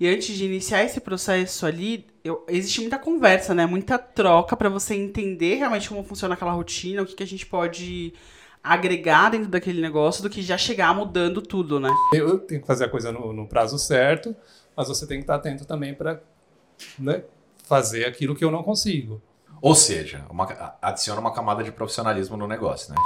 E 0.00 0.08
antes 0.08 0.34
de 0.34 0.46
iniciar 0.46 0.82
esse 0.82 0.98
processo 0.98 1.66
ali, 1.66 2.06
eu, 2.24 2.42
existe 2.48 2.80
muita 2.80 2.98
conversa, 2.98 3.54
né? 3.54 3.66
Muita 3.66 3.98
troca 3.98 4.56
para 4.56 4.70
você 4.70 4.94
entender 4.94 5.56
realmente 5.56 5.90
como 5.90 6.02
funciona 6.02 6.32
aquela 6.32 6.52
rotina, 6.52 7.02
o 7.02 7.06
que, 7.06 7.14
que 7.14 7.22
a 7.22 7.26
gente 7.26 7.44
pode 7.44 8.14
agregar 8.64 9.28
dentro 9.28 9.48
daquele 9.48 9.82
negócio 9.82 10.22
do 10.22 10.30
que 10.30 10.40
já 10.40 10.56
chegar 10.56 10.94
mudando 10.94 11.42
tudo, 11.42 11.78
né? 11.78 11.90
Eu 12.14 12.38
tenho 12.38 12.62
que 12.62 12.66
fazer 12.66 12.86
a 12.86 12.88
coisa 12.88 13.12
no, 13.12 13.34
no 13.34 13.46
prazo 13.46 13.78
certo, 13.78 14.34
mas 14.74 14.88
você 14.88 15.06
tem 15.06 15.18
que 15.18 15.24
estar 15.24 15.34
atento 15.34 15.66
também 15.66 15.94
para 15.94 16.22
né, 16.98 17.22
fazer 17.64 18.06
aquilo 18.06 18.34
que 18.34 18.44
eu 18.44 18.50
não 18.50 18.62
consigo. 18.62 19.20
Ou 19.60 19.74
seja, 19.74 20.24
uma, 20.30 20.78
adiciona 20.80 21.20
uma 21.20 21.32
camada 21.32 21.62
de 21.62 21.70
profissionalismo 21.70 22.38
no 22.38 22.46
negócio, 22.46 22.94
né? 22.94 23.00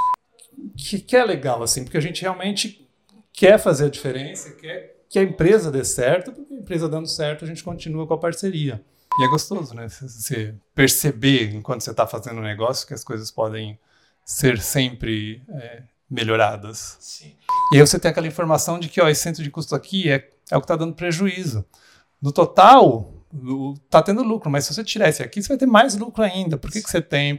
Que, 0.77 1.01
que 1.01 1.17
é 1.17 1.25
legal, 1.25 1.61
assim, 1.61 1.83
porque 1.83 1.97
a 1.97 2.01
gente 2.01 2.23
realmente 2.23 2.89
quer 3.33 3.59
fazer 3.59 3.87
a 3.87 3.91
diferença, 3.91 4.53
quer 4.53 4.94
que 5.15 5.19
a 5.21 5.23
empresa 5.23 5.71
dê 5.71 5.85
certo, 5.85 6.33
porque 6.33 6.53
a 6.53 6.57
empresa 6.57 6.89
dando 6.89 7.07
certo, 7.07 7.45
a 7.45 7.47
gente 7.47 7.63
continua 7.63 8.05
com 8.05 8.15
a 8.15 8.19
parceria. 8.19 8.85
E 9.17 9.25
é 9.25 9.29
gostoso, 9.29 9.73
né? 9.73 9.87
Você 9.89 10.57
perceber, 10.75 11.55
enquanto 11.55 11.83
você 11.83 11.93
está 11.93 12.05
fazendo 12.05 12.39
o 12.39 12.41
um 12.41 12.43
negócio, 12.43 12.85
que 12.85 12.95
as 12.95 13.05
coisas 13.05 13.31
podem 13.31 13.79
ser 14.25 14.61
sempre 14.61 15.41
é, 15.49 15.85
melhoradas. 16.11 16.97
Sim. 16.99 17.37
E 17.73 17.77
aí 17.77 17.87
você 17.87 17.97
tem 17.97 18.11
aquela 18.11 18.27
informação 18.27 18.77
de 18.77 18.89
que 18.89 19.01
ó, 19.01 19.09
esse 19.09 19.23
centro 19.23 19.45
de 19.45 19.53
custo 19.53 19.77
aqui 19.77 20.11
é, 20.11 20.29
é 20.51 20.57
o 20.57 20.61
que 20.61 20.65
está 20.65 20.75
dando 20.75 20.95
prejuízo. 20.95 21.65
No 22.21 22.33
total, 22.33 23.15
está 23.85 24.03
tendo 24.03 24.25
lucro, 24.25 24.51
mas 24.51 24.65
se 24.65 24.75
você 24.75 24.83
tirar 24.83 25.09
esse 25.09 25.23
aqui, 25.23 25.41
você 25.41 25.51
vai 25.51 25.59
ter 25.59 25.67
mais 25.67 25.95
lucro 25.95 26.25
ainda. 26.25 26.59
Por 26.59 26.73
que, 26.73 26.83
que 26.83 26.91
você 26.91 27.01
tem? 27.01 27.39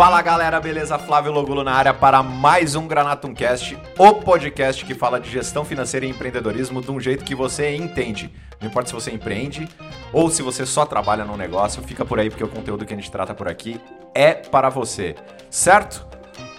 Fala 0.00 0.22
galera, 0.22 0.58
beleza? 0.58 0.98
Flávio 0.98 1.30
Logulo 1.30 1.62
na 1.62 1.74
área 1.74 1.92
para 1.92 2.22
mais 2.22 2.74
um 2.74 2.88
Granatumcast, 2.88 3.78
o 3.98 4.14
podcast 4.14 4.82
que 4.82 4.94
fala 4.94 5.20
de 5.20 5.28
gestão 5.28 5.62
financeira 5.62 6.06
e 6.06 6.08
empreendedorismo 6.08 6.80
de 6.80 6.90
um 6.90 6.98
jeito 6.98 7.22
que 7.22 7.34
você 7.34 7.76
entende. 7.76 8.32
Não 8.58 8.68
importa 8.68 8.88
se 8.88 8.94
você 8.94 9.10
empreende 9.10 9.68
ou 10.10 10.30
se 10.30 10.40
você 10.40 10.64
só 10.64 10.86
trabalha 10.86 11.22
no 11.22 11.36
negócio, 11.36 11.82
fica 11.82 12.02
por 12.02 12.18
aí 12.18 12.30
porque 12.30 12.42
o 12.42 12.48
conteúdo 12.48 12.86
que 12.86 12.94
a 12.94 12.96
gente 12.96 13.10
trata 13.10 13.34
por 13.34 13.46
aqui 13.46 13.78
é 14.14 14.32
para 14.32 14.70
você, 14.70 15.16
certo? 15.50 16.06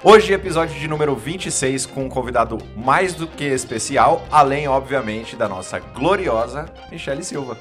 Hoje, 0.04 0.32
episódio 0.32 0.80
de 0.80 0.88
número 0.88 1.16
26, 1.16 1.88
com 1.88 2.04
um 2.04 2.10
convidado 2.10 2.60
mais 2.78 3.16
do 3.16 3.26
que 3.26 3.46
especial, 3.46 4.22
além, 4.32 4.68
obviamente, 4.68 5.36
da 5.36 5.50
nossa 5.50 5.80
gloriosa 5.80 6.72
Michele 6.92 7.24
Silva. 7.24 7.58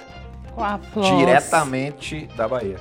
Olá, 0.54 0.78
Diretamente 0.94 2.28
da 2.36 2.46
Bahia 2.46 2.76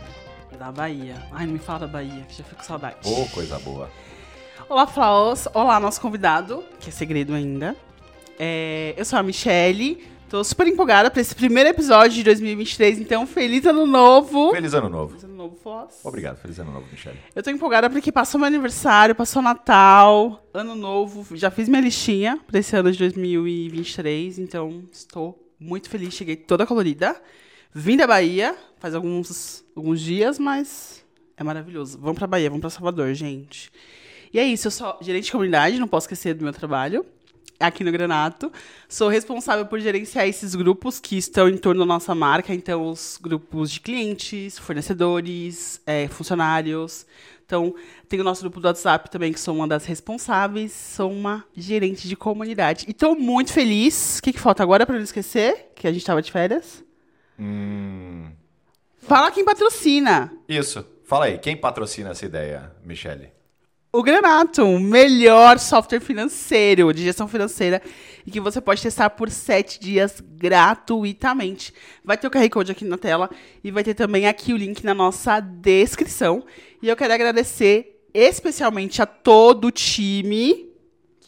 da 0.59 0.73
Bahia. 0.73 1.15
Ai, 1.31 1.45
não 1.45 1.53
me 1.53 1.59
fala 1.59 1.79
da 1.79 1.87
Bahia, 1.87 2.25
que 2.27 2.35
já 2.35 2.43
fico 2.43 2.57
com 2.57 2.63
saudade. 2.63 2.97
Ô, 3.05 3.21
oh, 3.21 3.25
coisa 3.29 3.57
boa. 3.59 3.89
Olá, 4.67 4.85
Flaus. 4.85 5.47
Olá, 5.53 5.79
nosso 5.79 6.01
convidado, 6.01 6.61
que 6.81 6.89
é 6.89 6.91
segredo 6.91 7.33
ainda. 7.33 7.77
É, 8.37 8.93
eu 8.97 9.05
sou 9.05 9.17
a 9.17 9.23
Michelle. 9.23 10.03
Tô 10.29 10.43
super 10.43 10.67
empolgada 10.67 11.09
para 11.09 11.21
esse 11.21 11.33
primeiro 11.33 11.69
episódio 11.69 12.11
de 12.11 12.23
2023, 12.23 12.99
então 12.99 13.25
feliz 13.25 13.65
ano 13.65 13.85
novo. 13.85 14.51
Feliz 14.51 14.73
ano 14.73 14.89
novo. 14.89 15.07
Feliz 15.11 15.23
ano 15.23 15.35
novo, 15.35 15.55
Flaus. 15.63 15.93
Obrigado, 16.03 16.37
feliz 16.37 16.59
ano 16.59 16.73
novo, 16.73 16.85
Michelle. 16.91 17.17
Eu 17.33 17.41
tô 17.41 17.49
empolgada 17.49 17.89
porque 17.89 18.11
passou 18.11 18.37
meu 18.37 18.47
aniversário, 18.47 19.15
passou 19.15 19.41
Natal, 19.41 20.43
ano 20.53 20.75
novo. 20.75 21.25
Já 21.37 21.49
fiz 21.49 21.69
minha 21.69 21.81
listinha 21.81 22.37
para 22.45 22.59
esse 22.59 22.75
ano 22.75 22.91
de 22.91 22.99
2023, 22.99 24.37
então 24.37 24.83
estou 24.91 25.41
muito 25.57 25.89
feliz. 25.89 26.13
Cheguei 26.13 26.35
toda 26.35 26.67
colorida. 26.67 27.15
Vim 27.73 27.95
da 27.95 28.07
Bahia, 28.07 28.55
faz 28.79 28.95
alguns, 28.95 29.63
alguns 29.75 30.01
dias, 30.01 30.39
mas 30.39 31.05
é 31.37 31.43
maravilhoso. 31.43 31.99
Vamos 31.99 32.17
pra 32.17 32.25
Bahia, 32.25 32.49
vamos 32.49 32.61
pra 32.61 32.69
Salvador, 32.71 33.13
gente. 33.13 33.71
E 34.33 34.39
é 34.39 34.43
isso, 34.43 34.67
eu 34.67 34.71
sou 34.71 34.97
gerente 35.01 35.25
de 35.25 35.31
comunidade, 35.31 35.79
não 35.79 35.87
posso 35.87 36.05
esquecer 36.05 36.33
do 36.33 36.43
meu 36.43 36.53
trabalho 36.53 37.05
aqui 37.59 37.83
no 37.83 37.91
Granato. 37.91 38.51
Sou 38.87 39.07
responsável 39.07 39.65
por 39.65 39.79
gerenciar 39.79 40.27
esses 40.27 40.55
grupos 40.55 40.99
que 40.99 41.17
estão 41.17 41.47
em 41.47 41.57
torno 41.57 41.81
da 41.81 41.85
nossa 41.85 42.15
marca, 42.15 42.53
então 42.53 42.89
os 42.89 43.19
grupos 43.21 43.69
de 43.69 43.81
clientes, 43.81 44.57
fornecedores, 44.57 45.81
é, 45.85 46.07
funcionários. 46.07 47.05
Então, 47.45 47.75
tem 48.07 48.19
o 48.19 48.23
nosso 48.23 48.41
grupo 48.41 48.59
do 48.59 48.67
WhatsApp 48.67 49.11
também, 49.11 49.33
que 49.33 49.39
sou 49.39 49.55
uma 49.55 49.67
das 49.67 49.85
responsáveis, 49.85 50.71
sou 50.71 51.11
uma 51.11 51.43
gerente 51.55 52.07
de 52.07 52.15
comunidade. 52.15 52.85
E 52.87 52.91
estou 52.91 53.15
muito 53.15 53.51
feliz. 53.51 54.19
O 54.19 54.23
que, 54.23 54.33
que 54.33 54.39
falta 54.39 54.63
agora 54.63 54.85
para 54.85 54.95
não 54.95 55.03
esquecer? 55.03 55.71
Que 55.75 55.87
a 55.87 55.91
gente 55.91 56.01
estava 56.01 56.21
de 56.21 56.31
férias? 56.31 56.83
Hum. 57.39 58.31
Fala 58.99 59.31
quem 59.31 59.45
patrocina. 59.45 60.31
Isso. 60.47 60.85
Fala 61.05 61.25
aí, 61.25 61.37
quem 61.39 61.57
patrocina 61.57 62.11
essa 62.11 62.25
ideia, 62.25 62.71
Michele? 62.85 63.31
O 63.91 64.03
Granato, 64.03 64.63
o 64.63 64.79
melhor 64.79 65.57
software 65.57 65.99
financeiro 65.99 66.93
de 66.93 67.03
gestão 67.03 67.27
financeira 67.27 67.81
e 68.23 68.29
que 68.29 68.39
você 68.39 68.61
pode 68.61 68.83
testar 68.83 69.09
por 69.09 69.31
sete 69.31 69.79
dias 69.79 70.21
gratuitamente. 70.21 71.73
Vai 72.05 72.15
ter 72.15 72.27
o 72.27 72.29
QR 72.29 72.47
Code 72.49 72.71
aqui 72.71 72.85
na 72.85 72.99
tela 72.99 73.27
e 73.63 73.71
vai 73.71 73.83
ter 73.83 73.95
também 73.95 74.27
aqui 74.27 74.53
o 74.53 74.57
link 74.57 74.83
na 74.83 74.93
nossa 74.93 75.39
descrição. 75.39 76.45
E 76.83 76.87
eu 76.87 76.95
quero 76.95 77.11
agradecer 77.11 77.99
especialmente 78.13 79.01
a 79.01 79.07
todo 79.07 79.65
o 79.65 79.71
time 79.71 80.68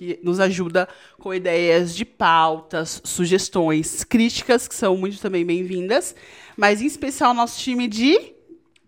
que 0.01 0.19
nos 0.23 0.39
ajuda 0.39 0.89
com 1.19 1.31
ideias 1.31 1.95
de 1.95 2.03
pautas, 2.03 2.99
sugestões, 3.03 4.03
críticas, 4.03 4.67
que 4.67 4.73
são 4.73 4.97
muito 4.97 5.21
também 5.21 5.45
bem-vindas, 5.45 6.15
mas 6.57 6.81
em 6.81 6.87
especial 6.87 7.35
nosso 7.35 7.59
time 7.59 7.87
de 7.87 8.33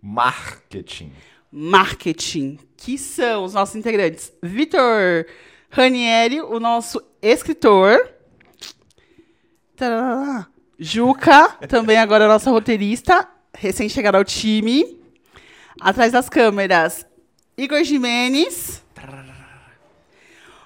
marketing. 0.01 1.13
Marketing, 1.51 2.57
que 2.75 2.97
são 2.97 3.43
os 3.43 3.53
nossos 3.53 3.75
integrantes. 3.75 4.33
Vitor 4.41 5.27
Ranieri, 5.69 6.41
o 6.41 6.59
nosso 6.59 6.99
escritor. 7.21 8.09
Tarará. 9.75 10.47
Juca, 10.79 11.49
também 11.69 11.97
agora 11.97 12.27
nossa 12.27 12.49
roteirista, 12.49 13.29
recém-chegada 13.53 14.17
ao 14.17 14.25
time. 14.25 14.99
Atrás 15.79 16.11
das 16.11 16.27
câmeras, 16.27 17.05
Igor 17.55 17.83
Jimenez. 17.83 18.82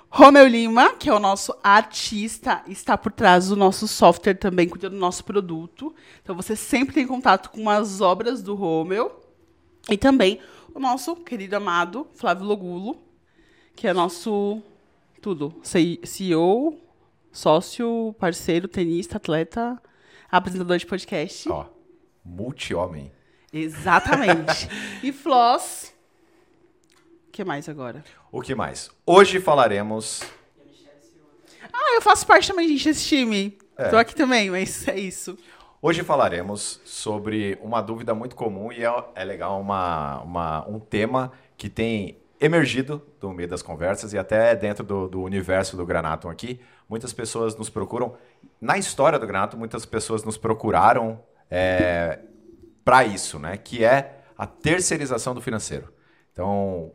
Romeu 0.10 0.48
Lima, 0.48 0.94
que 0.94 1.10
é 1.10 1.14
o 1.14 1.20
nosso 1.20 1.56
artista, 1.62 2.64
está 2.68 2.98
por 2.98 3.12
trás 3.12 3.50
do 3.50 3.56
nosso 3.56 3.88
software 3.88 4.36
também, 4.36 4.68
cuidando 4.68 4.94
do 4.94 5.00
nosso 5.00 5.24
produto. 5.24 5.94
Então 6.24 6.36
você 6.36 6.56
sempre 6.56 6.96
tem 6.96 7.06
contato 7.06 7.50
com 7.50 7.70
as 7.70 8.02
obras 8.02 8.42
do 8.42 8.56
Romeu. 8.56 9.22
E 9.90 9.98
também 9.98 10.40
o 10.74 10.80
nosso 10.80 11.16
querido 11.16 11.56
amado 11.56 12.08
Flávio 12.14 12.46
Logulo, 12.46 12.98
que 13.76 13.88
é 13.88 13.94
nosso 13.94 14.62
tudo. 15.22 15.54
CEO, 15.64 16.78
sócio, 17.32 18.16
parceiro, 18.20 18.68
tenista, 18.68 19.18
atleta, 19.18 19.82
apresentador 20.32 20.78
de 20.78 20.86
podcast. 20.86 21.50
Ó, 21.50 21.66
multi-homem. 22.24 23.12
Exatamente. 23.52 24.70
e 25.04 25.12
Floss, 25.12 25.94
que 27.38 27.46
mais 27.46 27.70
agora? 27.70 28.04
O 28.32 28.42
que 28.42 28.56
mais? 28.56 28.90
Hoje 29.06 29.40
falaremos. 29.40 30.24
Ah, 31.72 31.94
eu 31.94 32.02
faço 32.02 32.26
parte 32.26 32.48
também, 32.48 32.68
gente, 32.68 32.86
desse 32.86 33.06
time. 33.06 33.56
É. 33.78 33.90
Tô 33.90 33.98
aqui 33.98 34.16
também, 34.16 34.50
mas 34.50 34.88
é 34.88 34.98
isso. 35.00 35.38
Hoje 35.80 36.02
falaremos 36.02 36.82
sobre 36.84 37.56
uma 37.62 37.80
dúvida 37.80 38.16
muito 38.16 38.36
comum 38.36 38.72
e 38.72 38.84
é, 38.84 39.04
é 39.14 39.24
legal 39.24 39.62
uma, 39.62 40.20
uma, 40.24 40.68
um 40.68 40.80
tema 40.80 41.32
que 41.56 41.70
tem 41.70 42.18
emergido 42.42 43.06
do 43.20 43.32
meio 43.32 43.48
das 43.48 43.62
conversas 43.62 44.14
e 44.14 44.18
até 44.18 44.56
dentro 44.56 44.84
do, 44.84 45.08
do 45.08 45.22
universo 45.22 45.78
do 45.78 45.86
Granatum 45.86 46.30
aqui. 46.30 46.60
Muitas 46.90 47.14
pessoas 47.14 47.56
nos 47.56 47.70
procuram. 47.70 48.18
Na 48.60 48.80
história 48.80 49.20
do 49.20 49.28
Granatum, 49.28 49.58
muitas 49.58 49.86
pessoas 49.86 50.24
nos 50.24 50.40
procuraram 50.40 51.22
é, 51.52 52.18
para 52.84 53.06
isso, 53.06 53.38
né? 53.38 53.58
Que 53.58 53.86
é 53.86 54.22
a 54.36 54.48
terceirização 54.48 55.36
do 55.36 55.42
financeiro. 55.42 55.94
Então, 56.34 56.94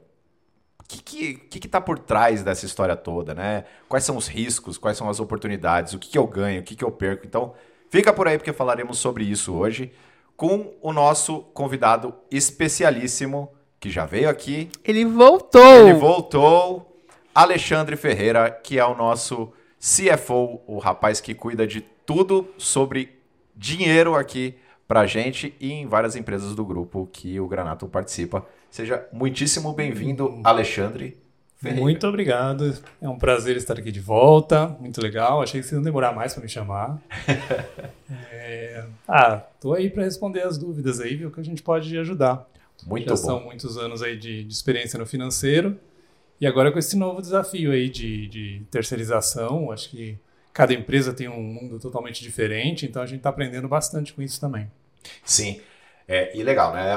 que 1.01 1.35
que 1.35 1.61
que 1.61 1.67
está 1.67 1.81
por 1.81 1.99
trás 1.99 2.43
dessa 2.43 2.67
história 2.67 2.97
toda, 2.97 3.35
né? 3.35 3.65
Quais 3.89 4.05
são 4.05 4.17
os 4.17 4.27
riscos, 4.27 4.77
quais 4.77 4.97
são 4.97 5.09
as 5.09 5.21
oportunidades, 5.21 5.93
o 5.93 5.99
que, 5.99 6.11
que 6.11 6.19
eu 6.19 6.27
ganho, 6.27 6.61
o 6.61 6.65
que, 6.65 6.75
que 6.75 6.85
eu 6.85 6.91
perco. 6.91 7.25
Então, 7.27 7.55
fica 7.89 8.13
por 8.13 8.29
aí 8.29 8.37
porque 8.37 8.53
falaremos 8.53 8.99
sobre 8.99 9.25
isso 9.25 9.55
hoje 9.55 9.93
com 10.37 10.75
o 10.83 10.93
nosso 10.93 11.41
convidado 11.55 12.15
especialíssimo 12.31 13.51
que 13.79 13.91
já 13.91 14.05
veio 14.05 14.29
aqui. 14.29 14.71
Ele 14.85 15.05
voltou. 15.05 15.89
Ele 15.89 15.95
voltou, 15.95 17.01
Alexandre 17.35 17.97
Ferreira, 17.97 18.51
que 18.51 18.79
é 18.79 18.85
o 18.85 18.97
nosso 18.97 19.53
CFO, 19.79 20.61
o 20.67 20.79
rapaz 20.79 21.21
que 21.21 21.35
cuida 21.35 21.67
de 21.67 21.81
tudo 21.81 22.49
sobre 22.59 23.21
dinheiro 23.55 24.15
aqui 24.15 24.57
pra 24.87 25.07
gente 25.07 25.55
e 25.61 25.73
em 25.73 25.87
várias 25.87 26.17
empresas 26.17 26.55
do 26.55 26.65
grupo 26.65 27.09
que 27.13 27.41
o 27.41 27.49
Granato 27.49 27.87
participa. 27.89 28.47
Seja 28.73 29.07
muitíssimo 29.13 29.75
bem-vindo, 29.75 30.41
Alexandre. 30.43 31.19
Ferreira. 31.59 31.83
Muito 31.83 32.07
obrigado. 32.07 32.75
É 33.03 33.07
um 33.07 33.19
prazer 33.19 33.55
estar 33.59 33.79
aqui 33.79 33.93
de 33.93 34.01
volta. 34.01 34.67
Muito 34.81 34.99
legal. 34.99 35.43
Achei 35.43 35.61
que 35.61 35.67
vocês 35.67 35.77
iam 35.77 35.83
demorar 35.83 36.15
mais 36.15 36.33
para 36.33 36.43
me 36.43 36.49
chamar. 36.49 36.99
é... 38.33 38.87
Ah, 39.07 39.43
tô 39.61 39.75
aí 39.75 39.91
para 39.91 40.05
responder 40.05 40.41
as 40.41 40.57
dúvidas 40.57 41.01
aí, 41.01 41.17
viu? 41.17 41.31
Que 41.31 41.39
a 41.39 41.45
gente 41.45 41.63
pode 41.63 41.99
ajudar. 41.99 42.49
Muito 42.87 43.11
Já 43.11 43.15
bom. 43.15 43.17
são 43.17 43.45
muitos 43.45 43.77
anos 43.77 44.03
aí 44.03 44.17
de, 44.17 44.43
de 44.43 44.53
experiência 44.53 44.99
no 44.99 45.05
financeiro. 45.05 45.79
E 46.41 46.47
agora 46.47 46.73
com 46.73 46.79
esse 46.79 46.97
novo 46.97 47.21
desafio 47.21 47.73
aí 47.73 47.91
de, 47.91 48.27
de 48.27 48.63
terceirização, 48.71 49.71
acho 49.71 49.91
que 49.91 50.19
cada 50.51 50.73
empresa 50.73 51.13
tem 51.13 51.29
um 51.29 51.43
mundo 51.43 51.79
totalmente 51.79 52.23
diferente, 52.23 52.87
então 52.87 53.03
a 53.03 53.07
gente 53.07 53.19
está 53.19 53.29
aprendendo 53.29 53.69
bastante 53.69 54.15
com 54.15 54.23
isso 54.23 54.41
também. 54.41 54.71
Sim. 55.23 55.61
É, 56.07 56.37
e 56.37 56.43
legal, 56.43 56.73
né? 56.73 56.95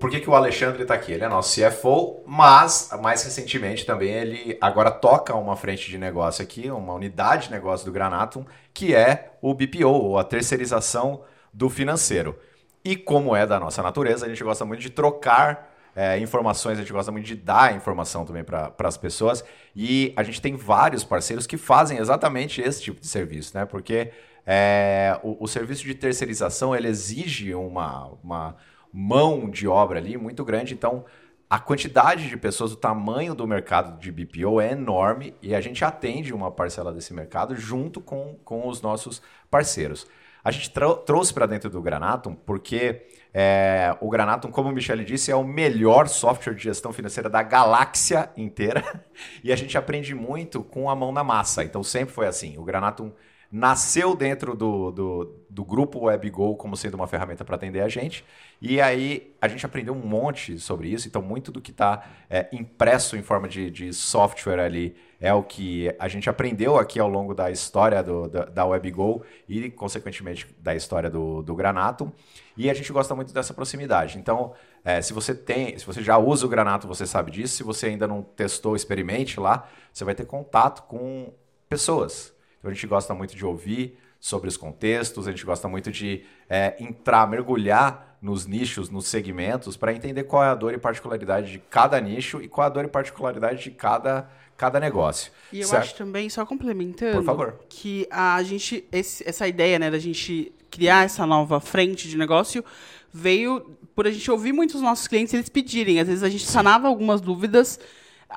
Por 0.00 0.08
que, 0.08 0.20
que 0.20 0.30
o 0.30 0.34
Alexandre 0.34 0.82
está 0.82 0.94
aqui? 0.94 1.12
Ele 1.12 1.24
é 1.24 1.28
nosso 1.28 1.60
CFO, 1.60 2.22
mas 2.26 2.90
mais 3.02 3.22
recentemente 3.24 3.84
também 3.84 4.10
ele 4.10 4.56
agora 4.60 4.90
toca 4.90 5.34
uma 5.34 5.56
frente 5.56 5.90
de 5.90 5.98
negócio 5.98 6.42
aqui, 6.42 6.70
uma 6.70 6.94
unidade 6.94 7.46
de 7.46 7.52
negócio 7.52 7.84
do 7.84 7.92
Granatum, 7.92 8.44
que 8.72 8.94
é 8.94 9.32
o 9.42 9.52
BPO, 9.52 9.88
ou 9.88 10.18
a 10.18 10.24
terceirização 10.24 11.22
do 11.52 11.68
financeiro. 11.68 12.38
E 12.84 12.96
como 12.96 13.34
é 13.34 13.46
da 13.46 13.58
nossa 13.58 13.82
natureza, 13.82 14.26
a 14.26 14.28
gente 14.28 14.44
gosta 14.44 14.64
muito 14.64 14.80
de 14.80 14.90
trocar 14.90 15.74
é, 15.96 16.18
informações, 16.18 16.78
a 16.78 16.80
gente 16.80 16.92
gosta 16.92 17.10
muito 17.12 17.26
de 17.26 17.36
dar 17.36 17.74
informação 17.74 18.24
também 18.24 18.44
para 18.44 18.72
as 18.80 18.96
pessoas. 18.96 19.44
E 19.74 20.12
a 20.16 20.22
gente 20.22 20.40
tem 20.40 20.56
vários 20.56 21.04
parceiros 21.04 21.46
que 21.46 21.56
fazem 21.56 21.98
exatamente 21.98 22.60
esse 22.60 22.82
tipo 22.82 23.00
de 23.00 23.06
serviço, 23.06 23.56
né? 23.56 23.64
Porque 23.64 24.10
é, 24.46 25.18
o, 25.22 25.44
o, 25.44 25.48
serviço 25.48 25.84
de 25.84 25.94
terceirização 25.94 26.74
ele 26.74 26.88
exige 26.88 27.54
uma, 27.54 28.08
uma 28.22 28.56
mão 28.92 29.48
de 29.48 29.66
obra 29.66 29.98
ali 29.98 30.16
muito 30.16 30.44
grande, 30.44 30.74
então 30.74 31.04
a 31.48 31.58
quantidade 31.58 32.28
de 32.28 32.36
pessoas, 32.36 32.72
o 32.72 32.76
tamanho 32.76 33.34
do 33.34 33.46
mercado 33.46 33.98
de 33.98 34.10
BPO 34.10 34.60
é 34.60 34.72
enorme 34.72 35.34
e 35.40 35.54
a 35.54 35.60
gente 35.60 35.84
atende 35.84 36.32
uma 36.32 36.50
parcela 36.50 36.92
desse 36.92 37.14
mercado 37.14 37.54
junto 37.54 38.00
com, 38.00 38.36
com 38.44 38.66
os 38.66 38.82
nossos 38.82 39.22
parceiros. 39.50 40.06
A 40.42 40.50
gente 40.50 40.70
trouxe 41.06 41.32
para 41.32 41.46
dentro 41.46 41.70
do 41.70 41.80
Granatum 41.80 42.34
porque 42.34 43.06
é, 43.32 43.96
o 44.00 44.10
Granatum, 44.10 44.50
como 44.50 44.68
o 44.68 44.72
Michele 44.72 45.04
disse, 45.04 45.30
é 45.30 45.36
o 45.36 45.42
melhor 45.42 46.06
software 46.06 46.54
de 46.54 46.64
gestão 46.64 46.92
financeira 46.92 47.30
da 47.30 47.42
galáxia 47.42 48.30
inteira 48.36 49.02
e 49.42 49.50
a 49.52 49.56
gente 49.56 49.78
aprende 49.78 50.14
muito 50.14 50.62
com 50.62 50.90
a 50.90 50.94
mão 50.94 51.12
na 51.12 51.24
massa. 51.24 51.64
Então 51.64 51.82
sempre 51.82 52.12
foi 52.14 52.26
assim. 52.26 52.58
O 52.58 52.64
Granatum 52.64 53.10
nasceu 53.50 54.16
dentro 54.16 54.56
do, 54.56 54.90
do, 54.90 55.34
do 55.48 55.64
grupo 55.64 56.06
WebGo 56.06 56.56
como 56.56 56.76
sendo 56.76 56.94
uma 56.94 57.06
ferramenta 57.06 57.44
para 57.44 57.54
atender 57.54 57.80
a 57.80 57.88
gente. 57.88 58.24
E 58.60 58.80
aí 58.80 59.34
a 59.40 59.46
gente 59.46 59.64
aprendeu 59.64 59.94
um 59.94 60.04
monte 60.04 60.58
sobre 60.58 60.88
isso. 60.88 61.06
Então, 61.06 61.22
muito 61.22 61.52
do 61.52 61.60
que 61.60 61.70
está 61.70 62.04
é, 62.28 62.48
impresso 62.52 63.16
em 63.16 63.22
forma 63.22 63.48
de, 63.48 63.70
de, 63.70 63.92
software 63.92 64.60
ali 64.60 64.96
é 65.20 65.32
o 65.32 65.42
que 65.42 65.94
a 65.98 66.08
gente 66.08 66.28
aprendeu 66.28 66.76
aqui 66.76 66.98
ao 66.98 67.08
longo 67.08 67.34
da 67.34 67.50
história 67.50 68.02
do, 68.02 68.28
da, 68.28 68.44
da 68.46 68.66
WebGo 68.66 69.22
e, 69.48 69.70
consequentemente, 69.70 70.46
da 70.58 70.74
história 70.74 71.08
do, 71.08 71.42
do 71.42 71.54
Granatum. 71.54 72.10
E 72.56 72.68
a 72.68 72.74
gente 72.74 72.92
gosta 72.92 73.14
muito 73.14 73.32
dessa 73.32 73.54
proximidade. 73.54 74.18
Então, 74.18 74.52
é, 74.84 75.00
se 75.00 75.12
você 75.12 75.34
tem, 75.34 75.78
se 75.78 75.86
você 75.86 76.02
já 76.02 76.18
usa 76.18 76.44
o 76.44 76.48
Granatum, 76.48 76.88
você 76.88 77.06
sabe 77.06 77.30
disso. 77.30 77.56
Se 77.56 77.62
você 77.62 77.86
ainda 77.86 78.08
não 78.08 78.22
testou, 78.22 78.74
experimente 78.74 79.38
lá. 79.38 79.68
Você 79.92 80.04
vai 80.04 80.14
ter 80.14 80.26
contato 80.26 80.82
com 80.88 81.32
pessoas 81.68 82.33
então 82.64 82.70
a 82.70 82.74
gente 82.74 82.86
gosta 82.86 83.12
muito 83.14 83.36
de 83.36 83.44
ouvir 83.44 83.98
sobre 84.18 84.48
os 84.48 84.56
contextos, 84.56 85.28
a 85.28 85.30
gente 85.30 85.44
gosta 85.44 85.68
muito 85.68 85.92
de 85.92 86.24
é, 86.48 86.74
entrar, 86.80 87.28
mergulhar 87.28 88.16
nos 88.22 88.46
nichos, 88.46 88.88
nos 88.88 89.06
segmentos, 89.06 89.76
para 89.76 89.92
entender 89.92 90.24
qual 90.24 90.42
é 90.42 90.48
a 90.48 90.54
dor 90.54 90.72
e 90.72 90.78
particularidade 90.78 91.52
de 91.52 91.58
cada 91.58 92.00
nicho 92.00 92.40
e 92.40 92.48
qual 92.48 92.64
é 92.64 92.70
a 92.70 92.72
dor 92.72 92.86
e 92.86 92.88
particularidade 92.88 93.64
de 93.64 93.70
cada, 93.70 94.30
cada 94.56 94.80
negócio. 94.80 95.30
E 95.52 95.60
eu 95.60 95.68
certo? 95.68 95.82
acho 95.82 95.94
também, 95.94 96.30
só 96.30 96.46
complementando, 96.46 97.16
Por 97.16 97.24
favor. 97.24 97.60
que 97.68 98.08
a 98.10 98.42
gente, 98.42 98.82
esse, 98.90 99.28
essa 99.28 99.46
ideia 99.46 99.78
né, 99.78 99.90
da 99.90 99.98
gente 99.98 100.50
criar 100.70 101.04
essa 101.04 101.26
nova 101.26 101.60
frente 101.60 102.08
de 102.08 102.16
negócio 102.16 102.64
veio 103.12 103.76
por 103.94 104.06
a 104.06 104.10
gente 104.10 104.30
ouvir 104.30 104.54
muitos 104.54 104.80
nossos 104.80 105.06
clientes 105.06 105.34
eles 105.34 105.50
pedirem. 105.50 106.00
Às 106.00 106.08
vezes 106.08 106.22
a 106.22 106.30
gente 106.30 106.46
sanava 106.46 106.88
algumas 106.88 107.20
dúvidas 107.20 107.78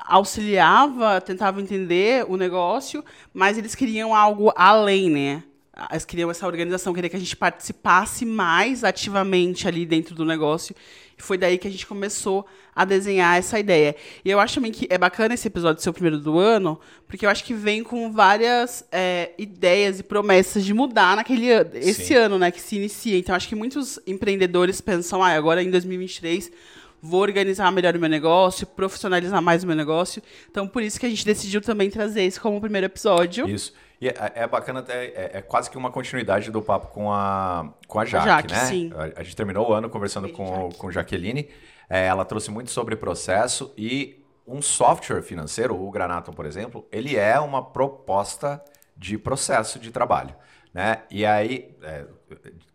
auxiliava, 0.06 1.20
tentava 1.22 1.62
entender 1.62 2.26
o 2.28 2.38
negócio, 2.38 3.04
mas 3.34 3.58
eles 3.58 3.76
queriam 3.76 4.16
algo 4.16 4.52
além, 4.56 5.10
né? 5.10 5.44
Eles 5.92 6.06
queriam 6.06 6.32
essa 6.32 6.48
organização, 6.48 6.94
queria 6.94 7.10
que 7.10 7.16
a 7.16 7.20
gente 7.20 7.36
participasse 7.36 8.26
mais 8.26 8.84
ativamente 8.84 9.68
ali 9.68 9.86
dentro 9.86 10.16
do 10.16 10.26
negócio. 10.26 10.76
E 11.18 11.22
foi 11.22 11.38
daí 11.38 11.58
que 11.58 11.68
a 11.68 11.72
gente 11.72 11.86
começou 11.86 12.46
a 12.76 12.86
desenhar 12.86 13.38
essa 13.38 13.60
ideia. 13.60 13.96
E 14.24 14.30
eu 14.30 14.40
acho 14.40 14.56
também 14.56 14.72
que 14.72 14.88
é 14.90 14.98
bacana 14.98 15.34
esse 15.34 15.48
episódio 15.48 15.82
ser 15.82 15.90
o 15.90 15.94
primeiro 15.94 16.20
do 16.20 16.38
ano, 16.38 16.80
porque 17.08 17.26
eu 17.26 17.30
acho 17.30 17.44
que 17.44 17.54
vem 17.54 17.84
com 17.84 18.12
várias 18.12 18.86
é, 18.92 19.32
ideias 19.38 20.00
e 20.00 20.04
promessas 20.04 20.64
de 20.64 20.74
mudar 20.74 21.16
naquele 21.16 21.48
esse 21.74 22.06
Sim. 22.06 22.16
ano, 22.16 22.40
né, 22.40 22.52
que 22.52 22.62
se 22.62 22.76
inicia. 22.76 23.18
Então 23.18 23.36
acho 23.36 23.48
que 23.48 23.56
muitos 23.56 24.00
empreendedores 24.06 24.80
pensam, 24.80 25.24
ah, 25.24 25.30
agora 25.30 25.64
em 25.64 25.72
2023 25.72 26.52
vou 27.02 27.22
organizar 27.22 27.72
melhor 27.72 27.96
o 27.96 28.00
meu 28.00 28.10
negócio, 28.10 28.66
profissionalizar 28.66 29.42
mais 29.42 29.64
o 29.64 29.68
meu 29.68 29.76
negócio. 29.76 30.22
Então, 30.50 30.68
por 30.68 30.82
isso 30.82 31.00
que 31.00 31.06
a 31.06 31.10
gente 31.10 31.26
decidiu 31.26 31.62
também 31.62 31.90
trazer 31.90 32.26
isso 32.26 32.42
como 32.42 32.60
primeiro 32.60 32.86
episódio. 32.86 33.48
Isso. 33.48 33.74
E 34.00 34.08
é, 34.08 34.16
é 34.36 34.48
bacana, 34.48 34.80
até, 34.80 35.06
é, 35.06 35.32
é, 35.34 35.42
quase 35.42 35.70
que 35.70 35.78
uma 35.78 35.92
continuidade 35.92 36.52
do 36.52 36.62
papo 36.62 36.88
com 36.88 37.12
a, 37.12 37.74
com 37.88 38.00
a 38.00 38.06
Jaque, 38.06 38.26
Jaque 38.26 38.54
né? 38.54 38.66
Sim. 38.66 38.92
A, 38.96 39.22
a, 39.22 39.24
gente 39.24 39.36
terminou 39.36 39.70
o 39.70 39.74
ano 39.74 39.90
conversando 39.90 40.30
com, 40.30 40.70
com 40.70 40.92
Jaqueline. 40.92 41.50
É, 41.90 42.06
ela 42.06 42.24
trouxe 42.24 42.52
muito 42.52 42.70
sobre 42.70 42.96
processo 42.96 43.74
e 43.78 44.24
um 44.46 44.62
software 44.62 45.22
financeiro, 45.22 45.76
o 45.76 45.92
Granatum, 45.92 46.32
por 46.32 46.46
exemplo, 46.46 46.88
ele 46.92 47.18
é 47.18 47.40
uma 47.40 47.62
proposta 47.62 48.64
de 48.96 49.18
processo 49.18 49.78
de 49.78 49.92
trabalho. 49.92 50.34
Né? 50.74 51.02
E 51.10 51.26
aí, 51.26 51.76
é, 51.82 52.06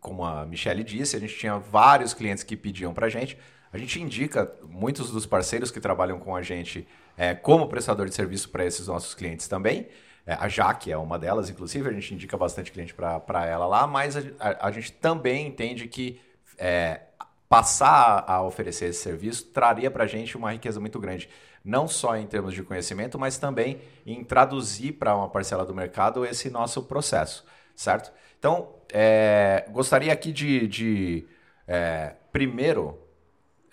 como 0.01 0.25
a 0.25 0.45
Michelle 0.45 0.83
disse, 0.83 1.17
a 1.17 1.21
gente 1.21 1.37
tinha 1.37 1.57
vários 1.59 2.13
clientes 2.13 2.43
que 2.43 2.57
pediam 2.57 2.93
para 2.93 3.07
a 3.07 3.11
gente, 3.11 3.39
a 3.73 3.79
gente 3.79 4.01
indica 4.01 4.53
muitos 4.69 5.11
dos 5.11 5.25
parceiros 5.25 5.71
que 5.71 5.81
trabalham 5.81 6.19
com 6.19 6.37
a 6.37 6.43
gente 6.43 6.87
é, 7.17 7.35
como 7.35 7.69
prestador 7.69 8.07
de 8.07 8.15
serviço 8.15 8.51
para 8.51 8.67
esses 8.67 8.87
nossos 8.87 9.15
clientes 9.15 9.49
também. 9.49 9.89
É, 10.27 10.35
a 10.35 10.47
Jaque 10.49 10.93
é 10.93 10.97
uma 10.97 11.19
delas, 11.19 11.49
inclusive, 11.49 11.89
a 11.89 11.93
gente 11.93 12.15
indica 12.15 12.37
bastante 12.37 12.71
cliente 12.71 12.95
para 12.95 13.47
ela 13.47 13.67
lá, 13.67 13.87
mas 13.87 14.17
a, 14.17 14.21
a, 14.39 14.69
a, 14.69 14.71
gente 14.71 14.93
também 14.93 15.47
entende 15.47 15.89
que 15.89 16.21
é, 16.59 17.01
passar 17.49 18.25
a 18.27 18.43
oferecer 18.43 18.87
esse 18.87 19.03
serviço 19.03 19.47
traria 19.47 19.91
para 19.91 20.05
a 20.05 20.07
gente 20.07 20.37
uma 20.37 20.53
riqueza 20.53 20.79
muito 20.79 21.01
grande, 21.01 21.29
não 21.65 21.89
só 21.89 22.17
em 22.17 22.27
termos 22.27 22.55
de 22.55 22.63
conhecimento, 22.63 23.19
mas 23.19 23.39
também 23.39 23.81
em 24.07 24.23
traduzir 24.23 24.93
para 24.93 25.17
uma 25.17 25.29
parcela 25.29 25.65
do 25.65 25.75
mercado 25.75 26.25
esse 26.25 26.51
nosso 26.51 26.83
processo, 26.83 27.45
certo? 27.75 28.13
Então, 28.39 28.75
é, 28.93 29.67
gostaria 29.71 30.13
aqui 30.13 30.31
de, 30.31 30.69
de 30.69 31.27
é, 31.67 32.15
primeiro 32.33 33.02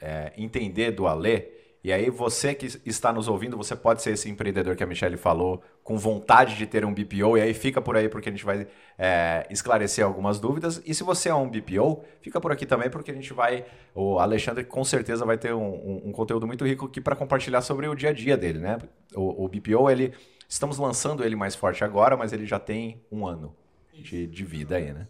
é, 0.02 0.34
entender 0.38 0.92
do 0.92 1.08
Alê, 1.08 1.60
e 1.82 1.94
aí 1.94 2.10
você 2.10 2.54
que 2.54 2.68
está 2.86 3.14
nos 3.14 3.30
ouvindo, 3.30 3.56
você 3.56 3.74
pode 3.74 4.02
ser 4.02 4.12
esse 4.12 4.30
empreendedor 4.30 4.76
que 4.76 4.84
a 4.84 4.88
Michelle 4.88 5.16
falou, 5.16 5.64
com 5.82 5.98
vontade 5.98 6.58
de 6.58 6.68
ter 6.68 6.84
um 6.84 6.94
BPO, 6.94 7.38
e 7.38 7.42
aí 7.42 7.54
fica 7.54 7.82
por 7.82 7.96
aí 7.96 8.10
porque 8.10 8.28
a 8.28 8.32
gente 8.34 8.44
vai 8.44 8.68
é, 8.98 9.48
esclarecer 9.50 10.04
algumas 10.04 10.42
dúvidas. 10.42 10.82
E 10.86 10.94
se 10.94 11.04
você 11.04 11.30
é 11.30 11.34
um 11.34 11.50
BPO, 11.50 12.04
fica 12.22 12.42
por 12.42 12.52
aqui 12.52 12.66
também 12.66 12.90
porque 12.90 13.12
a 13.12 13.14
gente 13.14 13.32
vai, 13.32 13.66
o 13.96 14.20
Alexandre 14.20 14.66
com 14.66 14.84
certeza 14.84 15.26
vai 15.26 15.38
ter 15.38 15.54
um, 15.54 15.64
um, 15.64 16.02
um 16.08 16.12
conteúdo 16.12 16.46
muito 16.46 16.66
rico 16.66 16.86
aqui 16.86 17.00
para 17.00 17.16
compartilhar 17.16 17.62
sobre 17.62 17.88
o 17.88 17.96
dia 17.96 18.10
a 18.10 18.14
dia 18.14 18.36
dele, 18.36 18.60
né? 18.60 18.78
O, 19.16 19.46
o, 19.46 19.48
BPO, 19.48 19.90
ele, 19.90 20.14
estamos 20.50 20.78
lançando 20.78 21.24
ele 21.24 21.38
mais 21.38 21.56
forte 21.56 21.82
agora, 21.86 22.18
mas 22.18 22.34
ele 22.34 22.46
já 22.46 22.60
tem 22.60 23.02
um 23.10 23.26
ano 23.26 23.56
de, 23.94 24.28
de 24.28 24.44
vida 24.44 24.76
aí, 24.76 24.92
né? 24.92 25.08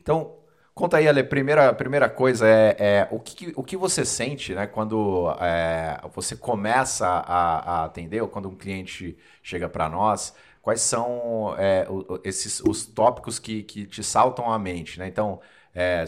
Então, 0.00 0.39
Conta 0.80 0.96
aí, 0.96 1.06
Ale, 1.06 1.22
primeira, 1.22 1.74
primeira 1.74 2.08
coisa 2.08 2.48
é, 2.48 2.74
é 2.78 3.08
o, 3.10 3.20
que, 3.20 3.52
o 3.54 3.62
que 3.62 3.76
você 3.76 4.02
sente 4.02 4.54
né, 4.54 4.66
quando 4.66 5.30
é, 5.38 6.00
você 6.14 6.34
começa 6.34 7.06
a, 7.06 7.82
a, 7.82 7.84
atender, 7.84 8.22
ou 8.22 8.28
quando 8.28 8.48
um 8.48 8.54
cliente 8.54 9.14
chega 9.42 9.68
para 9.68 9.90
nós, 9.90 10.34
quais 10.62 10.80
são 10.80 11.54
é, 11.58 11.86
esses, 12.24 12.60
os 12.60 12.86
tópicos 12.86 13.38
que, 13.38 13.62
que 13.62 13.84
te 13.84 14.02
saltam 14.02 14.50
à 14.50 14.58
mente? 14.58 14.98
Né? 14.98 15.06
Então, 15.06 15.42
é, 15.74 16.02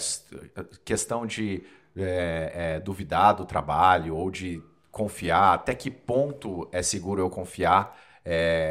questão 0.87 1.26
de 1.26 1.62
é, 1.95 2.52
é, 2.55 2.81
duvidar 2.81 3.35
do 3.35 3.45
trabalho 3.45 4.17
ou 4.17 4.31
de 4.31 4.62
confiar, 4.91 5.52
até 5.52 5.75
que 5.75 5.91
ponto 5.91 6.67
é 6.73 6.83
seguro 6.83 7.21
eu 7.21 7.29
confiar 7.29 7.95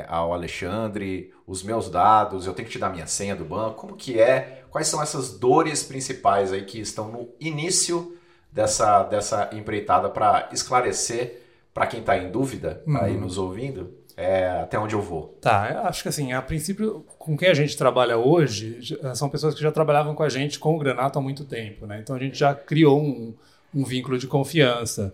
ao 0.07 0.33
Alexandre, 0.33 1.31
os 1.45 1.61
meus 1.61 1.89
dados, 1.89 2.47
eu 2.47 2.53
tenho 2.53 2.65
que 2.65 2.71
te 2.71 2.79
dar 2.79 2.89
minha 2.89 3.05
senha 3.05 3.35
do 3.35 3.43
banco, 3.43 3.75
como 3.75 3.97
que 3.97 4.17
é? 4.19 4.60
Quais 4.71 4.87
são 4.87 5.03
essas 5.03 5.37
dores 5.37 5.83
principais 5.83 6.53
aí 6.53 6.63
que 6.63 6.79
estão 6.79 7.11
no 7.11 7.29
início 7.39 8.17
dessa, 8.49 9.03
dessa 9.03 9.49
empreitada 9.51 10.09
para 10.09 10.49
esclarecer 10.53 11.41
para 11.73 11.85
quem 11.85 11.99
está 11.99 12.17
em 12.17 12.31
dúvida 12.31 12.81
uhum. 12.87 12.97
aí 12.97 13.17
nos 13.17 13.37
ouvindo 13.37 13.93
é, 14.15 14.47
até 14.61 14.79
onde 14.79 14.95
eu 14.95 15.01
vou? 15.01 15.37
Tá, 15.41 15.87
acho 15.87 16.03
que 16.03 16.09
assim, 16.09 16.31
a 16.31 16.41
princípio, 16.41 17.05
com 17.19 17.35
quem 17.35 17.49
a 17.49 17.53
gente 17.53 17.75
trabalha 17.75 18.17
hoje, 18.17 18.79
são 19.13 19.29
pessoas 19.29 19.53
que 19.53 19.61
já 19.61 19.71
trabalhavam 19.71 20.15
com 20.15 20.23
a 20.23 20.29
gente 20.29 20.57
com 20.57 20.75
o 20.75 20.79
Granato 20.79 21.19
há 21.19 21.21
muito 21.21 21.43
tempo, 21.43 21.85
né? 21.85 21.99
Então 22.01 22.15
a 22.15 22.19
gente 22.19 22.37
já 22.37 22.53
criou 22.53 23.01
um, 23.01 23.33
um 23.73 23.83
vínculo 23.83 24.17
de 24.17 24.27
confiança. 24.27 25.13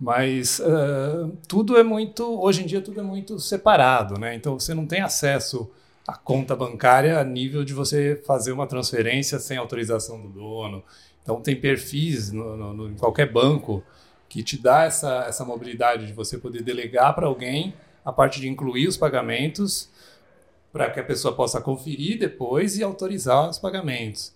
Mas 0.00 0.58
uh, 0.60 1.30
tudo 1.46 1.76
é 1.76 1.82
muito, 1.82 2.24
hoje 2.40 2.62
em 2.62 2.66
dia 2.66 2.80
tudo 2.80 3.00
é 3.00 3.02
muito 3.02 3.38
separado, 3.38 4.18
né? 4.18 4.34
Então 4.34 4.58
você 4.58 4.72
não 4.72 4.86
tem 4.86 5.00
acesso 5.02 5.70
à 6.10 6.16
conta 6.16 6.56
bancária 6.56 7.18
a 7.18 7.24
nível 7.24 7.64
de 7.64 7.72
você 7.72 8.20
fazer 8.26 8.50
uma 8.52 8.66
transferência 8.66 9.38
sem 9.38 9.56
autorização 9.56 10.20
do 10.20 10.28
dono. 10.28 10.82
Então, 11.22 11.40
tem 11.40 11.54
perfis 11.54 12.32
no, 12.32 12.56
no, 12.56 12.74
no, 12.74 12.88
em 12.88 12.94
qualquer 12.94 13.30
banco 13.30 13.82
que 14.28 14.42
te 14.42 14.60
dá 14.60 14.84
essa, 14.84 15.24
essa 15.28 15.44
mobilidade 15.44 16.06
de 16.06 16.12
você 16.12 16.36
poder 16.36 16.62
delegar 16.62 17.14
para 17.14 17.26
alguém 17.26 17.74
a 18.04 18.12
parte 18.12 18.40
de 18.40 18.48
incluir 18.48 18.88
os 18.88 18.96
pagamentos 18.96 19.88
para 20.72 20.90
que 20.90 20.98
a 20.98 21.04
pessoa 21.04 21.34
possa 21.34 21.60
conferir 21.60 22.18
depois 22.18 22.76
e 22.78 22.82
autorizar 22.82 23.48
os 23.48 23.58
pagamentos. 23.58 24.32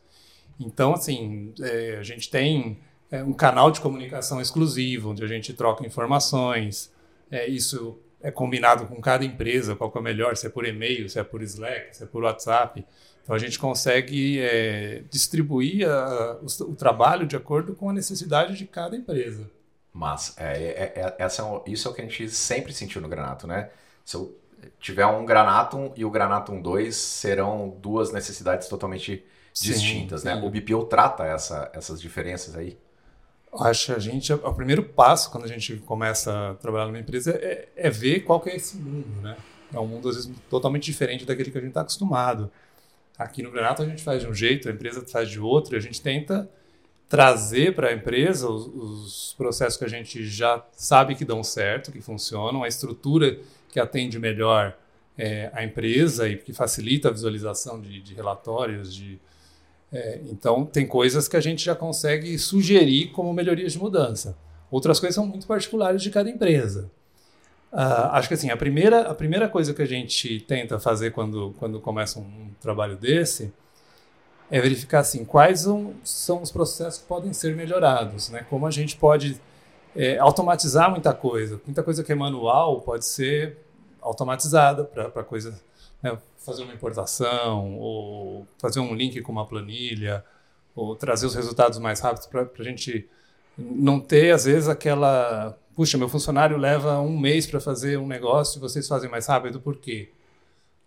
Então, 0.58 0.94
assim, 0.94 1.52
é, 1.60 1.96
a 1.98 2.02
gente 2.02 2.30
tem 2.30 2.78
é, 3.10 3.22
um 3.22 3.32
canal 3.32 3.70
de 3.70 3.80
comunicação 3.80 4.40
exclusivo, 4.40 5.10
onde 5.10 5.24
a 5.24 5.26
gente 5.26 5.52
troca 5.52 5.86
informações. 5.86 6.92
É, 7.30 7.48
isso 7.48 7.98
é 8.24 8.30
combinado 8.30 8.86
com 8.86 8.98
cada 9.02 9.22
empresa, 9.22 9.76
qual 9.76 9.92
é 9.94 9.98
o 9.98 10.02
melhor, 10.02 10.34
se 10.34 10.46
é 10.46 10.50
por 10.50 10.64
e-mail, 10.64 11.10
se 11.10 11.18
é 11.18 11.22
por 11.22 11.42
Slack, 11.42 11.94
se 11.94 12.04
é 12.04 12.06
por 12.06 12.24
WhatsApp. 12.24 12.82
Então, 13.22 13.36
a 13.36 13.38
gente 13.38 13.58
consegue 13.58 14.40
é, 14.40 15.04
distribuir 15.10 15.86
a, 15.86 16.38
o, 16.40 16.70
o, 16.70 16.74
trabalho 16.74 17.26
de 17.26 17.36
acordo 17.36 17.74
com 17.74 17.90
a 17.90 17.92
necessidade 17.92 18.56
de 18.56 18.66
cada 18.66 18.96
empresa. 18.96 19.50
Mas 19.92 20.34
é, 20.38 20.54
é, 20.54 20.92
é 20.96 21.14
essa 21.18 21.42
é 21.42 21.70
isso 21.70 21.86
é 21.86 21.90
o 21.90 21.94
que 21.94 22.00
a 22.00 22.04
gente 22.04 22.30
sempre 22.30 22.72
sentiu 22.72 23.02
no 23.02 23.08
Granato, 23.08 23.46
né? 23.46 23.68
Se 24.02 24.16
eu 24.16 24.34
tiver 24.80 25.04
um 25.04 25.26
Granatum 25.26 25.92
e 25.94 26.02
o 26.02 26.10
Granatum 26.10 26.62
2 26.62 26.96
serão 26.96 27.76
duas 27.78 28.10
necessidades 28.10 28.68
totalmente 28.68 29.22
sim, 29.52 29.70
distintas, 29.70 30.22
sim. 30.22 30.28
né? 30.28 30.34
O 30.36 30.48
BPO 30.48 30.86
trata 30.86 31.26
essa, 31.26 31.70
essas 31.74 32.00
diferenças 32.00 32.56
aí? 32.56 32.78
Acho 33.60 33.86
que 33.86 33.92
a 33.92 33.98
gente, 33.98 34.32
o 34.32 34.54
primeiro 34.54 34.82
passo 34.82 35.30
quando 35.30 35.44
a 35.44 35.48
gente 35.48 35.76
começa 35.78 36.50
a 36.50 36.54
trabalhar 36.54 36.86
numa 36.86 36.98
empresa 36.98 37.30
é, 37.32 37.68
é 37.76 37.90
ver 37.90 38.20
qual 38.20 38.40
que 38.40 38.50
é 38.50 38.56
esse 38.56 38.76
mundo, 38.76 39.20
né? 39.22 39.36
É 39.72 39.78
um 39.78 39.86
mundo, 39.86 40.08
às 40.08 40.16
vezes, 40.16 40.30
totalmente 40.50 40.84
diferente 40.84 41.24
daquele 41.24 41.50
que 41.50 41.58
a 41.58 41.60
gente 41.60 41.70
está 41.70 41.80
acostumado. 41.80 42.50
Aqui 43.18 43.42
no 43.42 43.50
Granato 43.50 43.82
a 43.82 43.86
gente 43.86 44.02
faz 44.02 44.22
de 44.22 44.28
um 44.28 44.34
jeito, 44.34 44.68
a 44.68 44.72
empresa 44.72 45.04
faz 45.06 45.28
de 45.28 45.38
outro, 45.38 45.74
e 45.74 45.76
a 45.76 45.80
gente 45.80 46.00
tenta 46.00 46.48
trazer 47.08 47.74
para 47.74 47.88
a 47.88 47.92
empresa 47.92 48.48
os, 48.48 48.66
os, 48.66 49.34
processos 49.36 49.76
que 49.78 49.84
a 49.84 49.88
gente 49.88 50.26
já 50.26 50.64
sabe 50.72 51.14
que 51.14 51.24
dão 51.24 51.42
certo, 51.44 51.92
que 51.92 52.00
funcionam, 52.00 52.64
a 52.64 52.68
estrutura 52.68 53.38
que 53.70 53.78
atende 53.78 54.18
melhor 54.18 54.76
é, 55.16 55.50
a 55.52 55.62
empresa 55.62 56.28
e 56.28 56.36
que 56.36 56.52
facilita 56.52 57.08
a 57.08 57.12
visualização 57.12 57.80
de, 57.80 58.00
de 58.00 58.14
relatórios. 58.14 58.94
De, 58.94 59.20
é, 59.94 60.20
então, 60.26 60.66
tem 60.66 60.84
coisas 60.84 61.28
que 61.28 61.36
a 61.36 61.40
gente 61.40 61.64
já 61.64 61.76
consegue 61.76 62.36
sugerir 62.36 63.12
como 63.12 63.32
melhorias 63.32 63.74
de 63.74 63.78
mudança. 63.78 64.36
Outras 64.68 64.98
coisas 64.98 65.14
são 65.14 65.24
muito 65.24 65.46
particulares 65.46 66.02
de 66.02 66.10
cada 66.10 66.28
empresa. 66.28 66.90
Uh, 67.72 68.10
acho 68.10 68.26
que 68.26 68.34
assim, 68.34 68.50
a 68.50 68.56
primeira, 68.56 69.02
a 69.02 69.14
primeira 69.14 69.48
coisa 69.48 69.72
que 69.72 69.80
a 69.80 69.86
gente 69.86 70.40
tenta 70.40 70.80
fazer 70.80 71.12
quando, 71.12 71.54
quando 71.60 71.80
começa 71.80 72.18
um 72.18 72.50
trabalho 72.60 72.96
desse 72.96 73.52
é 74.50 74.60
verificar 74.60 75.00
assim, 75.00 75.24
quais 75.24 75.60
são, 76.02 76.42
os 76.42 76.50
processos 76.50 77.00
que 77.00 77.06
podem 77.06 77.32
ser 77.32 77.54
melhorados, 77.54 78.30
né? 78.30 78.44
como 78.50 78.66
a 78.66 78.72
gente 78.72 78.96
pode 78.96 79.40
é, 79.94 80.18
automatizar 80.18 80.90
muita 80.90 81.14
coisa. 81.14 81.60
Muita 81.64 81.84
coisa 81.84 82.02
que 82.02 82.10
é 82.10 82.16
manual 82.16 82.80
pode 82.80 83.06
ser 83.06 83.58
automatizada 84.00 84.84
para 84.84 85.22
coisa, 85.22 85.56
né? 86.04 86.18
fazer 86.38 86.62
uma 86.62 86.74
importação, 86.74 87.78
ou 87.78 88.46
fazer 88.58 88.78
um 88.80 88.94
link 88.94 89.20
com 89.22 89.32
uma 89.32 89.46
planilha, 89.46 90.22
ou 90.76 90.94
trazer 90.94 91.26
os 91.26 91.34
resultados 91.34 91.78
mais 91.78 92.00
rápidos 92.00 92.26
para 92.26 92.48
a 92.58 92.62
gente 92.62 93.08
não 93.56 93.98
ter, 93.98 94.32
às 94.32 94.44
vezes, 94.44 94.68
aquela. 94.68 95.58
Puxa, 95.74 95.96
meu 95.96 96.08
funcionário 96.08 96.56
leva 96.56 97.00
um 97.00 97.18
mês 97.18 97.46
para 97.46 97.58
fazer 97.58 97.98
um 97.98 98.06
negócio 98.06 98.58
e 98.58 98.60
vocês 98.60 98.86
fazem 98.86 99.10
mais 99.10 99.26
rápido, 99.26 99.60
por 99.60 99.76
quê? 99.78 100.10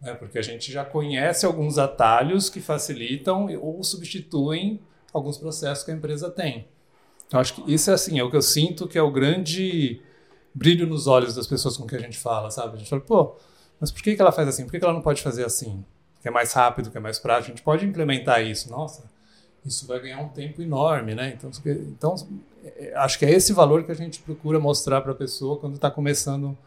É 0.01 0.13
porque 0.13 0.37
a 0.37 0.41
gente 0.41 0.71
já 0.71 0.85
conhece 0.85 1.45
alguns 1.45 1.77
atalhos 1.77 2.49
que 2.49 2.61
facilitam 2.61 3.47
ou 3.59 3.83
substituem 3.83 4.79
alguns 5.11 5.37
processos 5.37 5.83
que 5.83 5.91
a 5.91 5.93
empresa 5.93 6.29
tem. 6.29 6.67
Então, 7.25 7.39
acho 7.39 7.55
que 7.55 7.73
isso 7.73 7.89
é 7.89 7.93
assim, 7.93 8.19
é 8.19 8.23
o 8.23 8.29
que 8.29 8.37
eu 8.37 8.41
sinto 8.41 8.87
que 8.87 8.97
é 8.97 9.01
o 9.01 9.11
grande 9.11 9.99
brilho 10.53 10.87
nos 10.87 11.07
olhos 11.07 11.35
das 11.35 11.47
pessoas 11.47 11.75
com 11.75 11.85
que 11.85 11.95
a 11.95 11.99
gente 11.99 12.17
fala, 12.17 12.49
sabe? 12.49 12.75
A 12.75 12.77
gente 12.77 12.89
fala, 12.89 13.01
pô, 13.01 13.35
mas 13.79 13.91
por 13.91 14.01
que, 14.01 14.15
que 14.15 14.21
ela 14.21 14.31
faz 14.31 14.47
assim? 14.47 14.63
Por 14.63 14.71
que, 14.71 14.79
que 14.79 14.85
ela 14.85 14.93
não 14.93 15.01
pode 15.01 15.21
fazer 15.21 15.45
assim? 15.45 15.83
Que 16.21 16.27
é 16.27 16.31
mais 16.31 16.51
rápido, 16.53 16.89
que 16.89 16.97
é 16.97 17.01
mais 17.01 17.19
prático. 17.19 17.51
A 17.51 17.55
gente 17.55 17.63
pode 17.63 17.85
implementar 17.85 18.41
isso. 18.41 18.69
Nossa, 18.69 19.03
isso 19.65 19.85
vai 19.85 19.99
ganhar 19.99 20.19
um 20.19 20.29
tempo 20.29 20.61
enorme, 20.61 21.13
né? 21.13 21.37
Então, 21.37 21.51
então 21.65 22.15
é, 22.63 22.93
acho 22.95 23.19
que 23.19 23.25
é 23.25 23.31
esse 23.31 23.53
valor 23.53 23.83
que 23.83 23.91
a 23.91 23.95
gente 23.95 24.19
procura 24.19 24.59
mostrar 24.59 25.01
para 25.01 25.11
a 25.11 25.15
pessoa 25.15 25.57
quando 25.57 25.75
está 25.75 25.91
começando 25.91 26.57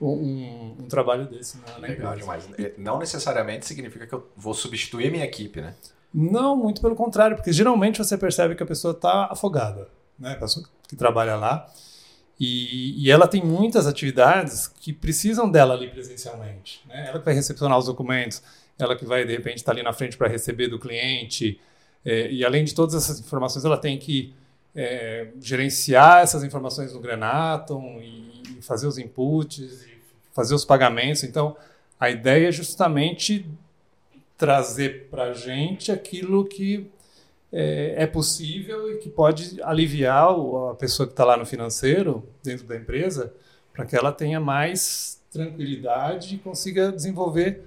um, 0.00 0.74
um, 0.78 0.86
trabalho 0.88 1.26
desse 1.26 1.58
na, 1.58 1.78
na 1.78 1.88
Legal 1.88 2.16
demais. 2.16 2.48
É, 2.58 2.74
não 2.78 2.98
necessariamente 2.98 3.66
significa 3.66 4.06
que 4.06 4.14
eu 4.14 4.28
vou 4.36 4.54
substituir 4.54 5.10
minha 5.10 5.24
equipe, 5.24 5.60
né? 5.60 5.74
Não, 6.12 6.56
muito 6.56 6.80
pelo 6.80 6.94
contrário, 6.94 7.36
porque 7.36 7.52
geralmente 7.52 7.98
você 7.98 8.16
percebe 8.16 8.54
que 8.54 8.62
a 8.62 8.66
pessoa 8.66 8.92
está 8.92 9.26
afogada, 9.26 9.88
né? 10.18 10.32
A 10.32 10.36
pessoa 10.36 10.66
que 10.88 10.96
trabalha 10.96 11.36
lá. 11.36 11.70
E, 12.38 13.04
e, 13.04 13.10
ela 13.10 13.26
tem 13.26 13.42
muitas 13.42 13.86
atividades 13.86 14.68
que 14.68 14.92
precisam 14.92 15.50
dela 15.50 15.74
ali 15.74 15.88
presencialmente. 15.88 16.80
Né? 16.86 17.06
Ela 17.08 17.18
que 17.18 17.24
vai 17.24 17.34
recepcionar 17.34 17.76
os 17.76 17.86
documentos, 17.86 18.42
ela 18.78 18.94
que 18.94 19.04
vai, 19.04 19.24
de 19.24 19.32
repente, 19.32 19.56
estar 19.56 19.72
tá 19.72 19.76
ali 19.76 19.82
na 19.82 19.92
frente 19.92 20.16
para 20.16 20.28
receber 20.28 20.68
do 20.68 20.78
cliente. 20.78 21.60
É, 22.04 22.30
e 22.30 22.44
além 22.44 22.64
de 22.64 22.74
todas 22.74 22.94
essas 22.94 23.18
informações, 23.18 23.64
ela 23.64 23.76
tem 23.76 23.98
que 23.98 24.32
é, 24.74 25.28
gerenciar 25.40 26.22
essas 26.22 26.44
informações 26.44 26.92
no 26.92 27.00
Granatom 27.00 27.98
e, 28.00 28.42
e 28.58 28.62
fazer 28.62 28.86
os 28.86 28.98
inputs, 28.98 29.82
e 29.82 29.98
fazer 30.32 30.54
os 30.54 30.64
pagamentos. 30.64 31.24
Então, 31.24 31.56
a 31.98 32.08
ideia 32.08 32.48
é 32.48 32.52
justamente 32.52 33.44
trazer 34.36 35.08
para 35.10 35.24
a 35.24 35.34
gente 35.34 35.90
aquilo 35.90 36.44
que 36.44 36.88
é, 37.52 37.94
é, 37.96 38.06
possível 38.06 38.92
e 38.92 38.98
que 38.98 39.08
pode 39.08 39.60
aliviar 39.62 40.28
a 40.70 40.74
pessoa 40.74 41.06
que 41.06 41.12
está 41.12 41.24
lá 41.24 41.36
no 41.36 41.46
financeiro, 41.46 42.24
dentro 42.42 42.66
da 42.66 42.76
empresa, 42.76 43.32
para 43.72 43.86
que 43.86 43.96
ela 43.96 44.12
tenha 44.12 44.40
mais 44.40 45.22
tranquilidade 45.30 46.34
e 46.34 46.38
consiga 46.38 46.92
desenvolver 46.92 47.64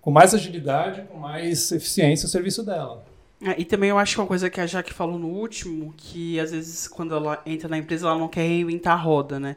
com 0.00 0.10
mais 0.10 0.34
agilidade, 0.34 1.02
com 1.02 1.18
mais 1.18 1.70
eficiência 1.72 2.26
o 2.26 2.30
serviço 2.30 2.64
dela. 2.64 3.04
É, 3.42 3.58
e 3.58 3.64
também 3.64 3.88
eu 3.88 3.98
acho 3.98 4.14
que 4.14 4.20
uma 4.20 4.26
coisa 4.26 4.50
que 4.50 4.60
a 4.60 4.66
Jaque 4.66 4.92
falou 4.92 5.18
no 5.18 5.28
último, 5.28 5.94
que 5.96 6.38
às 6.38 6.50
vezes 6.50 6.86
quando 6.86 7.14
ela 7.14 7.40
entra 7.46 7.68
na 7.70 7.78
empresa, 7.78 8.06
ela 8.06 8.18
não 8.18 8.28
quer 8.28 8.42
reinventar 8.42 8.92
a 8.92 9.00
roda, 9.00 9.40
né? 9.40 9.56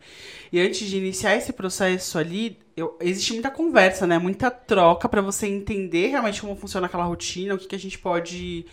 E 0.53 0.60
antes 0.60 0.88
de 0.88 0.98
iniciar 0.98 1.36
esse 1.36 1.51
processo 1.51 2.17
ali, 2.17 2.58
eu, 2.77 2.98
existe 3.01 3.34
muita 3.34 3.51
conversa, 3.51 4.08
né? 4.08 4.17
Muita 4.17 4.50
troca 4.50 5.10
para 5.10 5.22
você 5.22 5.48
entender 5.48 6.08
realmente 6.08 6.39
como 6.39 6.55
funciona 6.55 6.88
aquela 6.88 7.03
rotina, 7.03 7.55
o 7.55 7.58
que, 7.58 7.67
que 7.67 7.75
a 7.75 7.79
gente 7.79 8.00
pode 8.00 8.65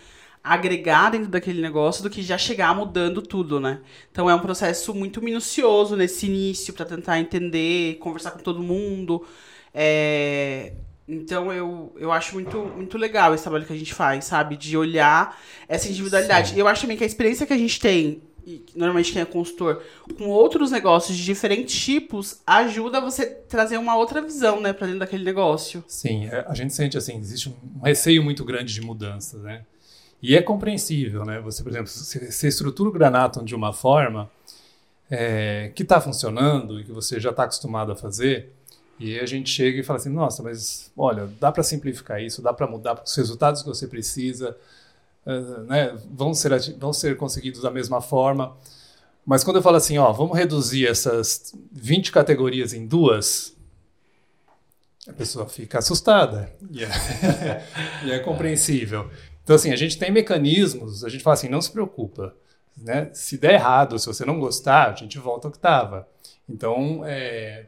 agregar 0.43 1.11
dentro 1.11 1.27
daquele 1.27 1.61
negócio 1.61 2.01
do 2.01 2.09
que 2.09 2.21
já 2.21 2.37
chegar 2.37 2.75
mudando 2.75 3.21
tudo, 3.21 3.59
né? 3.59 3.79
Então 4.11 4.29
é 4.29 4.33
um 4.33 4.39
processo 4.39 4.93
muito 4.93 5.21
minucioso 5.21 5.95
nesse 5.95 6.25
início 6.25 6.73
para 6.73 6.85
tentar 6.85 7.19
entender, 7.19 7.95
conversar 7.99 8.31
com 8.31 8.39
todo 8.39 8.61
mundo. 8.61 9.25
É... 9.73 10.73
Então 11.07 11.51
eu, 11.51 11.93
eu 11.97 12.11
acho 12.11 12.33
muito, 12.33 12.57
muito 12.57 12.97
legal 12.97 13.33
esse 13.33 13.43
trabalho 13.43 13.65
que 13.65 13.73
a 13.73 13.77
gente 13.77 13.93
faz, 13.93 14.25
sabe? 14.25 14.57
De 14.57 14.75
olhar 14.75 15.37
essa 15.67 15.87
individualidade. 15.87 16.55
E 16.55 16.59
eu 16.59 16.67
acho 16.67 16.81
também 16.81 16.97
que 16.97 17.03
a 17.03 17.07
experiência 17.07 17.45
que 17.45 17.53
a 17.53 17.57
gente 17.57 17.79
tem, 17.79 18.21
e 18.45 18.63
normalmente 18.75 19.11
quem 19.11 19.21
é 19.21 19.25
consultor, 19.25 19.83
com 20.17 20.27
outros 20.27 20.71
negócios 20.71 21.15
de 21.15 21.23
diferentes 21.23 21.79
tipos, 21.79 22.41
ajuda 22.47 22.99
você 22.99 23.23
a 23.23 23.47
trazer 23.47 23.77
uma 23.77 23.95
outra 23.95 24.21
visão, 24.21 24.59
né, 24.59 24.73
para 24.73 24.87
dentro 24.87 25.01
daquele 25.01 25.23
negócio. 25.23 25.83
Sim, 25.87 26.25
é, 26.25 26.45
a 26.47 26.53
gente 26.53 26.73
sente 26.73 26.97
assim, 26.97 27.17
existe 27.17 27.49
um 27.49 27.81
receio 27.83 28.23
muito 28.23 28.43
grande 28.43 28.73
de 28.73 28.81
mudança, 28.81 29.37
né? 29.39 29.63
E 30.21 30.35
é 30.35 30.41
compreensível, 30.41 31.25
né? 31.25 31.39
Você, 31.41 31.63
por 31.63 31.71
exemplo, 31.71 31.87
se 31.87 32.47
estrutura 32.47 32.89
o 32.89 32.91
Granatum 32.91 33.43
de 33.43 33.55
uma 33.55 33.73
forma 33.73 34.29
é, 35.09 35.71
que 35.75 35.83
está 35.83 35.99
funcionando 35.99 36.79
e 36.79 36.83
que 36.83 36.91
você 36.91 37.19
já 37.19 37.31
está 37.31 37.43
acostumado 37.43 37.91
a 37.91 37.95
fazer, 37.95 38.51
e 38.99 39.19
a 39.19 39.25
gente 39.25 39.49
chega 39.49 39.79
e 39.79 39.83
fala 39.83 39.97
assim, 39.97 40.09
nossa, 40.09 40.43
mas 40.43 40.91
olha, 40.95 41.27
dá 41.39 41.51
para 41.51 41.63
simplificar 41.63 42.21
isso, 42.21 42.39
dá 42.39 42.53
para 42.53 42.67
mudar 42.67 43.01
os 43.03 43.15
resultados 43.15 43.63
que 43.63 43.67
você 43.67 43.87
precisa, 43.87 44.55
né, 45.67 45.97
vão, 46.11 46.35
ser, 46.35 46.51
vão 46.77 46.93
ser 46.93 47.17
conseguidos 47.17 47.61
da 47.61 47.71
mesma 47.71 47.99
forma. 47.99 48.55
Mas 49.25 49.43
quando 49.43 49.55
eu 49.57 49.61
falo 49.63 49.77
assim, 49.77 49.97
ó, 49.97 50.11
vamos 50.11 50.37
reduzir 50.37 50.87
essas 50.87 51.51
20 51.71 52.11
categorias 52.11 52.73
em 52.73 52.85
duas, 52.85 53.55
a 55.07 55.13
pessoa 55.13 55.47
fica 55.47 55.79
assustada. 55.79 56.53
E 56.69 56.83
é, 56.83 57.67
e 58.05 58.11
é 58.11 58.19
compreensível. 58.19 59.09
Então, 59.43 59.55
assim, 59.55 59.71
a 59.71 59.75
gente 59.75 59.97
tem 59.97 60.11
mecanismos, 60.11 61.03
a 61.03 61.09
gente 61.09 61.23
fala 61.23 61.33
assim, 61.33 61.49
não 61.49 61.61
se 61.61 61.71
preocupa. 61.71 62.35
Né? 62.77 63.09
Se 63.13 63.37
der 63.37 63.53
errado, 63.53 63.97
se 63.99 64.05
você 64.05 64.25
não 64.25 64.39
gostar, 64.39 64.91
a 64.91 64.95
gente 64.95 65.17
volta 65.17 65.47
ao 65.47 65.51
que 65.51 65.57
estava. 65.57 66.07
Então, 66.47 67.03
é, 67.05 67.67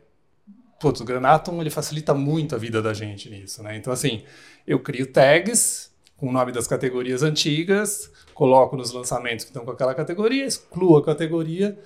putz, 0.79 1.01
o 1.01 1.05
Granatum 1.05 1.61
ele 1.61 1.69
facilita 1.69 2.13
muito 2.13 2.55
a 2.55 2.57
vida 2.57 2.81
da 2.81 2.93
gente 2.93 3.29
nisso. 3.29 3.63
Né? 3.63 3.77
Então, 3.77 3.91
assim, 3.91 4.23
eu 4.67 4.79
crio 4.79 5.11
tags 5.11 5.91
com 6.17 6.29
o 6.29 6.31
nome 6.31 6.51
das 6.51 6.67
categorias 6.67 7.21
antigas, 7.23 8.11
coloco 8.33 8.77
nos 8.77 8.91
lançamentos 8.91 9.45
que 9.45 9.49
estão 9.49 9.65
com 9.65 9.71
aquela 9.71 9.93
categoria, 9.93 10.45
excluo 10.45 10.97
a 10.97 11.03
categoria. 11.03 11.77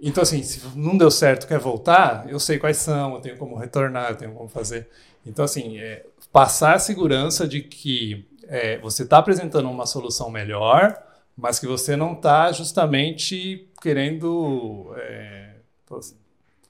Então, 0.00 0.22
assim, 0.22 0.42
se 0.42 0.60
não 0.74 0.96
deu 0.96 1.10
certo, 1.10 1.46
quer 1.46 1.58
voltar, 1.58 2.26
eu 2.28 2.40
sei 2.40 2.58
quais 2.58 2.78
são, 2.78 3.14
eu 3.14 3.20
tenho 3.20 3.36
como 3.36 3.56
retornar, 3.56 4.10
eu 4.10 4.16
tenho 4.16 4.32
como 4.32 4.48
fazer. 4.48 4.88
Então, 5.24 5.44
assim, 5.44 5.78
é, 5.78 6.06
passar 6.32 6.74
a 6.74 6.78
segurança 6.78 7.46
de 7.46 7.60
que 7.60 8.26
é, 8.50 8.78
você 8.78 9.04
está 9.04 9.18
apresentando 9.18 9.70
uma 9.70 9.86
solução 9.86 10.28
melhor, 10.28 11.00
mas 11.36 11.60
que 11.60 11.68
você 11.68 11.94
não 11.94 12.14
está 12.14 12.50
justamente 12.50 13.70
querendo 13.80 14.92
é, 14.96 15.54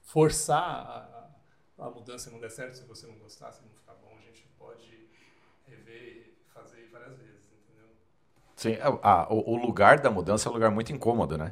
forçar 0.03 0.61
a, 1.79 1.85
a 1.87 1.89
mudança 1.89 2.29
não 2.29 2.39
der 2.39 2.51
certo, 2.51 2.75
se 2.75 2.85
você 2.85 3.07
não 3.07 3.15
gostar, 3.15 3.51
se 3.51 3.63
não 3.63 3.69
ficar 3.71 3.93
bom, 3.93 4.15
a 4.15 4.21
gente 4.21 4.45
pode 4.59 5.09
rever, 5.67 6.35
fazer 6.53 6.87
várias 6.93 7.17
vezes, 7.17 7.49
entendeu? 7.67 7.89
Sim, 8.55 8.77
a, 8.79 9.23
a, 9.23 9.33
o 9.33 9.55
lugar 9.55 9.99
da 9.99 10.11
mudança 10.11 10.47
é 10.47 10.51
um 10.51 10.53
lugar 10.53 10.69
muito 10.69 10.93
incômodo, 10.93 11.35
né? 11.35 11.51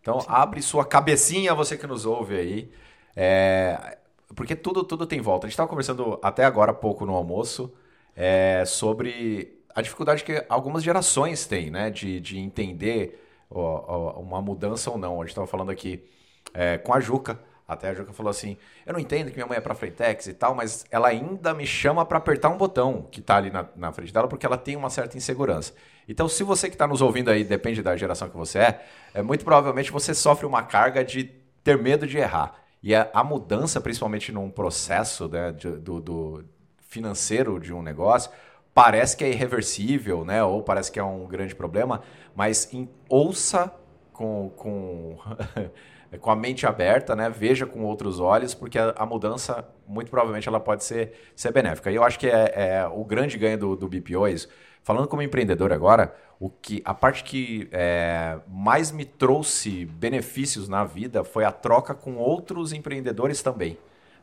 Então, 0.00 0.20
Sim. 0.20 0.26
abre 0.28 0.60
sua 0.60 0.84
cabecinha, 0.84 1.54
você 1.54 1.78
que 1.78 1.86
nos 1.86 2.04
ouve 2.04 2.36
aí. 2.36 2.72
É, 3.14 3.98
porque 4.34 4.56
tudo, 4.56 4.82
tudo 4.82 5.06
tem 5.06 5.20
volta. 5.20 5.46
A 5.46 5.48
gente 5.48 5.54
estava 5.54 5.68
conversando 5.68 6.18
até 6.20 6.44
agora 6.44 6.72
há 6.72 6.74
pouco 6.74 7.06
no 7.06 7.14
almoço 7.14 7.72
é, 8.16 8.64
sobre 8.66 9.57
a 9.78 9.82
dificuldade 9.82 10.24
que 10.24 10.44
algumas 10.48 10.82
gerações 10.82 11.46
têm, 11.46 11.70
né? 11.70 11.88
De, 11.88 12.18
de 12.18 12.36
entender 12.36 13.24
ó, 13.48 13.84
ó, 13.86 14.20
uma 14.20 14.42
mudança 14.42 14.90
ou 14.90 14.98
não. 14.98 15.20
A 15.20 15.24
gente 15.24 15.28
estava 15.28 15.46
falando 15.46 15.70
aqui 15.70 16.04
é, 16.52 16.78
com 16.78 16.92
a 16.92 16.98
Juca. 16.98 17.38
Até 17.66 17.90
a 17.90 17.94
Juca 17.94 18.12
falou 18.12 18.28
assim: 18.28 18.56
Eu 18.84 18.94
não 18.94 18.98
entendo 18.98 19.30
que 19.30 19.36
minha 19.36 19.46
mãe 19.46 19.56
é 19.56 19.60
para 19.60 19.76
Freitex 19.76 20.26
e 20.26 20.34
tal, 20.34 20.52
mas 20.52 20.84
ela 20.90 21.06
ainda 21.06 21.54
me 21.54 21.64
chama 21.64 22.04
para 22.04 22.18
apertar 22.18 22.48
um 22.48 22.56
botão 22.56 23.06
que 23.08 23.20
está 23.20 23.36
ali 23.36 23.50
na, 23.50 23.66
na, 23.76 23.92
frente 23.92 24.12
dela, 24.12 24.26
porque 24.26 24.44
ela 24.44 24.58
tem 24.58 24.74
uma 24.74 24.90
certa 24.90 25.16
insegurança. 25.16 25.72
Então, 26.08 26.28
se 26.28 26.42
você 26.42 26.68
que 26.68 26.74
está 26.74 26.88
nos 26.88 27.00
ouvindo 27.00 27.30
aí, 27.30 27.44
depende 27.44 27.80
da 27.80 27.96
geração 27.96 28.28
que 28.28 28.36
você 28.36 28.58
é, 28.58 28.84
é, 29.14 29.22
muito 29.22 29.44
provavelmente 29.44 29.92
você 29.92 30.12
sofre 30.12 30.44
uma 30.44 30.64
carga 30.64 31.04
de 31.04 31.24
ter 31.62 31.78
medo 31.78 32.04
de 32.04 32.18
errar. 32.18 32.56
E 32.82 32.96
a, 32.96 33.08
a 33.14 33.22
mudança, 33.22 33.80
principalmente 33.80 34.32
num 34.32 34.50
processo 34.50 35.28
né, 35.28 35.52
de, 35.52 35.70
do, 35.70 36.00
do 36.00 36.44
financeiro 36.80 37.60
de 37.60 37.72
um 37.72 37.82
negócio, 37.82 38.30
parece 38.78 39.16
que 39.16 39.24
é 39.24 39.30
irreversível, 39.30 40.24
né? 40.24 40.44
Ou 40.44 40.62
parece 40.62 40.92
que 40.92 41.00
é 41.00 41.02
um 41.02 41.26
grande 41.26 41.52
problema, 41.52 42.00
mas 42.32 42.72
em, 42.72 42.88
ouça 43.08 43.74
com. 44.12 44.50
com 44.56 45.18
com 46.20 46.30
a 46.30 46.36
mente 46.36 46.64
aberta, 46.64 47.14
né? 47.14 47.28
Veja 47.28 47.66
com 47.66 47.84
outros 47.84 48.18
olhos, 48.18 48.54
porque 48.54 48.78
a, 48.78 48.94
a, 48.96 49.04
mudança, 49.04 49.68
muito 49.86 50.10
provavelmente, 50.10 50.48
ela 50.48 50.58
pode 50.58 50.82
ser, 50.82 51.12
ser 51.36 51.52
benéfica. 51.52 51.90
E 51.90 51.96
eu 51.96 52.02
acho 52.02 52.18
que 52.18 52.26
é, 52.26 52.52
é 52.54 52.86
o 52.86 53.04
grande 53.04 53.36
ganho 53.36 53.58
do, 53.58 53.76
do 53.76 53.88
BPO 53.88 54.26
é 54.26 54.30
isso. 54.30 54.48
Falando 54.82 55.06
como 55.06 55.20
empreendedor 55.20 55.70
agora, 55.70 56.14
o 56.40 56.48
que 56.48 56.80
a 56.82 56.94
parte 56.94 57.24
que 57.24 57.68
é, 57.72 58.38
mais 58.48 58.90
me 58.90 59.04
trouxe 59.04 59.84
benefícios 59.84 60.66
na 60.66 60.82
vida 60.82 61.24
foi 61.24 61.44
a 61.44 61.52
troca 61.52 61.92
com 61.92 62.16
outros 62.16 62.72
empreendedores 62.72 63.42
também. 63.42 63.76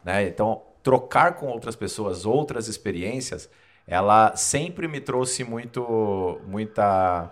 Né? 0.03 0.27
Então, 0.27 0.63
trocar 0.81 1.35
com 1.35 1.45
outras 1.45 1.75
pessoas, 1.75 2.25
outras 2.25 2.67
experiências, 2.67 3.47
ela 3.87 4.35
sempre 4.35 4.87
me 4.87 4.99
trouxe 4.99 5.43
muito, 5.43 6.39
muita 6.45 7.31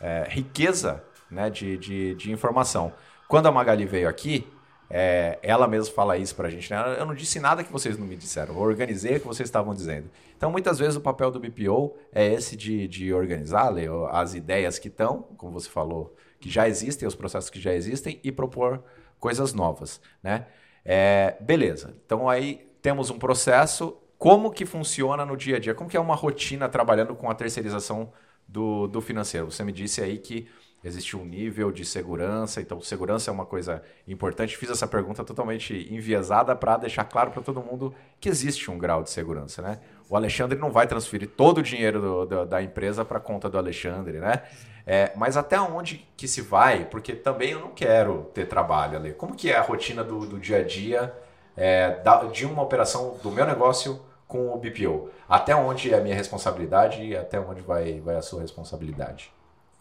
é, 0.00 0.26
riqueza 0.28 1.02
né, 1.30 1.50
de, 1.50 1.76
de, 1.76 2.14
de 2.14 2.32
informação. 2.32 2.92
Quando 3.28 3.46
a 3.46 3.52
Magali 3.52 3.86
veio 3.86 4.08
aqui, 4.08 4.46
é, 4.92 5.38
ela 5.40 5.68
mesma 5.68 5.94
fala 5.94 6.18
isso 6.18 6.34
pra 6.34 6.50
gente, 6.50 6.68
né? 6.68 6.96
Eu 6.98 7.06
não 7.06 7.14
disse 7.14 7.38
nada 7.38 7.62
que 7.62 7.70
vocês 7.70 7.96
não 7.96 8.04
me 8.04 8.16
disseram, 8.16 8.54
eu 8.54 8.60
organizei 8.60 9.16
o 9.16 9.20
que 9.20 9.26
vocês 9.26 9.48
estavam 9.48 9.72
dizendo. 9.72 10.10
Então, 10.36 10.50
muitas 10.50 10.80
vezes, 10.80 10.96
o 10.96 11.00
papel 11.00 11.30
do 11.30 11.38
BPO 11.38 11.94
é 12.12 12.26
esse 12.32 12.56
de, 12.56 12.88
de 12.88 13.12
organizar 13.14 13.72
as 14.10 14.34
ideias 14.34 14.80
que 14.80 14.88
estão, 14.88 15.22
como 15.36 15.52
você 15.52 15.68
falou, 15.68 16.16
que 16.40 16.50
já 16.50 16.68
existem, 16.68 17.06
os 17.06 17.14
processos 17.14 17.50
que 17.50 17.60
já 17.60 17.72
existem, 17.72 18.18
e 18.24 18.32
propor 18.32 18.82
coisas 19.20 19.52
novas, 19.52 20.00
né? 20.20 20.46
É, 20.84 21.36
beleza, 21.40 21.94
então 22.04 22.28
aí 22.28 22.68
temos 22.82 23.10
um 23.10 23.18
processo, 23.18 23.96
como 24.20 24.50
que 24.50 24.66
funciona 24.66 25.24
no 25.24 25.34
dia 25.34 25.56
a 25.56 25.58
dia? 25.58 25.74
Como 25.74 25.88
que 25.88 25.96
é 25.96 26.00
uma 26.00 26.14
rotina 26.14 26.68
trabalhando 26.68 27.14
com 27.14 27.30
a 27.30 27.34
terceirização 27.34 28.12
do, 28.46 28.86
do 28.86 29.00
financeiro? 29.00 29.50
Você 29.50 29.64
me 29.64 29.72
disse 29.72 30.02
aí 30.02 30.18
que 30.18 30.46
existe 30.84 31.16
um 31.16 31.24
nível 31.24 31.72
de 31.72 31.86
segurança, 31.86 32.60
então 32.60 32.82
segurança 32.82 33.30
é 33.30 33.32
uma 33.32 33.46
coisa 33.46 33.82
importante. 34.06 34.58
Fiz 34.58 34.68
essa 34.68 34.86
pergunta 34.86 35.24
totalmente 35.24 35.88
enviesada 35.90 36.54
para 36.54 36.76
deixar 36.76 37.04
claro 37.04 37.30
para 37.30 37.40
todo 37.40 37.62
mundo 37.62 37.94
que 38.20 38.28
existe 38.28 38.70
um 38.70 38.76
grau 38.76 39.02
de 39.02 39.08
segurança, 39.08 39.62
né? 39.62 39.80
O 40.06 40.14
Alexandre 40.14 40.58
não 40.58 40.70
vai 40.70 40.86
transferir 40.86 41.30
todo 41.30 41.58
o 41.58 41.62
dinheiro 41.62 41.98
do, 41.98 42.26
do, 42.26 42.44
da 42.44 42.62
empresa 42.62 43.06
para 43.06 43.16
a 43.16 43.22
conta 43.22 43.48
do 43.48 43.56
Alexandre, 43.56 44.18
né? 44.18 44.42
É, 44.86 45.12
mas 45.16 45.38
até 45.38 45.58
onde 45.58 46.06
que 46.14 46.28
se 46.28 46.42
vai? 46.42 46.84
Porque 46.84 47.14
também 47.14 47.52
eu 47.52 47.60
não 47.60 47.70
quero 47.70 48.24
ter 48.34 48.46
trabalho, 48.46 48.98
Ale. 48.98 49.14
Como 49.14 49.34
que 49.34 49.50
é 49.50 49.56
a 49.56 49.62
rotina 49.62 50.04
do, 50.04 50.26
do 50.26 50.38
dia 50.38 50.58
a 50.58 50.62
dia 50.62 51.10
é, 51.56 52.02
de 52.30 52.44
uma 52.44 52.62
operação 52.62 53.16
do 53.22 53.30
meu 53.30 53.46
negócio 53.46 54.09
com 54.30 54.54
o 54.54 54.56
BPO? 54.56 55.10
Até 55.28 55.54
onde 55.54 55.92
é 55.92 55.98
a 55.98 56.00
minha 56.00 56.14
responsabilidade 56.14 57.02
e 57.02 57.16
até 57.16 57.38
onde 57.38 57.60
vai, 57.60 58.00
vai 58.00 58.16
a 58.16 58.22
sua 58.22 58.40
responsabilidade? 58.40 59.32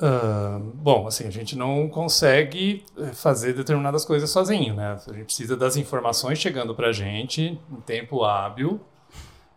Uh, 0.02 0.60
bom, 0.60 1.08
assim, 1.08 1.28
a 1.28 1.30
gente 1.30 1.58
não 1.58 1.90
consegue 1.90 2.86
eh, 2.98 3.08
fazer 3.08 3.52
determinadas 3.52 4.06
coisas 4.06 4.30
sozinho, 4.30 4.74
né? 4.74 4.98
A 5.06 5.14
gente 5.14 5.26
precisa 5.26 5.58
das 5.58 5.76
informações 5.76 6.40
chegando 6.40 6.74
para 6.74 6.88
a 6.88 6.94
gente 6.94 7.60
em 7.70 7.82
tempo 7.82 8.24
hábil. 8.24 8.80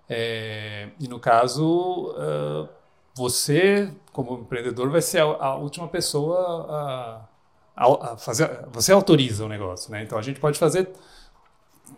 É, 0.09 0.89
e 0.99 1.07
no 1.07 1.21
caso, 1.21 2.13
uh, 2.19 2.69
você, 3.15 3.89
como 4.13 4.41
empreendedor, 4.41 4.91
vai 4.91 5.01
ser 5.01 5.21
a, 5.21 5.25
a 5.25 5.55
última 5.55 5.87
pessoa 5.87 6.67
a, 6.69 7.85
a, 7.85 8.13
a, 8.13 8.17
fazer. 8.17 8.67
Você 8.73 8.93
autoriza 8.93 9.45
o 9.45 9.49
negócio, 9.49 9.93
né? 9.93 10.03
Então 10.03 10.19
a 10.19 10.23
gente 10.23 10.41
pode 10.41 10.59
fazer. 10.59 10.91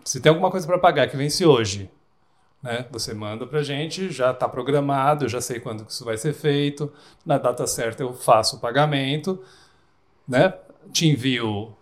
Se 0.04 0.20
tem 0.20 0.28
alguma 0.28 0.50
coisa 0.50 0.66
para 0.66 0.78
pagar 0.78 1.08
que 1.08 1.16
vence 1.16 1.46
hoje, 1.46 1.90
né? 2.64 2.86
Você 2.90 3.12
manda 3.12 3.46
para 3.46 3.58
a 3.58 3.62
gente, 3.62 4.10
já 4.10 4.30
está 4.30 4.48
programado, 4.48 5.26
eu 5.26 5.28
já 5.28 5.40
sei 5.40 5.60
quando 5.60 5.86
isso 5.86 6.02
vai 6.02 6.16
ser 6.16 6.32
feito, 6.32 6.90
na 7.24 7.36
data 7.36 7.66
certa 7.66 8.02
eu 8.02 8.14
faço 8.14 8.56
o 8.56 8.58
pagamento, 8.58 9.44
né? 10.26 10.54
te 10.90 11.06
envio, 11.06 11.76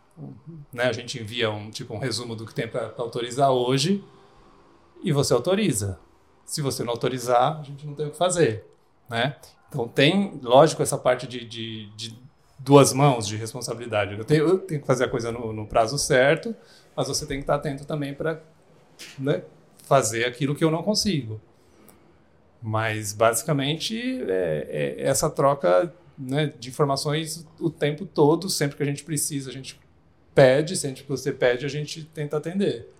né? 0.72 0.84
a 0.84 0.92
gente 0.92 1.20
envia 1.20 1.50
um, 1.52 1.70
tipo, 1.70 1.94
um 1.94 1.98
resumo 1.98 2.34
do 2.34 2.44
que 2.44 2.52
tem 2.52 2.66
para 2.66 2.92
autorizar 2.98 3.52
hoje 3.52 4.02
e 5.04 5.12
você 5.12 5.32
autoriza. 5.32 6.00
Se 6.44 6.60
você 6.60 6.82
não 6.82 6.90
autorizar, 6.90 7.60
a 7.60 7.62
gente 7.62 7.86
não 7.86 7.94
tem 7.94 8.06
o 8.06 8.10
que 8.10 8.16
fazer. 8.16 8.66
Né? 9.08 9.36
Então 9.68 9.86
tem, 9.86 10.40
lógico, 10.42 10.82
essa 10.82 10.98
parte 10.98 11.28
de, 11.28 11.44
de, 11.44 11.90
de 11.94 12.18
duas 12.58 12.92
mãos 12.92 13.24
de 13.24 13.36
responsabilidade. 13.36 14.18
Eu 14.18 14.24
tenho, 14.24 14.48
eu 14.48 14.58
tenho 14.58 14.80
que 14.80 14.86
fazer 14.86 15.04
a 15.04 15.08
coisa 15.08 15.30
no, 15.30 15.52
no 15.52 15.64
prazo 15.64 15.96
certo, 15.96 16.54
mas 16.96 17.06
você 17.06 17.24
tem 17.24 17.38
que 17.38 17.44
estar 17.44 17.54
atento 17.54 17.84
também 17.84 18.12
para 18.12 18.40
né, 19.16 19.42
fazer 19.92 20.24
aquilo 20.24 20.54
que 20.54 20.64
eu 20.64 20.70
não 20.70 20.82
consigo. 20.82 21.38
Mas, 22.62 23.12
basicamente, 23.12 24.22
é, 24.26 24.96
é 24.98 25.02
essa 25.02 25.28
troca 25.28 25.92
né, 26.16 26.50
de 26.58 26.70
informações 26.70 27.46
o 27.60 27.68
tempo 27.68 28.06
todo, 28.06 28.48
sempre 28.48 28.78
que 28.78 28.82
a 28.82 28.86
gente 28.86 29.04
precisa, 29.04 29.50
a 29.50 29.52
gente 29.52 29.78
pede, 30.34 30.78
sempre 30.78 31.02
que 31.02 31.08
você 31.10 31.30
pede, 31.30 31.66
a 31.66 31.68
gente 31.68 32.04
tenta 32.04 32.38
atender. 32.38 32.90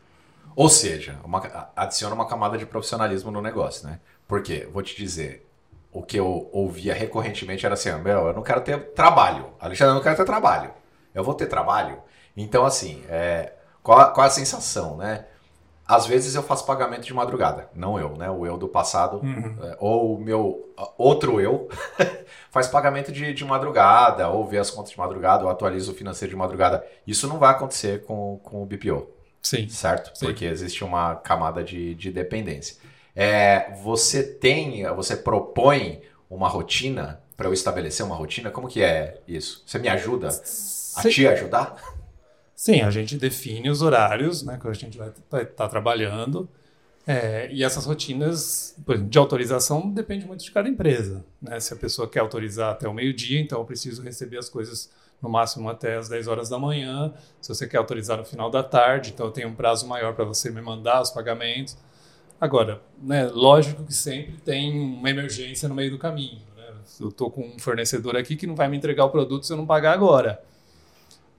Ou 0.55 0.69
seja, 0.69 1.19
uma, 1.25 1.73
adiciona 1.75 2.15
uma 2.15 2.29
camada 2.29 2.59
de 2.59 2.67
profissionalismo 2.67 3.31
no 3.31 3.41
negócio, 3.41 3.89
né? 3.89 3.99
Porque, 4.29 4.69
vou 4.71 4.83
te 4.83 4.95
dizer, 4.95 5.49
o 5.91 6.03
que 6.03 6.21
eu 6.21 6.51
ouvia 6.53 6.93
recorrentemente 6.93 7.65
era 7.65 7.73
assim, 7.73 7.91
meu, 8.03 8.27
eu 8.27 8.35
não 8.35 8.43
quero 8.43 8.61
ter 8.61 8.79
trabalho. 8.91 9.47
Alexandre, 9.59 9.93
eu 9.93 9.95
não 9.95 10.03
quero 10.03 10.17
ter 10.17 10.27
trabalho. 10.27 10.71
Eu 11.15 11.25
vou 11.25 11.33
ter 11.33 11.47
trabalho. 11.47 12.03
Então, 12.37 12.67
assim, 12.67 13.03
é, 13.09 13.55
qual, 13.83 14.13
qual 14.13 14.27
a 14.27 14.31
sensação, 14.31 14.99
né? 14.99 15.25
Às 15.87 16.07
vezes 16.07 16.35
eu 16.35 16.43
faço 16.43 16.65
pagamento 16.65 17.05
de 17.05 17.13
madrugada, 17.13 17.69
não 17.75 17.99
eu, 17.99 18.17
né? 18.17 18.31
O 18.31 18.47
eu 18.47 18.57
do 18.57 18.69
passado, 18.69 19.19
uhum. 19.19 19.57
é, 19.63 19.77
ou 19.81 20.15
o 20.15 20.21
meu 20.21 20.73
outro 20.97 21.41
eu, 21.41 21.69
faz 22.51 22.69
pagamento 22.69 23.11
de, 23.11 23.33
de 23.35 23.45
madrugada, 23.45 24.29
ou 24.29 24.47
vê 24.47 24.59
as 24.59 24.71
contas 24.71 24.93
de 24.93 24.99
madrugada, 24.99 25.45
ou 25.45 25.51
atualiza 25.51 25.91
o 25.91 25.95
financeiro 25.95 26.31
de 26.31 26.37
madrugada. 26.37 26.85
Isso 27.07 27.27
não 27.27 27.39
vai 27.39 27.51
acontecer 27.51 28.05
com, 28.05 28.39
com 28.43 28.63
o 28.63 28.67
BPO. 28.67 29.09
Sim. 29.43 29.69
Certo? 29.69 30.17
Sim. 30.17 30.27
Porque 30.27 30.45
existe 30.45 30.85
uma 30.85 31.17
camada 31.17 31.65
de, 31.65 31.95
de 31.97 32.13
dependência. 32.13 32.77
É, 33.15 33.75
você 33.83 34.23
tem, 34.23 34.87
você 34.95 35.17
propõe 35.17 36.01
uma 36.31 36.49
rotina 36.49 37.21
para 37.37 37.49
eu 37.49 37.53
estabelecer 37.53 38.07
uma 38.07 38.15
rotina? 38.15 38.51
Como 38.51 38.69
que 38.69 38.83
é 38.83 39.21
isso? 39.27 39.63
Você 39.67 39.79
me 39.79 39.89
ajuda 39.89 40.29
a 40.29 41.03
te 41.03 41.27
ajudar? 41.27 41.75
Sim, 42.63 42.81
a 42.83 42.93
gente 42.93 43.17
define 43.17 43.69
os 43.69 43.83
horários 43.83 44.45
né, 44.45 44.57
que 44.57 44.69
a 44.69 44.73
gente 44.73 44.97
vai 44.97 45.09
estar 45.09 45.45
tá 45.47 45.69
trabalhando. 45.69 46.49
É, 47.05 47.51
e 47.51 47.65
essas 47.65 47.87
rotinas 47.87 48.77
de 49.09 49.19
autorização 49.19 49.91
depende 49.91 50.25
muito 50.25 50.45
de 50.45 50.51
cada 50.53 50.69
empresa. 50.69 51.25
Né? 51.41 51.59
Se 51.59 51.75
a 51.75 51.77
pessoa 51.77 52.09
quer 52.09 52.21
autorizar 52.21 52.71
até 52.71 52.87
o 52.87 52.95
meio-dia, 52.95 53.41
então 53.41 53.59
eu 53.59 53.65
preciso 53.65 54.01
receber 54.01 54.39
as 54.39 54.49
coisas 54.49 54.93
no 55.21 55.29
máximo 55.29 55.69
até 55.69 55.97
as 55.97 56.09
10 56.09 56.29
horas 56.29 56.49
da 56.49 56.57
manhã. 56.57 57.13
Se 57.41 57.49
você 57.49 57.67
quer 57.67 57.79
autorizar 57.79 58.17
no 58.17 58.25
final 58.25 58.49
da 58.49 58.63
tarde, 58.63 59.11
então 59.13 59.27
eu 59.27 59.33
tenho 59.33 59.49
um 59.49 59.57
prazo 59.57 59.89
maior 59.89 60.15
para 60.15 60.25
você 60.25 60.49
me 60.49 60.63
mandar 60.63 61.03
os 61.03 61.11
pagamentos. 61.11 61.77
Agora, 62.41 62.81
né, 63.03 63.27
lógico 63.27 63.83
que 63.83 63.93
sempre 63.93 64.37
tem 64.37 64.79
uma 64.81 65.11
emergência 65.11 65.69
no 65.69 65.75
meio 65.75 65.91
do 65.91 65.99
caminho. 65.99 66.39
Né? 66.57 66.75
Eu 67.01 67.09
estou 67.09 67.29
com 67.29 67.45
um 67.45 67.59
fornecedor 67.59 68.17
aqui 68.17 68.37
que 68.37 68.47
não 68.47 68.55
vai 68.55 68.69
me 68.69 68.77
entregar 68.77 69.05
o 69.05 69.11
produto 69.11 69.45
se 69.45 69.53
eu 69.53 69.57
não 69.57 69.67
pagar 69.67 69.95
agora. 69.95 70.41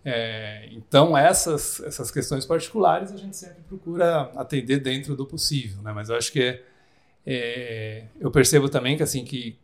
É, 0.06 0.68
então, 0.72 1.18
essas, 1.18 1.80
essas 1.82 2.12
questões 2.12 2.46
particulares 2.46 3.12
a 3.12 3.18
gente 3.18 3.38
sempre 3.38 3.64
procura 3.64 4.32
atender 4.36 4.80
dentro 4.80 5.16
do 5.16 5.26
possível, 5.26 5.82
né? 5.82 5.94
mas 5.94 6.10
eu 6.10 6.18
acho 6.18 6.32
que 6.32 6.42
é, 6.42 6.62
é, 7.26 8.06
eu 8.20 8.30
percebo 8.30 8.68
também 8.68 8.98
que, 8.98 9.04
assim, 9.04 9.24
que 9.24 9.58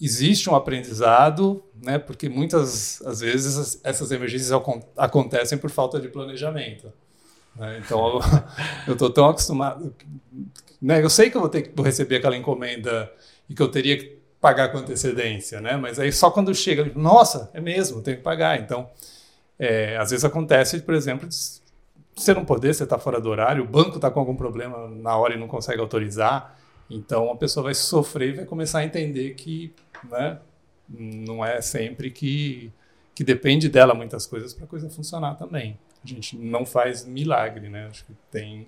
existe 0.00 0.48
um 0.50 0.54
aprendizado, 0.54 1.62
né? 1.80 1.98
Porque 1.98 2.28
muitas 2.28 3.00
às 3.02 3.20
vezes 3.20 3.80
essas 3.84 4.10
emergências 4.10 4.50
acontecem 4.96 5.56
por 5.56 5.70
falta 5.70 6.00
de 6.00 6.08
planejamento. 6.08 6.92
Né? 7.56 7.80
Então 7.84 8.20
eu 8.86 8.92
estou 8.94 9.10
tão 9.10 9.28
acostumado, 9.28 9.94
né? 10.80 11.02
Eu 11.02 11.10
sei 11.10 11.30
que 11.30 11.36
eu 11.36 11.40
vou 11.40 11.50
ter 11.50 11.62
que 11.62 11.82
receber 11.82 12.16
aquela 12.16 12.36
encomenda 12.36 13.10
e 13.48 13.54
que 13.54 13.62
eu 13.62 13.68
teria 13.68 13.96
que 13.96 14.18
pagar 14.40 14.70
com 14.70 14.78
antecedência, 14.78 15.60
né? 15.60 15.76
Mas 15.76 15.98
aí 15.98 16.12
só 16.12 16.30
quando 16.30 16.54
chega, 16.54 16.90
nossa, 16.94 17.50
é 17.54 17.60
mesmo, 17.60 18.02
tenho 18.02 18.18
que 18.18 18.22
pagar. 18.22 18.60
Então, 18.60 18.90
é, 19.64 19.96
às 19.96 20.10
vezes 20.10 20.24
acontece, 20.24 20.80
por 20.80 20.94
exemplo, 20.94 21.28
você 22.14 22.34
não 22.34 22.44
poder, 22.44 22.74
você 22.74 22.84
está 22.84 22.98
fora 22.98 23.20
do 23.20 23.28
horário, 23.28 23.64
o 23.64 23.66
banco 23.66 23.96
está 23.96 24.10
com 24.10 24.20
algum 24.20 24.36
problema 24.36 24.88
na 24.88 25.16
hora 25.16 25.34
e 25.34 25.38
não 25.38 25.48
consegue 25.48 25.80
autorizar. 25.80 26.58
Então 26.88 27.30
a 27.30 27.36
pessoa 27.36 27.64
vai 27.64 27.74
sofrer 27.74 28.30
e 28.30 28.36
vai 28.36 28.44
começar 28.44 28.80
a 28.80 28.84
entender 28.84 29.34
que 29.34 29.74
né, 30.08 30.38
não 30.88 31.44
é 31.44 31.60
sempre 31.60 32.10
que, 32.10 32.70
que 33.14 33.24
depende 33.24 33.68
dela 33.68 33.94
muitas 33.94 34.26
coisas 34.26 34.52
para 34.52 34.64
a 34.64 34.68
coisa 34.68 34.88
funcionar 34.90 35.34
também. 35.34 35.78
A 36.04 36.06
gente 36.06 36.36
não 36.36 36.66
faz 36.66 37.04
milagre, 37.06 37.68
né? 37.68 37.86
Acho 37.86 38.04
que 38.04 38.12
tem 38.30 38.66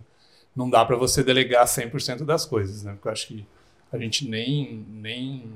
não 0.54 0.70
dá 0.70 0.82
para 0.86 0.96
você 0.96 1.22
delegar 1.22 1.66
100% 1.66 2.24
das 2.24 2.46
coisas, 2.46 2.82
né? 2.82 2.92
Porque 2.92 3.08
eu 3.08 3.12
acho 3.12 3.26
que 3.26 3.46
a 3.92 3.98
gente 3.98 4.26
nem 4.26 4.84
nem 4.88 5.52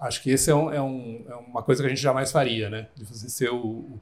acho 0.00 0.22
que 0.22 0.30
esse 0.30 0.50
é, 0.50 0.54
um, 0.54 0.72
é, 0.72 0.82
um, 0.82 1.24
é 1.26 1.34
uma 1.34 1.62
coisa 1.62 1.82
que 1.82 1.86
a 1.86 1.88
gente 1.88 2.02
jamais 2.02 2.30
faria, 2.30 2.68
né? 2.68 2.88
De 2.94 3.04
você 3.04 3.28
ser 3.30 3.50
o, 3.50 3.56
o 3.56 4.00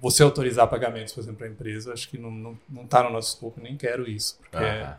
você 0.00 0.22
autorizar 0.22 0.68
pagamentos, 0.68 1.12
por 1.12 1.20
exemplo, 1.20 1.38
para 1.38 1.46
a 1.46 1.50
empresa, 1.50 1.92
acho 1.92 2.08
que 2.08 2.18
não 2.18 2.30
está 2.30 2.42
não, 2.42 2.58
não 2.70 2.86
tá 2.86 3.02
no 3.02 3.10
nosso 3.10 3.34
escopo, 3.34 3.60
nem 3.60 3.76
quero 3.76 4.08
isso, 4.08 4.38
porque 4.38 4.64
ah, 4.64 4.98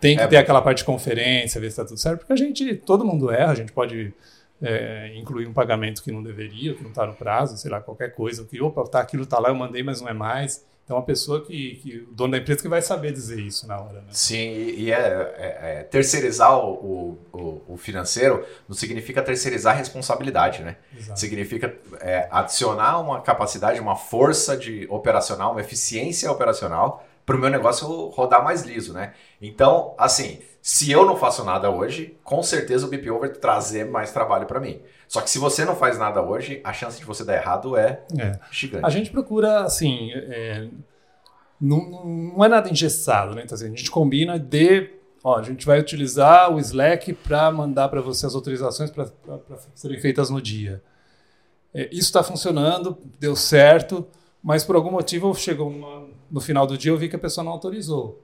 tem 0.00 0.16
que 0.16 0.22
é 0.22 0.26
ter 0.26 0.36
bom. 0.36 0.42
aquela 0.42 0.62
parte 0.62 0.78
de 0.78 0.84
conferência, 0.84 1.60
ver 1.60 1.66
se 1.66 1.80
está 1.80 1.84
tudo 1.84 1.98
certo, 1.98 2.20
porque 2.20 2.32
a 2.32 2.36
gente, 2.36 2.76
todo 2.76 3.04
mundo 3.04 3.30
erra, 3.30 3.52
a 3.52 3.54
gente 3.54 3.72
pode 3.72 4.14
é, 4.62 5.12
incluir 5.16 5.46
um 5.46 5.52
pagamento 5.52 6.02
que 6.02 6.12
não 6.12 6.22
deveria, 6.22 6.74
que 6.74 6.82
não 6.82 6.90
está 6.90 7.06
no 7.06 7.14
prazo, 7.14 7.56
sei 7.56 7.70
lá, 7.70 7.80
qualquer 7.80 8.14
coisa, 8.14 8.44
que, 8.44 8.60
opa, 8.60 8.84
tá, 8.84 9.00
aquilo 9.00 9.24
está 9.24 9.38
lá, 9.38 9.48
eu 9.48 9.54
mandei, 9.54 9.82
mas 9.82 10.00
não 10.00 10.08
é 10.08 10.12
mais. 10.12 10.64
Então, 10.88 10.96
a 10.96 11.02
pessoa 11.02 11.44
que, 11.44 11.74
que, 11.82 11.98
o 11.98 12.14
dono 12.14 12.32
da 12.32 12.38
empresa 12.38 12.62
que 12.62 12.68
vai 12.68 12.80
saber 12.80 13.12
dizer 13.12 13.38
isso 13.38 13.68
na 13.68 13.78
hora. 13.78 14.00
Né? 14.00 14.06
Sim, 14.10 14.38
e 14.38 14.90
é, 14.90 14.96
é, 15.36 15.58
é 15.60 15.82
terceirizar 15.82 16.58
o, 16.58 17.18
o, 17.30 17.62
o, 17.68 17.76
financeiro 17.76 18.42
não 18.66 18.74
significa 18.74 19.20
terceirizar 19.20 19.74
a 19.74 19.76
responsabilidade, 19.76 20.62
né? 20.62 20.78
Exato. 20.96 21.20
Significa 21.20 21.76
é, 22.00 22.26
adicionar 22.30 23.00
uma 23.00 23.20
capacidade, 23.20 23.78
uma 23.78 23.96
força 23.96 24.56
de 24.56 24.86
operacional, 24.88 25.52
uma 25.52 25.60
eficiência 25.60 26.32
operacional 26.32 27.04
para 27.26 27.36
o 27.36 27.38
meu 27.38 27.50
negócio 27.50 27.86
rodar 28.08 28.42
mais 28.42 28.62
liso, 28.62 28.94
né? 28.94 29.12
Então, 29.42 29.94
assim, 29.98 30.40
se 30.62 30.90
eu 30.90 31.04
não 31.04 31.18
faço 31.18 31.44
nada 31.44 31.68
hoje, 31.68 32.16
com 32.24 32.42
certeza 32.42 32.86
o 32.86 32.88
BPO 32.88 33.18
vai 33.18 33.28
trazer 33.28 33.84
mais 33.84 34.10
trabalho 34.10 34.46
para 34.46 34.58
mim. 34.58 34.80
Só 35.08 35.22
que 35.22 35.30
se 35.30 35.38
você 35.38 35.64
não 35.64 35.74
faz 35.74 35.98
nada 35.98 36.22
hoje, 36.22 36.60
a 36.62 36.72
chance 36.72 36.98
de 36.98 37.04
você 37.04 37.24
dar 37.24 37.34
errado 37.34 37.76
é, 37.76 38.02
é. 38.18 38.38
gigante. 38.50 38.84
A 38.84 38.90
gente 38.90 39.10
procura, 39.10 39.62
assim, 39.62 40.12
é, 40.12 40.68
não, 41.58 42.04
não 42.04 42.44
é 42.44 42.48
nada 42.48 42.68
engessado, 42.68 43.34
né? 43.34 43.42
Então, 43.42 43.54
assim, 43.54 43.64
a 43.64 43.68
gente 43.70 43.90
combina 43.90 44.38
de, 44.38 44.90
ó, 45.24 45.38
a 45.38 45.42
gente 45.42 45.64
vai 45.64 45.80
utilizar 45.80 46.52
o 46.52 46.60
Slack 46.60 47.14
para 47.14 47.50
mandar 47.50 47.88
para 47.88 48.02
você 48.02 48.26
as 48.26 48.34
autorizações 48.34 48.90
para 48.90 49.08
serem 49.74 49.98
feitas 49.98 50.28
no 50.28 50.42
dia. 50.42 50.82
É, 51.72 51.86
isso 51.86 52.08
está 52.08 52.22
funcionando, 52.22 52.98
deu 53.18 53.34
certo, 53.34 54.06
mas 54.42 54.62
por 54.62 54.76
algum 54.76 54.90
motivo 54.90 55.34
chegou 55.34 55.70
uma, 55.70 56.06
no 56.30 56.40
final 56.40 56.66
do 56.66 56.76
dia 56.76 56.92
eu 56.92 56.98
vi 56.98 57.08
que 57.08 57.16
a 57.16 57.18
pessoa 57.18 57.44
não 57.44 57.52
autorizou 57.52 58.22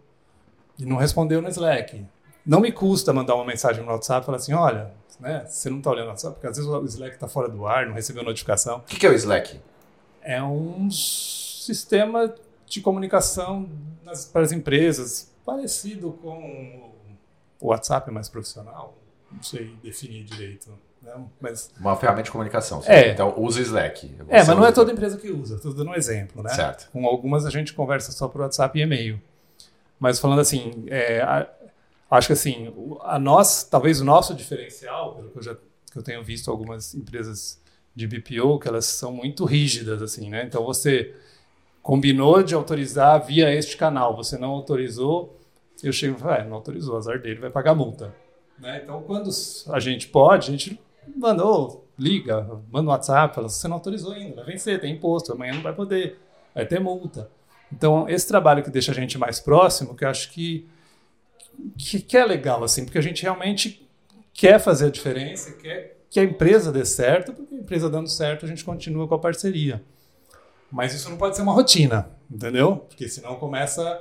e 0.79 0.85
não 0.85 0.97
respondeu 0.97 1.41
no 1.41 1.49
Slack. 1.49 2.05
Não 2.45 2.61
me 2.61 2.71
custa 2.71 3.11
mandar 3.13 3.37
uma 3.37 3.45
mensagem 3.45 3.83
no 3.83 3.91
WhatsApp 3.91 4.23
e 4.23 4.27
falar 4.27 4.37
assim, 4.37 4.53
olha, 4.53 4.93
né, 5.21 5.45
você 5.49 5.71
não 5.71 5.79
está 5.79 5.91
olhando 5.91 6.07
o 6.07 6.09
WhatsApp, 6.11 6.35
porque 6.35 6.47
às 6.47 6.57
vezes 6.57 6.71
o 6.71 6.85
Slack 6.85 7.15
está 7.15 7.29
fora 7.29 7.49
do 7.49 7.67
ar, 7.67 7.87
não 7.87 7.95
recebeu 7.95 8.23
notificação. 8.23 8.79
O 8.79 8.83
que, 8.83 8.99
que 8.99 9.07
é 9.07 9.11
o 9.11 9.15
Slack? 9.15 9.61
É 10.23 10.43
um 10.43 10.91
sistema 10.91 12.35
de 12.67 12.81
comunicação 12.81 13.69
nas, 14.03 14.25
para 14.25 14.43
as 14.43 14.53
empresas, 14.53 15.31
parecido 15.45 16.13
com 16.13 16.91
o 17.61 17.69
WhatsApp 17.69 18.11
mais 18.11 18.29
profissional. 18.29 18.97
Não 19.31 19.43
sei 19.43 19.75
definir 19.83 20.25
direito. 20.25 20.71
Né? 21.03 21.13
Mas, 21.41 21.71
Uma 21.79 21.97
ferramenta 21.97 22.25
de 22.25 22.31
comunicação. 22.31 22.83
É. 22.87 23.11
Então 23.11 23.35
usa 23.37 23.61
Slack. 23.61 24.15
É, 24.29 24.39
mas 24.39 24.49
não 24.49 24.65
é 24.65 24.73
toda 24.73 24.93
empresa 24.93 25.17
que 25.19 25.31
usa. 25.31 25.57
Estou 25.57 25.75
dando 25.75 25.91
um 25.91 25.95
exemplo. 25.95 26.43
Né? 26.43 26.51
Certo. 26.51 26.89
Com 26.93 27.07
algumas 27.07 27.45
a 27.45 27.51
gente 27.51 27.73
conversa 27.73 28.13
só 28.13 28.29
por 28.29 28.41
WhatsApp 28.41 28.79
e 28.79 28.83
e-mail. 28.83 29.21
Mas 29.99 30.19
falando 30.19 30.41
assim, 30.41 30.85
é, 30.89 31.21
a, 31.21 31.49
acho 32.11 32.29
que 32.29 32.33
assim, 32.33 32.73
a 33.03 33.19
nós, 33.19 33.65
talvez 33.65 34.01
o 34.01 34.05
nosso 34.05 34.35
diferencial, 34.35 35.15
pelo 35.15 35.31
que 35.31 35.39
eu 35.39 35.43
já 35.43 35.57
que 35.91 35.99
eu 35.99 36.03
tenho 36.03 36.25
visto 36.25 36.51
algumas 36.51 36.93
empresas 36.93 37.63
de 37.95 38.09
BPO, 38.09 38.59
que 38.59 38.67
elas 38.67 38.85
são 38.85 39.13
muito 39.13 39.45
rígidas, 39.45 40.03
assim, 40.03 40.29
né? 40.29 40.45
Então 40.45 40.65
você 40.65 41.15
combinou 41.81 42.43
de 42.43 42.55
autorizar 42.55 43.25
via 43.25 43.55
este 43.55 43.77
canal, 43.77 44.17
você 44.17 44.37
não 44.37 44.51
autorizou, 44.51 45.39
eu 45.83 45.93
chego 45.93 46.17
e 46.17 46.21
falo, 46.21 46.33
ah, 46.33 46.45
não 46.45 46.57
autorizou, 46.57 46.97
azar 46.97 47.21
dele, 47.21 47.41
vai 47.41 47.51
pagar 47.51 47.75
multa. 47.75 48.13
Né? 48.59 48.81
Então, 48.83 49.03
quando 49.03 49.31
a 49.69 49.79
gente 49.79 50.09
pode, 50.09 50.49
a 50.49 50.51
gente 50.51 50.81
manda, 51.15 51.45
oh, 51.45 51.83
liga, 51.99 52.43
manda 52.71 52.89
um 52.89 52.93
WhatsApp, 52.93 53.35
fala, 53.35 53.49
você 53.49 53.69
não 53.69 53.75
autorizou 53.75 54.13
ainda, 54.13 54.37
vai 54.37 54.47
vencer, 54.47 54.81
tem 54.81 54.95
imposto, 54.95 55.33
amanhã 55.33 55.55
não 55.55 55.63
vai 55.63 55.75
poder, 55.75 56.19
vai 56.55 56.67
ter 56.67 56.81
multa. 56.81 57.31
Então, 57.73 58.09
esse 58.09 58.27
trabalho 58.27 58.63
que 58.63 58.71
deixa 58.71 58.93
a 58.93 58.95
gente 58.95 59.19
mais 59.19 59.39
próximo, 59.41 59.95
que 59.95 60.05
eu 60.05 60.09
acho 60.09 60.31
que, 60.33 60.67
que, 61.79 62.01
que 62.01 62.17
é 62.17 62.25
legal, 62.25 62.63
assim, 62.65 62.85
porque 62.85 62.99
a 62.99 63.03
gente 63.03 63.23
realmente 63.23 63.89
quer 64.33 64.59
fazer 64.59 64.87
a 64.87 64.91
diferença, 64.91 65.53
quer 65.53 65.95
que 66.15 66.21
a 66.21 66.25
empresa 66.25 66.71
dê 66.71 66.85
certo, 66.85 67.33
porque 67.33 67.53
a 67.55 67.59
empresa 67.59 67.91
dando 67.91 68.09
certo, 68.09 68.47
a 68.47 68.49
gente 68.49 68.65
continua 68.65 69.09
com 69.09 69.17
a 69.17 69.19
parceria. 69.19 69.83
Mas 70.71 70.95
isso 70.95 71.11
não 71.11 71.17
pode 71.17 71.35
ser 71.35 71.43
uma 71.43 71.53
rotina, 71.53 72.09
entendeu? 72.31 72.77
Porque 72.89 73.09
senão 73.09 73.35
começa 73.35 74.01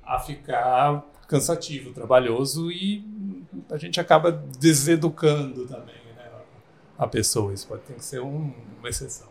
a 0.00 0.20
ficar 0.20 1.04
cansativo, 1.26 1.92
trabalhoso 1.92 2.70
e 2.70 3.04
a 3.70 3.76
gente 3.76 4.00
acaba 4.00 4.30
deseducando 4.30 5.66
também 5.66 5.96
né, 6.16 6.30
a 6.96 7.08
pessoa. 7.08 7.52
Isso 7.52 7.66
pode 7.66 7.82
ter 7.82 7.94
que 7.94 8.04
ser 8.04 8.20
um, 8.20 8.52
uma 8.78 8.88
exceção. 8.88 9.26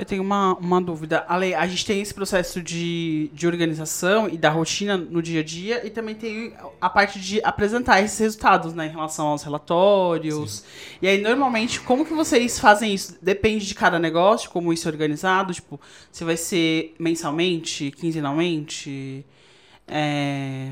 Eu 0.00 0.06
tenho 0.06 0.22
uma, 0.22 0.54
uma 0.54 0.80
dúvida. 0.80 1.26
Ale, 1.28 1.54
a 1.54 1.66
gente 1.66 1.84
tem 1.84 2.00
esse 2.00 2.14
processo 2.14 2.62
de, 2.62 3.30
de 3.34 3.46
organização 3.46 4.30
e 4.30 4.38
da 4.38 4.48
rotina 4.48 4.96
no 4.96 5.20
dia 5.20 5.40
a 5.40 5.44
dia 5.44 5.86
e 5.86 5.90
também 5.90 6.14
tem 6.14 6.54
a 6.80 6.88
parte 6.88 7.20
de 7.20 7.38
apresentar 7.44 8.00
esses 8.00 8.18
resultados, 8.18 8.72
né, 8.72 8.86
em 8.86 8.88
relação 8.88 9.26
aos 9.26 9.42
relatórios. 9.42 10.60
Sim. 10.60 10.64
E 11.02 11.06
aí, 11.06 11.20
normalmente, 11.20 11.82
como 11.82 12.06
que 12.06 12.14
vocês 12.14 12.58
fazem 12.58 12.94
isso? 12.94 13.18
Depende 13.20 13.66
de 13.66 13.74
cada 13.74 13.98
negócio, 13.98 14.48
como 14.48 14.72
isso 14.72 14.88
é 14.88 14.90
organizado? 14.90 15.52
Tipo, 15.52 15.78
se 16.10 16.24
vai 16.24 16.38
ser 16.38 16.94
mensalmente, 16.98 17.90
quinzenalmente? 17.90 19.26
É... 19.86 20.70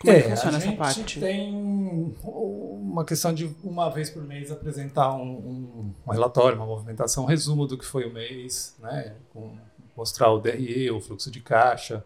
Como 0.00 0.12
é, 0.12 0.18
é 0.18 0.22
que 0.22 0.28
funciona 0.30 0.58
essa 0.58 0.72
parte? 0.72 0.98
A 0.98 1.02
gente 1.02 1.20
tem 1.20 1.52
uma 1.52 3.04
questão 3.04 3.32
de 3.32 3.54
uma 3.62 3.88
vez 3.90 4.10
por 4.10 4.22
mês 4.22 4.50
apresentar 4.50 5.14
um, 5.14 5.92
um, 6.06 6.10
relatório, 6.10 6.56
uma 6.56 6.66
movimentação, 6.66 7.24
um 7.24 7.26
resumo 7.26 7.66
do 7.66 7.78
que 7.78 7.84
foi 7.84 8.04
o 8.04 8.12
mês, 8.12 8.76
né? 8.80 9.14
Com, 9.32 9.56
mostrar 9.96 10.30
o 10.30 10.38
DRE, 10.38 10.90
o 10.90 11.00
fluxo 11.00 11.30
de 11.30 11.40
caixa, 11.40 12.04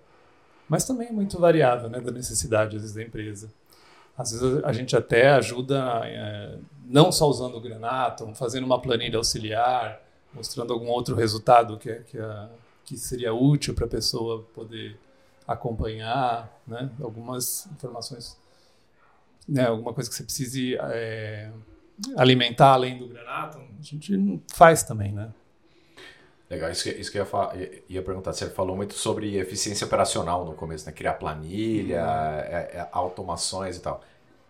mas 0.68 0.84
também 0.84 1.08
é 1.08 1.12
muito 1.12 1.38
variável, 1.38 1.90
né, 1.90 2.00
da 2.00 2.12
necessidade 2.12 2.76
às 2.76 2.82
vezes, 2.82 2.94
da 2.94 3.02
empresa. 3.02 3.52
Às 4.16 4.30
vezes 4.30 4.64
a 4.64 4.72
gente 4.72 4.94
até 4.94 5.30
ajuda, 5.30 6.02
é, 6.04 6.58
não 6.86 7.10
só 7.10 7.28
usando 7.28 7.56
o 7.56 7.60
Granatum, 7.60 8.34
fazendo 8.34 8.64
uma 8.64 8.80
planilha 8.80 9.16
auxiliar, 9.16 10.00
mostrando 10.32 10.72
algum 10.72 10.88
outro 10.88 11.16
resultado 11.16 11.76
que, 11.76 11.92
que, 12.04 12.18
a, 12.18 12.48
que 12.84 12.96
seria 12.96 13.34
útil 13.34 13.74
para 13.74 13.86
a 13.86 13.88
pessoa 13.88 14.46
poder 14.54 14.96
acompanhar, 15.52 16.48
né? 16.66 16.88
Algumas 17.02 17.66
informações, 17.72 18.38
né? 19.48 19.66
Alguma 19.66 19.92
coisa 19.92 20.08
que 20.08 20.14
você 20.14 20.22
precise 20.22 20.76
é, 20.76 21.50
alimentar 22.16 22.72
além 22.72 22.98
do 22.98 23.08
granato, 23.08 23.58
a 23.58 23.82
gente 23.82 24.40
faz 24.52 24.84
também, 24.84 25.12
né? 25.12 25.32
Legal, 26.48 26.70
isso 26.70 26.84
que, 26.84 26.90
isso 26.90 27.12
que 27.12 27.18
eu 27.18 27.26
ia, 27.54 27.82
ia, 27.88 28.02
perguntar. 28.02 28.32
Você 28.32 28.48
falou 28.50 28.76
muito 28.76 28.94
sobre 28.94 29.36
eficiência 29.36 29.86
operacional 29.86 30.44
no 30.44 30.54
começo, 30.54 30.86
né? 30.86 30.92
Criar 30.92 31.14
planilha, 31.14 32.02
uhum. 32.02 32.08
é, 32.08 32.70
é, 32.72 32.88
automações 32.92 33.76
e 33.76 33.80
tal. 33.80 34.02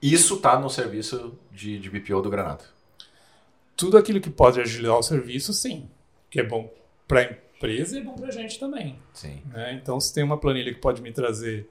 Isso 0.02 0.36
está 0.36 0.58
no 0.58 0.70
serviço 0.70 1.38
de, 1.50 1.78
de 1.78 1.90
BPO 1.90 2.22
do 2.22 2.30
Granato? 2.30 2.64
Tudo 3.76 3.98
aquilo 3.98 4.20
que 4.20 4.30
pode 4.30 4.60
agilizar 4.60 4.96
o 4.96 5.02
serviço, 5.02 5.52
sim. 5.52 5.88
Que 6.30 6.40
é 6.40 6.42
bom 6.42 6.70
para 7.06 7.36
empresa 7.60 7.98
e 7.98 8.00
é 8.00 8.02
bom 8.02 8.14
para 8.14 8.28
a 8.28 8.32
gente 8.32 8.58
também. 8.58 8.98
Sim. 9.12 9.42
Né? 9.52 9.74
Então, 9.74 10.00
se 10.00 10.12
tem 10.14 10.24
uma 10.24 10.38
planilha 10.38 10.72
que 10.72 10.80
pode 10.80 11.02
me 11.02 11.12
trazer 11.12 11.68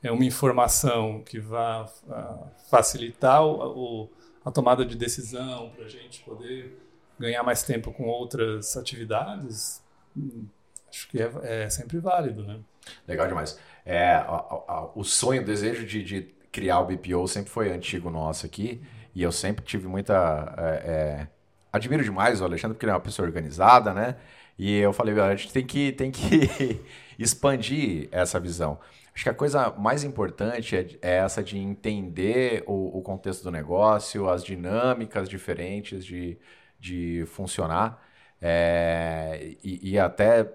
é, 0.00 0.10
uma 0.12 0.24
informação 0.24 1.20
que 1.24 1.40
vá 1.40 1.84
uh, 2.06 2.46
facilitar 2.70 3.44
o, 3.44 4.04
o, 4.04 4.10
a 4.44 4.52
tomada 4.52 4.86
de 4.86 4.96
decisão 4.96 5.70
para 5.70 5.84
a 5.84 5.88
gente 5.88 6.22
poder 6.22 6.78
ganhar 7.18 7.42
mais 7.42 7.64
tempo 7.64 7.92
com 7.92 8.04
outras 8.04 8.76
atividades, 8.76 9.82
hum, 10.16 10.46
acho 10.88 11.08
que 11.08 11.20
é, 11.20 11.30
é, 11.42 11.70
sempre 11.70 11.98
válido, 11.98 12.44
né? 12.44 12.60
Legal 13.06 13.26
demais. 13.26 13.58
É, 13.84 14.14
a, 14.14 14.24
a, 14.68 14.90
o 14.94 15.02
sonho, 15.02 15.42
o 15.42 15.44
desejo 15.44 15.84
de, 15.84 16.04
de 16.04 16.22
criar 16.52 16.80
o 16.80 16.86
BPO 16.86 17.26
sempre 17.26 17.50
foi 17.50 17.72
antigo 17.72 18.10
nosso 18.10 18.46
aqui. 18.46 18.80
e 19.14 19.22
eu 19.22 19.32
sempre 19.32 19.64
tive 19.64 19.88
muita. 19.88 20.54
É, 20.56 20.90
é, 20.90 21.28
admiro 21.72 22.04
demais 22.04 22.40
o 22.40 22.44
Alexandre, 22.44 22.74
porque 22.74 22.84
ele 22.84 22.92
é 22.92 22.94
uma 22.94 23.00
pessoa 23.00 23.26
organizada, 23.26 23.92
né? 23.94 24.16
E 24.58 24.78
eu 24.78 24.92
falei, 24.92 25.18
a 25.18 25.34
gente 25.34 25.52
tem 25.52 25.64
que, 25.66 25.92
tem 25.92 26.10
que 26.10 26.80
expandir 27.18 28.08
essa 28.12 28.38
visão. 28.38 28.78
Acho 29.14 29.24
que 29.24 29.30
a 29.30 29.34
coisa 29.34 29.70
mais 29.72 30.04
importante 30.04 30.76
é, 30.76 30.86
é 31.02 31.16
essa 31.18 31.42
de 31.42 31.58
entender 31.58 32.64
o, 32.66 32.98
o, 32.98 33.02
contexto 33.02 33.42
do 33.42 33.50
negócio, 33.50 34.28
as 34.28 34.42
dinâmicas 34.42 35.28
diferentes 35.28 36.04
de, 36.04 36.38
de 36.80 37.24
funcionar 37.26 38.02
é, 38.40 39.54
e, 39.62 39.92
e, 39.92 39.98
até 39.98 40.50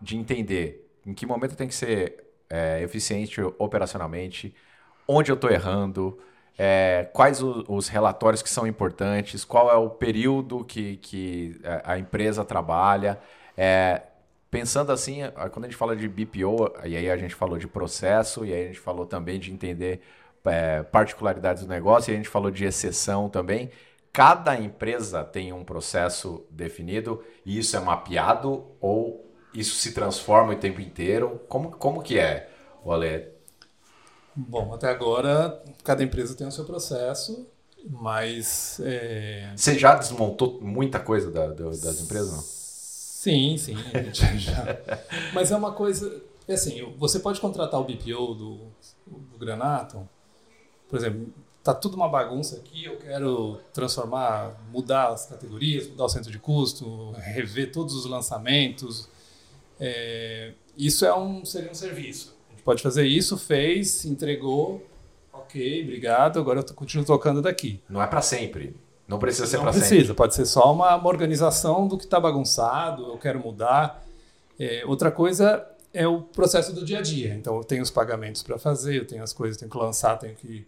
de 0.00 0.16
entender 0.16 0.84
em 1.06 1.14
que 1.14 1.24
momento 1.24 1.56
tem 1.56 1.68
que 1.68 1.74
ser 1.74 2.24
é, 2.50 2.82
eficiente 2.82 3.40
operacionalmente, 3.58 4.54
onde 5.06 5.30
eu 5.30 5.36
estou 5.36 5.50
errando, 5.50 6.18
é, 6.58 7.08
quais 7.12 7.42
o, 7.42 7.64
os 7.68 7.88
relatórios 7.88 8.42
que 8.42 8.50
são 8.50 8.66
importantes, 8.66 9.44
qual 9.44 9.70
é 9.70 9.74
o 9.76 9.90
período 9.90 10.64
que, 10.64 10.96
que 10.98 11.60
a 11.84 11.98
empresa 11.98 12.44
trabalha. 12.44 13.18
É, 13.56 14.02
pensando 14.50 14.92
assim, 14.92 15.20
quando 15.52 15.64
a 15.64 15.68
gente 15.68 15.76
fala 15.76 15.94
de 15.96 16.08
BPO, 16.08 16.72
e 16.84 16.96
aí 16.96 17.10
a 17.10 17.16
gente 17.16 17.34
falou 17.34 17.58
de 17.58 17.66
processo, 17.66 18.44
e 18.44 18.52
aí 18.52 18.64
a 18.64 18.66
gente 18.68 18.80
falou 18.80 19.04
também 19.06 19.38
de 19.38 19.52
entender 19.52 20.00
é, 20.44 20.82
particularidades 20.82 21.62
do 21.64 21.68
negócio, 21.68 22.10
e 22.10 22.14
a 22.14 22.16
gente 22.16 22.28
falou 22.28 22.50
de 22.50 22.64
exceção 22.64 23.28
também. 23.28 23.70
Cada 24.12 24.58
empresa 24.58 25.22
tem 25.22 25.52
um 25.52 25.62
processo 25.62 26.46
definido 26.50 27.22
e 27.44 27.58
isso 27.58 27.76
é 27.76 27.80
mapeado 27.80 28.64
ou 28.80 29.30
isso 29.52 29.74
se 29.76 29.92
transforma 29.92 30.54
o 30.54 30.56
tempo 30.56 30.80
inteiro? 30.80 31.40
Como, 31.48 31.70
como 31.72 32.02
que 32.02 32.18
é, 32.18 32.48
Ale? 32.86 33.35
Bom, 34.36 34.74
até 34.74 34.90
agora 34.90 35.62
cada 35.82 36.02
empresa 36.04 36.34
tem 36.34 36.46
o 36.46 36.52
seu 36.52 36.64
processo, 36.64 37.46
mas. 37.88 38.78
É... 38.84 39.50
Você 39.56 39.78
já 39.78 39.94
desmontou 39.94 40.60
muita 40.60 41.00
coisa 41.00 41.30
da, 41.30 41.46
da, 41.46 41.70
das 41.70 42.00
empresas? 42.02 42.32
Não? 42.32 42.42
Sim, 42.42 43.56
sim, 43.56 43.74
a 43.94 44.02
gente 44.02 44.38
já. 44.38 44.78
mas 45.32 45.50
é 45.50 45.56
uma 45.56 45.72
coisa. 45.72 46.22
É 46.46 46.52
assim, 46.52 46.94
você 46.98 47.18
pode 47.18 47.40
contratar 47.40 47.80
o 47.80 47.84
BPO 47.84 48.34
do, 48.34 48.58
do 49.06 49.38
Granato, 49.38 50.06
por 50.88 50.98
exemplo, 50.98 51.32
tá 51.64 51.74
tudo 51.74 51.96
uma 51.96 52.08
bagunça 52.08 52.56
aqui, 52.56 52.84
eu 52.84 52.96
quero 52.98 53.58
transformar, 53.72 54.54
mudar 54.70 55.08
as 55.08 55.26
categorias, 55.26 55.88
mudar 55.88 56.04
o 56.04 56.08
centro 56.08 56.30
de 56.30 56.38
custo, 56.38 57.10
rever 57.16 57.72
todos 57.72 57.94
os 57.94 58.04
lançamentos. 58.04 59.08
É, 59.80 60.52
isso 60.76 61.04
é 61.04 61.12
um, 61.12 61.44
seria 61.44 61.70
um 61.70 61.74
serviço 61.74 62.35
pode 62.66 62.82
fazer 62.82 63.06
isso, 63.06 63.38
fez, 63.38 64.04
entregou, 64.04 64.84
ok, 65.32 65.84
obrigado, 65.84 66.40
agora 66.40 66.58
eu 66.58 66.74
continuo 66.74 67.06
tocando 67.06 67.40
daqui. 67.40 67.80
Não 67.88 68.02
é 68.02 68.08
para 68.08 68.20
sempre. 68.20 68.74
Não 69.06 69.20
precisa 69.20 69.46
ser 69.46 69.58
para 69.60 69.72
sempre. 69.72 69.88
Não 69.88 69.88
precisa, 69.88 70.14
pode 70.14 70.34
ser 70.34 70.46
só 70.46 70.72
uma, 70.72 70.96
uma 70.96 71.08
organização 71.08 71.86
do 71.86 71.96
que 71.96 72.02
está 72.02 72.18
bagunçado, 72.18 73.06
eu 73.06 73.18
quero 73.18 73.38
mudar. 73.38 74.04
É, 74.58 74.84
outra 74.84 75.12
coisa 75.12 75.64
é 75.94 76.08
o 76.08 76.22
processo 76.22 76.72
do 76.72 76.84
dia 76.84 76.98
a 76.98 77.02
dia. 77.02 77.34
Então, 77.34 77.56
eu 77.56 77.62
tenho 77.62 77.84
os 77.84 77.90
pagamentos 77.90 78.42
para 78.42 78.58
fazer, 78.58 78.96
eu 78.96 79.06
tenho 79.06 79.22
as 79.22 79.32
coisas, 79.32 79.56
tenho 79.56 79.70
que 79.70 79.78
lançar, 79.78 80.16
tenho 80.16 80.34
que 80.34 80.66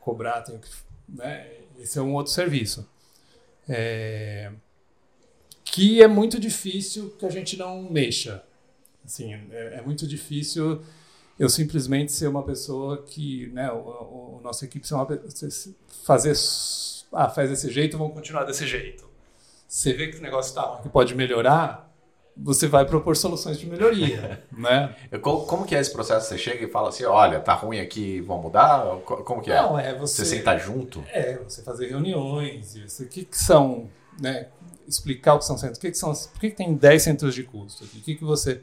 cobrar, 0.00 0.42
tenho 0.42 0.60
que. 0.60 0.68
Né? 1.08 1.44
Esse 1.80 1.98
é 1.98 2.02
um 2.02 2.14
outro 2.14 2.32
serviço. 2.32 2.88
É, 3.68 4.52
que 5.64 6.00
é 6.00 6.06
muito 6.06 6.38
difícil 6.38 7.10
que 7.18 7.26
a 7.26 7.30
gente 7.30 7.56
não 7.56 7.82
mexa. 7.82 8.44
Assim, 9.04 9.34
é, 9.50 9.78
é 9.78 9.82
muito 9.82 10.06
difícil 10.06 10.80
eu 11.38 11.48
simplesmente 11.48 12.12
ser 12.12 12.28
uma 12.28 12.42
pessoa 12.42 13.02
que, 13.02 13.48
né, 13.48 13.70
o, 13.72 13.76
o 14.36 14.40
nossa 14.42 14.64
equipe 14.64 14.86
ser 14.86 14.94
uma 14.94 15.06
fazer, 16.04 16.34
ah, 17.12 17.28
faz 17.28 17.50
desse 17.50 17.70
jeito, 17.70 17.98
vamos 17.98 18.14
continuar 18.14 18.44
desse 18.44 18.66
jeito. 18.66 19.10
Você 19.66 19.92
vê 19.92 20.08
que 20.08 20.18
o 20.18 20.22
negócio 20.22 20.50
está 20.50 20.80
que 20.82 20.88
pode 20.88 21.14
melhorar, 21.14 21.90
você 22.36 22.66
vai 22.66 22.84
propor 22.84 23.16
soluções 23.16 23.58
de 23.58 23.66
melhoria, 23.66 24.42
né? 24.52 24.94
Como, 25.20 25.46
como, 25.46 25.64
que 25.64 25.74
é 25.74 25.80
esse 25.80 25.92
processo? 25.92 26.28
Você 26.28 26.38
chega 26.38 26.64
e 26.64 26.68
fala 26.68 26.88
assim, 26.88 27.04
olha, 27.04 27.40
tá 27.40 27.54
ruim 27.54 27.80
aqui, 27.80 28.20
vamos 28.20 28.44
mudar? 28.44 28.84
Como 29.04 29.42
que 29.42 29.50
é? 29.50 29.60
Não, 29.60 29.78
é 29.78 29.94
você... 29.94 30.24
Você 30.24 30.36
sentar 30.36 30.58
junto? 30.58 31.04
É, 31.08 31.38
você 31.38 31.62
fazer 31.62 31.88
reuniões, 31.88 32.74
o 33.00 33.06
que, 33.06 33.24
que 33.24 33.38
são, 33.38 33.88
né? 34.20 34.48
Explicar 34.86 35.34
o 35.34 35.38
que 35.38 35.44
são 35.44 35.56
centros, 35.56 35.78
o 35.78 35.80
que, 35.80 35.90
que 35.90 35.98
são, 35.98 36.12
por 36.12 36.40
que, 36.40 36.50
que 36.50 36.56
tem 36.56 36.74
10 36.74 37.02
centros 37.02 37.34
de 37.34 37.42
custo 37.44 37.84
aqui? 37.84 37.98
O 37.98 38.02
que, 38.02 38.14
que 38.16 38.24
você 38.24 38.62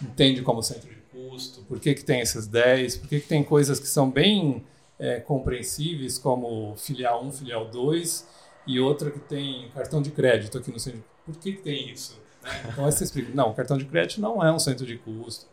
entende 0.00 0.42
como 0.42 0.62
centro 0.62 0.88
de 0.88 1.03
custo, 1.30 1.62
por 1.62 1.80
que, 1.80 1.94
que 1.94 2.04
tem 2.04 2.20
esses 2.20 2.46
10, 2.46 2.98
por 2.98 3.08
que, 3.08 3.20
que 3.20 3.28
tem 3.28 3.42
coisas 3.42 3.78
que 3.78 3.86
são 3.86 4.10
bem 4.10 4.64
é, 4.98 5.20
compreensíveis, 5.20 6.18
como 6.18 6.74
filial 6.76 7.24
1, 7.24 7.32
filial 7.32 7.66
2, 7.66 8.26
e 8.66 8.80
outra 8.80 9.10
que 9.10 9.18
tem 9.18 9.68
cartão 9.74 10.00
de 10.00 10.10
crédito 10.10 10.58
aqui 10.58 10.70
no 10.70 10.78
centro. 10.78 11.04
Por 11.24 11.36
que, 11.36 11.52
que 11.52 11.62
tem 11.62 11.90
isso? 11.90 12.18
Né? 12.42 12.50
Então, 12.72 12.84
aí 12.84 12.92
você 12.92 13.04
explica, 13.04 13.30
não, 13.34 13.50
o 13.50 13.54
cartão 13.54 13.76
de 13.76 13.84
crédito 13.84 14.20
não 14.20 14.44
é 14.44 14.52
um 14.52 14.58
centro 14.58 14.86
de 14.86 14.96
custo. 14.96 15.46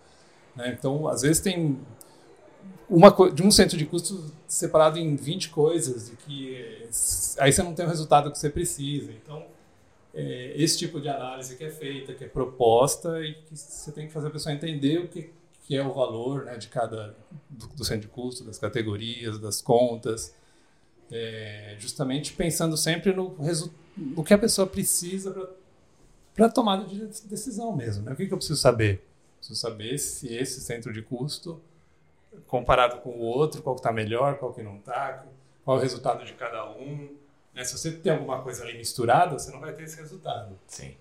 Né? 0.55 0.75
Então, 0.77 1.07
às 1.07 1.21
vezes 1.21 1.41
tem 1.41 1.79
uma 2.89 3.09
de 3.31 3.41
um 3.41 3.49
centro 3.49 3.77
de 3.77 3.85
custo 3.85 4.31
separado 4.47 4.99
em 4.99 5.15
20 5.15 5.49
coisas, 5.49 6.09
e 6.09 6.15
que 6.17 6.89
aí 7.39 7.51
você 7.51 7.63
não 7.63 7.73
tem 7.73 7.85
o 7.85 7.89
resultado 7.89 8.31
que 8.31 8.37
você 8.37 8.49
precisa. 8.49 9.11
Então, 9.11 9.45
é, 10.13 10.53
esse 10.55 10.77
tipo 10.77 10.99
de 10.99 11.07
análise 11.07 11.55
que 11.55 11.63
é 11.63 11.69
feita, 11.69 12.13
que 12.13 12.25
é 12.25 12.27
proposta 12.27 13.21
e 13.21 13.33
que 13.33 13.55
você 13.55 13.91
tem 13.91 14.07
que 14.07 14.13
fazer 14.13 14.27
a 14.27 14.31
pessoa 14.31 14.53
entender 14.53 14.99
o 14.99 15.07
que, 15.07 15.31
que 15.61 15.75
é 15.75 15.83
o 15.83 15.93
valor 15.93 16.45
né, 16.45 16.57
de 16.57 16.67
cada 16.67 17.15
do, 17.49 17.67
do, 17.67 17.85
centro 17.85 18.01
de 18.01 18.07
custo, 18.07 18.43
das 18.43 18.57
categorias, 18.57 19.39
das 19.39 19.61
contas, 19.61 20.33
é, 21.11 21.75
justamente 21.79 22.33
pensando 22.33 22.75
sempre 22.75 23.13
no, 23.13 23.35
no 23.95 24.23
que 24.23 24.33
a 24.33 24.37
pessoa 24.37 24.65
precisa 24.65 25.49
para 26.33 26.45
a 26.45 26.49
tomada 26.49 26.85
de 26.85 27.05
decisão 27.27 27.75
mesmo. 27.75 28.03
Né? 28.03 28.13
O 28.13 28.15
que, 28.15 28.25
que 28.25 28.33
eu 28.33 28.37
preciso 28.37 28.59
saber? 28.59 29.05
Preciso 29.37 29.59
saber 29.59 29.97
se 29.97 30.33
esse 30.33 30.61
centro 30.61 30.93
de 30.93 31.01
custo, 31.01 31.61
comparado 32.47 33.01
com 33.01 33.09
o 33.09 33.21
outro, 33.21 33.61
qual 33.61 33.75
está 33.75 33.91
melhor, 33.91 34.37
qual 34.37 34.53
que 34.53 34.63
não 34.63 34.77
está, 34.77 35.25
qual 35.63 35.77
é 35.77 35.79
o 35.79 35.83
resultado 35.83 36.23
de 36.23 36.33
cada 36.33 36.69
um. 36.71 37.15
Né? 37.53 37.63
Se 37.63 37.77
você 37.77 37.91
tem 37.91 38.13
alguma 38.13 38.41
coisa 38.41 38.63
ali 38.63 38.77
misturada, 38.77 39.37
você 39.37 39.51
não 39.51 39.59
vai 39.59 39.73
ter 39.73 39.83
esse 39.83 39.97
resultado. 39.97 40.57
Sim. 40.67 40.95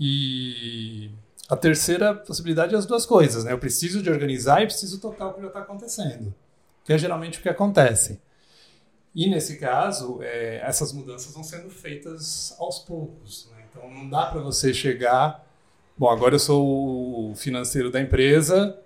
E 0.00 1.10
a 1.48 1.56
terceira 1.56 2.14
possibilidade 2.14 2.74
é 2.74 2.78
as 2.78 2.84
duas 2.84 3.06
coisas, 3.06 3.44
né? 3.44 3.52
Eu 3.52 3.58
preciso 3.58 4.02
de 4.02 4.10
organizar 4.10 4.62
e 4.62 4.66
preciso 4.66 5.00
tocar 5.00 5.28
o 5.28 5.34
que 5.34 5.40
já 5.40 5.46
está 5.46 5.60
acontecendo, 5.60 6.34
que 6.84 6.92
é 6.92 6.98
geralmente 6.98 7.38
o 7.38 7.42
que 7.42 7.48
acontece. 7.48 8.20
E 9.14 9.28
nesse 9.28 9.56
caso, 9.56 10.18
é, 10.22 10.60
essas 10.62 10.92
mudanças 10.92 11.32
vão 11.32 11.42
sendo 11.42 11.70
feitas 11.70 12.54
aos 12.58 12.80
poucos. 12.80 13.48
Né? 13.50 13.64
Então 13.70 13.90
não 13.90 14.08
dá 14.08 14.26
para 14.26 14.40
você 14.40 14.74
chegar, 14.74 15.44
bom, 15.96 16.10
agora 16.10 16.34
eu 16.34 16.38
sou 16.38 17.30
o 17.30 17.34
financeiro 17.34 17.90
da 17.90 18.00
empresa, 18.00 18.78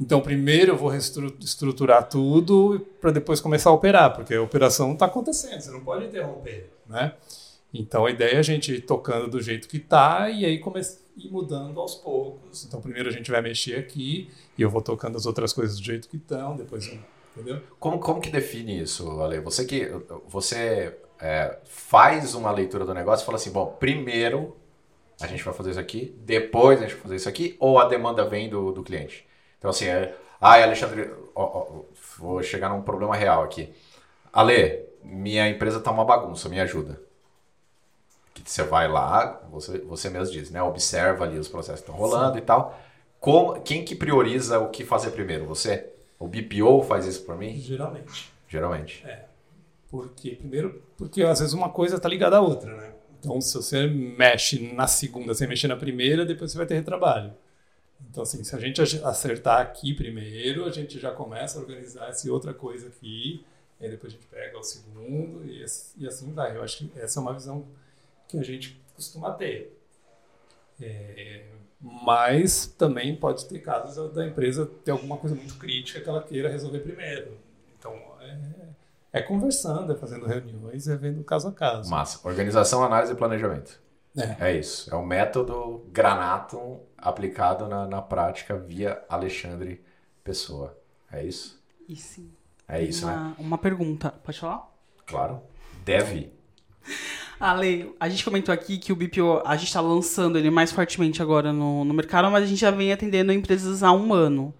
então 0.00 0.20
primeiro 0.20 0.72
eu 0.72 0.76
vou 0.76 0.88
reestruturar 0.88 2.08
tudo 2.08 2.86
para 3.00 3.10
depois 3.10 3.40
começar 3.40 3.70
a 3.70 3.72
operar, 3.72 4.14
porque 4.14 4.34
a 4.34 4.40
operação 4.40 4.92
está 4.92 5.06
acontecendo, 5.06 5.60
você 5.60 5.70
não 5.72 5.80
pode 5.80 6.04
interromper, 6.04 6.70
né? 6.86 7.14
Então 7.72 8.06
a 8.06 8.10
ideia 8.10 8.34
é 8.34 8.38
a 8.38 8.42
gente 8.42 8.74
ir 8.74 8.80
tocando 8.80 9.28
do 9.28 9.40
jeito 9.40 9.68
que 9.68 9.76
está 9.76 10.30
e 10.30 10.44
aí 10.44 10.58
começar 10.58 11.08
ir 11.18 11.30
mudando 11.30 11.80
aos 11.80 11.94
poucos. 11.96 12.64
Então, 12.64 12.80
primeiro 12.80 13.08
a 13.08 13.12
gente 13.12 13.30
vai 13.30 13.42
mexer 13.42 13.78
aqui 13.78 14.30
e 14.56 14.62
eu 14.62 14.70
vou 14.70 14.80
tocando 14.80 15.16
as 15.16 15.26
outras 15.26 15.52
coisas 15.52 15.76
do 15.78 15.84
jeito 15.84 16.08
que 16.08 16.16
estão, 16.16 16.56
depois, 16.56 16.90
entendeu? 17.36 17.60
Como, 17.78 17.98
como 17.98 18.20
que 18.20 18.30
define 18.30 18.80
isso, 18.80 19.20
Ale? 19.20 19.40
Você 19.40 19.64
que 19.64 19.90
você 20.26 20.96
é, 21.20 21.58
faz 21.64 22.34
uma 22.34 22.50
leitura 22.50 22.84
do 22.84 22.94
negócio 22.94 23.24
e 23.24 23.26
fala 23.26 23.36
assim, 23.36 23.50
bom, 23.50 23.76
primeiro 23.78 24.56
a 25.20 25.26
gente 25.26 25.42
vai 25.42 25.52
fazer 25.52 25.70
isso 25.70 25.80
aqui, 25.80 26.14
depois 26.20 26.78
a 26.78 26.82
gente 26.82 26.92
vai 26.92 27.02
fazer 27.02 27.16
isso 27.16 27.28
aqui, 27.28 27.56
ou 27.58 27.78
a 27.78 27.86
demanda 27.86 28.24
vem 28.24 28.48
do, 28.48 28.70
do 28.70 28.84
cliente? 28.84 29.26
Então, 29.58 29.70
assim, 29.70 29.86
é, 29.86 30.14
ah, 30.40 30.62
Alexandre, 30.62 31.10
ó, 31.34 31.44
ó, 31.44 31.82
vou 32.16 32.40
chegar 32.44 32.68
num 32.68 32.82
problema 32.82 33.16
real 33.16 33.42
aqui. 33.42 33.74
Ale, 34.32 34.84
minha 35.02 35.48
empresa 35.48 35.80
tá 35.80 35.90
uma 35.90 36.04
bagunça, 36.04 36.48
me 36.48 36.60
ajuda 36.60 37.07
que 38.42 38.50
você 38.50 38.62
vai 38.62 38.88
lá, 38.88 39.40
você, 39.50 39.78
você 39.78 40.10
mesmo 40.10 40.32
diz, 40.32 40.50
né? 40.50 40.62
Observa 40.62 41.24
ali 41.24 41.38
os 41.38 41.48
processos 41.48 41.80
que 41.80 41.90
estão 41.90 42.00
rolando 42.00 42.34
Sim. 42.34 42.38
e 42.38 42.42
tal. 42.42 42.80
Como, 43.20 43.60
quem 43.60 43.84
que 43.84 43.94
prioriza 43.94 44.58
o 44.58 44.70
que 44.70 44.84
fazer 44.84 45.10
primeiro? 45.10 45.44
Você? 45.46 45.90
O 46.18 46.26
BPO 46.26 46.82
faz 46.82 47.06
isso 47.06 47.24
por 47.24 47.36
mim? 47.36 47.58
Geralmente. 47.58 48.32
Geralmente. 48.48 49.04
É. 49.06 49.26
Porque, 49.90 50.32
primeiro, 50.32 50.82
porque 50.96 51.22
às 51.22 51.40
vezes 51.40 51.54
uma 51.54 51.70
coisa 51.70 51.96
está 51.96 52.08
ligada 52.08 52.36
à 52.36 52.40
outra, 52.40 52.76
né? 52.76 52.92
Então, 53.18 53.40
se 53.40 53.54
você 53.54 53.86
mexe 53.86 54.72
na 54.72 54.86
segunda 54.86 55.34
sem 55.34 55.48
mexer 55.48 55.66
na 55.66 55.76
primeira, 55.76 56.24
depois 56.24 56.52
você 56.52 56.58
vai 56.58 56.66
ter 56.66 56.74
retrabalho. 56.74 57.32
Então, 58.08 58.22
assim, 58.22 58.44
se 58.44 58.54
a 58.54 58.58
gente 58.58 58.80
acertar 58.80 59.60
aqui 59.60 59.92
primeiro, 59.92 60.64
a 60.64 60.70
gente 60.70 61.00
já 61.00 61.10
começa 61.10 61.58
a 61.58 61.62
organizar 61.62 62.08
essa 62.08 62.30
outra 62.30 62.54
coisa 62.54 62.88
aqui, 62.88 63.44
e 63.80 63.88
depois 63.88 64.12
a 64.12 64.16
gente 64.16 64.26
pega 64.26 64.56
o 64.58 64.62
segundo, 64.62 65.44
e, 65.44 65.64
e 65.96 66.06
assim 66.06 66.32
vai. 66.32 66.56
Eu 66.56 66.62
acho 66.62 66.78
que 66.78 66.92
essa 67.00 67.18
é 67.18 67.22
uma 67.22 67.32
visão 67.32 67.64
que 68.28 68.38
a 68.38 68.42
gente 68.42 68.80
costuma 68.94 69.32
ter. 69.32 69.76
É, 70.80 71.46
mas 71.80 72.66
também 72.66 73.16
pode 73.16 73.46
ter 73.46 73.60
casos 73.60 74.12
da 74.12 74.26
empresa 74.26 74.66
ter 74.84 74.90
alguma 74.90 75.16
coisa 75.16 75.34
muito 75.34 75.56
crítica 75.56 76.00
que 76.00 76.08
ela 76.08 76.22
queira 76.22 76.48
resolver 76.48 76.80
primeiro. 76.80 77.36
Então, 77.78 77.92
é, 78.20 78.38
é 79.12 79.22
conversando, 79.22 79.92
é 79.92 79.96
fazendo 79.96 80.26
reuniões, 80.26 80.88
é 80.88 80.96
vendo 80.96 81.22
caso 81.24 81.48
a 81.48 81.52
caso. 81.52 81.90
Massa. 81.90 82.26
Organização, 82.26 82.82
análise 82.84 83.12
e 83.12 83.16
planejamento. 83.16 83.80
É. 84.16 84.50
É 84.50 84.56
isso. 84.56 84.92
É 84.92 84.96
o 84.96 85.04
método 85.04 85.84
Granatum 85.92 86.80
aplicado 86.96 87.68
na, 87.68 87.86
na 87.86 88.02
prática 88.02 88.56
via 88.56 89.02
Alexandre 89.08 89.82
Pessoa. 90.24 90.76
É 91.10 91.24
isso? 91.24 91.62
E 91.88 91.96
sim. 91.96 92.30
É 92.66 92.82
isso, 92.82 93.06
né? 93.06 93.12
uma, 93.12 93.34
uma 93.38 93.58
pergunta. 93.58 94.10
Pode 94.10 94.38
falar? 94.40 94.68
Claro. 95.06 95.40
Deve. 95.84 96.32
Ale, 97.40 97.94
a 98.00 98.08
gente 98.08 98.24
comentou 98.24 98.52
aqui 98.52 98.78
que 98.78 98.92
o 98.92 98.96
BPO, 98.96 99.42
a 99.44 99.56
gente 99.56 99.68
está 99.68 99.80
lançando 99.80 100.36
ele 100.36 100.50
mais 100.50 100.72
fortemente 100.72 101.22
agora 101.22 101.52
no, 101.52 101.84
no 101.84 101.94
mercado, 101.94 102.30
mas 102.30 102.42
a 102.42 102.46
gente 102.46 102.60
já 102.60 102.70
vem 102.70 102.92
atendendo 102.92 103.32
empresas 103.32 103.82
há 103.82 103.92
um 103.92 104.12
ano. 104.12 104.52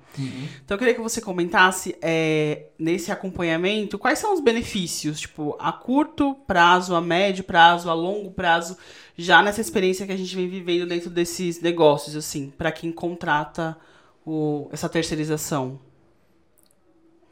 Então 0.65 0.75
eu 0.75 0.79
queria 0.79 0.95
que 0.95 1.01
você 1.01 1.21
comentasse, 1.21 1.97
é, 2.01 2.67
nesse 2.79 3.11
acompanhamento, 3.11 3.99
quais 3.99 4.19
são 4.19 4.33
os 4.33 4.41
benefícios, 4.41 5.21
tipo, 5.21 5.57
a 5.59 5.73
curto 5.73 6.35
prazo, 6.47 6.95
a 6.95 7.01
médio 7.01 7.45
prazo, 7.45 7.91
a 7.91 7.95
longo 7.95 8.31
prazo, 8.31 8.77
já 9.17 9.43
nessa 9.43 9.61
experiência 9.61 10.07
que 10.07 10.13
a 10.13 10.17
gente 10.17 10.35
vem 10.35 10.49
vivendo 10.49 10.87
dentro 10.87 11.11
desses 11.11 11.61
negócios, 11.61 12.15
assim, 12.15 12.53
para 12.57 12.71
quem 12.71 12.93
contrata 12.93 13.77
o, 14.25 14.69
essa 14.73 14.89
terceirização. 14.89 15.81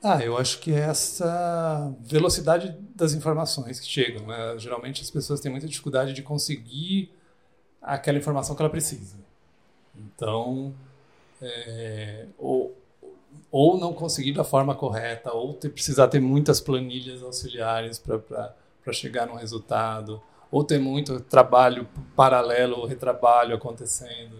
Ah, 0.02 0.22
eu 0.22 0.36
acho 0.36 0.60
que 0.60 0.72
é 0.72 0.80
essa 0.80 1.92
velocidade 2.00 2.76
das 2.94 3.12
informações 3.12 3.80
que 3.80 3.86
chegam. 3.86 4.26
Né? 4.26 4.58
Geralmente 4.58 5.02
as 5.02 5.10
pessoas 5.10 5.40
têm 5.40 5.50
muita 5.50 5.66
dificuldade 5.66 6.12
de 6.12 6.22
conseguir 6.22 7.10
aquela 7.82 8.18
informação 8.18 8.54
que 8.54 8.62
ela 8.62 8.70
precisa. 8.70 9.16
Então, 9.96 10.74
é, 11.40 12.26
ou, 12.38 12.76
ou 13.50 13.78
não 13.78 13.92
conseguir 13.92 14.32
da 14.32 14.44
forma 14.44 14.74
correta, 14.74 15.32
ou 15.32 15.54
ter, 15.54 15.70
precisar 15.70 16.08
ter 16.08 16.20
muitas 16.20 16.60
planilhas 16.60 17.22
auxiliares 17.22 17.98
para 17.98 18.92
chegar 18.92 19.26
no 19.26 19.34
resultado, 19.34 20.20
ou 20.50 20.62
ter 20.62 20.78
muito 20.78 21.20
trabalho 21.20 21.88
paralelo 22.14 22.78
ou 22.78 22.86
retrabalho 22.86 23.54
acontecendo. 23.54 24.36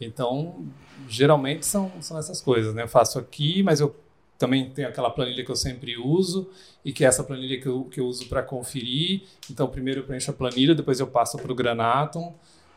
Então, 0.00 0.66
geralmente 1.08 1.64
são, 1.64 1.90
são 2.00 2.18
essas 2.18 2.40
coisas. 2.40 2.74
Né? 2.74 2.82
Eu 2.82 2.88
faço 2.88 3.18
aqui, 3.18 3.62
mas 3.62 3.80
eu 3.80 3.94
também 4.42 4.68
tenho 4.70 4.88
aquela 4.88 5.08
planilha 5.08 5.44
que 5.44 5.50
eu 5.52 5.54
sempre 5.54 5.96
uso 5.96 6.50
e 6.84 6.92
que 6.92 7.04
é 7.04 7.06
essa 7.06 7.22
planilha 7.22 7.60
que 7.60 7.68
eu, 7.68 7.84
que 7.84 8.00
eu 8.00 8.06
uso 8.06 8.28
para 8.28 8.42
conferir. 8.42 9.22
Então, 9.48 9.68
primeiro 9.68 10.00
eu 10.00 10.04
preencho 10.04 10.32
a 10.32 10.34
planilha, 10.34 10.74
depois 10.74 10.98
eu 10.98 11.06
passo 11.06 11.38
para 11.38 11.52
o 11.52 11.54
Granatum 11.54 12.34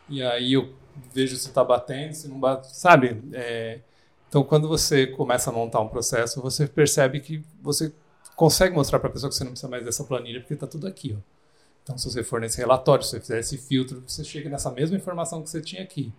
e 0.07 0.21
aí 0.21 0.53
eu 0.53 0.75
vejo 1.11 1.35
se 1.35 1.47
está 1.47 1.63
batendo, 1.63 2.13
se 2.13 2.27
não 2.27 2.39
bate, 2.39 2.75
sabe? 2.77 3.19
É, 3.33 3.79
então, 4.29 4.43
quando 4.43 4.67
você 4.67 5.07
começa 5.07 5.49
a 5.49 5.53
montar 5.53 5.81
um 5.81 5.87
processo, 5.87 6.39
você 6.39 6.67
percebe 6.67 7.19
que 7.19 7.43
você 7.59 7.91
consegue 8.35 8.75
mostrar 8.75 8.99
para 8.99 9.09
a 9.09 9.11
pessoa 9.11 9.31
que 9.31 9.35
você 9.35 9.43
não 9.43 9.51
precisa 9.51 9.67
mais 9.67 9.83
dessa 9.83 10.03
planilha 10.03 10.41
porque 10.41 10.53
está 10.53 10.67
tudo 10.67 10.85
aqui. 10.85 11.17
Ó. 11.17 11.21
Então, 11.81 11.97
se 11.97 12.07
você 12.07 12.21
for 12.21 12.39
nesse 12.39 12.59
relatório, 12.59 13.03
se 13.03 13.09
você 13.09 13.19
fizer 13.19 13.39
esse 13.39 13.57
filtro, 13.57 14.03
você 14.05 14.23
chega 14.23 14.51
nessa 14.51 14.69
mesma 14.69 14.95
informação 14.95 15.41
que 15.41 15.49
você 15.49 15.61
tinha 15.61 15.81
aqui. 15.81 16.13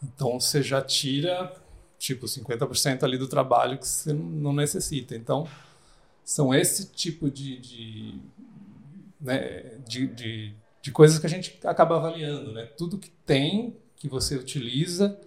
Então, 0.00 0.38
você 0.38 0.62
já 0.62 0.80
tira 0.80 1.52
tipo 2.00 2.24
50% 2.24 3.02
ali 3.02 3.18
do 3.18 3.28
trabalho 3.28 3.76
que 3.78 3.86
você 3.86 4.10
não 4.10 4.54
necessita. 4.54 5.14
Então, 5.14 5.46
são 6.24 6.54
esse 6.54 6.86
tipo 6.86 7.30
de, 7.30 7.58
de, 7.58 8.20
né, 9.20 9.74
de, 9.86 10.06
de, 10.06 10.54
de 10.80 10.90
coisas 10.90 11.18
que 11.18 11.26
a 11.26 11.28
gente 11.28 11.60
acaba 11.62 11.96
avaliando. 11.96 12.52
Né? 12.52 12.64
Tudo 12.76 12.96
que 12.96 13.10
tem, 13.26 13.76
que 13.96 14.08
você 14.08 14.34
utiliza, 14.34 15.18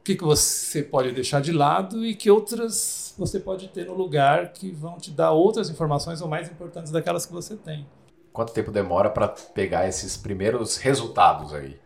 o 0.00 0.04
que, 0.04 0.14
que 0.14 0.22
você 0.22 0.84
pode 0.84 1.10
deixar 1.10 1.42
de 1.42 1.50
lado 1.50 2.06
e 2.06 2.14
que 2.14 2.30
outras 2.30 3.12
você 3.18 3.40
pode 3.40 3.66
ter 3.66 3.84
no 3.84 3.94
lugar 3.94 4.52
que 4.52 4.70
vão 4.70 4.98
te 4.98 5.10
dar 5.10 5.32
outras 5.32 5.68
informações 5.68 6.22
ou 6.22 6.28
mais 6.28 6.48
importantes 6.48 6.92
daquelas 6.92 7.26
que 7.26 7.32
você 7.32 7.56
tem. 7.56 7.84
Quanto 8.32 8.52
tempo 8.52 8.70
demora 8.70 9.10
para 9.10 9.26
pegar 9.26 9.88
esses 9.88 10.16
primeiros 10.16 10.76
resultados 10.76 11.52
aí? 11.52 11.76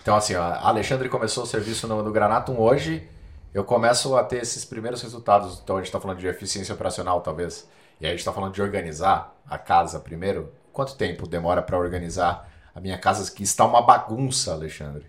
Então, 0.00 0.14
assim, 0.14 0.36
ó, 0.36 0.42
Alexandre 0.42 1.08
começou 1.08 1.42
o 1.42 1.46
serviço 1.46 1.88
no, 1.88 2.04
no 2.04 2.12
Granatum 2.12 2.60
hoje 2.60 3.08
eu 3.56 3.64
começo 3.64 4.14
a 4.14 4.22
ter 4.22 4.42
esses 4.42 4.66
primeiros 4.66 5.00
resultados. 5.00 5.60
Então 5.64 5.76
a 5.76 5.78
gente 5.78 5.86
está 5.86 5.98
falando 5.98 6.18
de 6.18 6.26
eficiência 6.26 6.74
operacional, 6.74 7.22
talvez. 7.22 7.66
E 7.98 8.04
aí 8.04 8.10
a 8.10 8.12
gente 8.12 8.20
está 8.20 8.30
falando 8.30 8.52
de 8.52 8.60
organizar 8.60 9.34
a 9.48 9.56
casa 9.56 9.98
primeiro. 9.98 10.52
Quanto 10.74 10.94
tempo 10.94 11.26
demora 11.26 11.62
para 11.62 11.78
organizar 11.78 12.46
a 12.74 12.80
minha 12.80 12.98
casa 12.98 13.32
que 13.32 13.42
está 13.42 13.64
uma 13.64 13.80
bagunça, 13.80 14.52
Alexandre? 14.52 15.06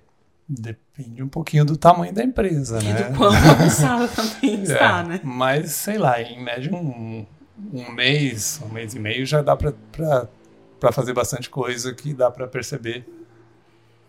Depende 0.48 1.22
um 1.22 1.28
pouquinho 1.28 1.66
do 1.66 1.76
tamanho 1.76 2.14
da 2.14 2.24
empresa, 2.24 2.80
E 2.82 2.86
né? 2.86 3.04
do 3.10 3.18
quão 3.18 3.34
avançada 3.36 4.08
também 4.08 4.64
está, 4.64 5.00
É, 5.02 5.04
né? 5.04 5.22
Mas, 5.26 5.74
sei 5.74 5.98
lá, 5.98 6.22
em 6.22 6.42
média 6.42 6.74
um, 6.74 7.26
um 7.74 7.92
mês, 7.92 8.62
um 8.64 8.70
mês 8.70 8.96
e 8.96 9.00
meio 9.00 9.26
já 9.26 9.42
dá 9.42 9.58
para 9.58 10.92
fazer 10.94 11.12
bastante 11.12 11.50
coisa 11.50 11.94
que 11.94 12.14
dá 12.14 12.32
para 12.32 12.48
perceber 12.48 13.06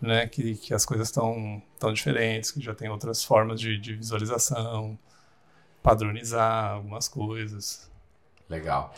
né, 0.01 0.27
que, 0.27 0.55
que 0.55 0.73
as 0.73 0.85
coisas 0.85 1.07
estão 1.07 1.61
tão 1.77 1.93
diferentes, 1.93 2.51
que 2.51 2.61
já 2.61 2.73
tem 2.73 2.89
outras 2.89 3.23
formas 3.23 3.59
de, 3.59 3.77
de 3.77 3.95
visualização, 3.95 4.97
padronizar 5.81 6.71
algumas 6.73 7.07
coisas. 7.07 7.89
Legal. 8.49 8.93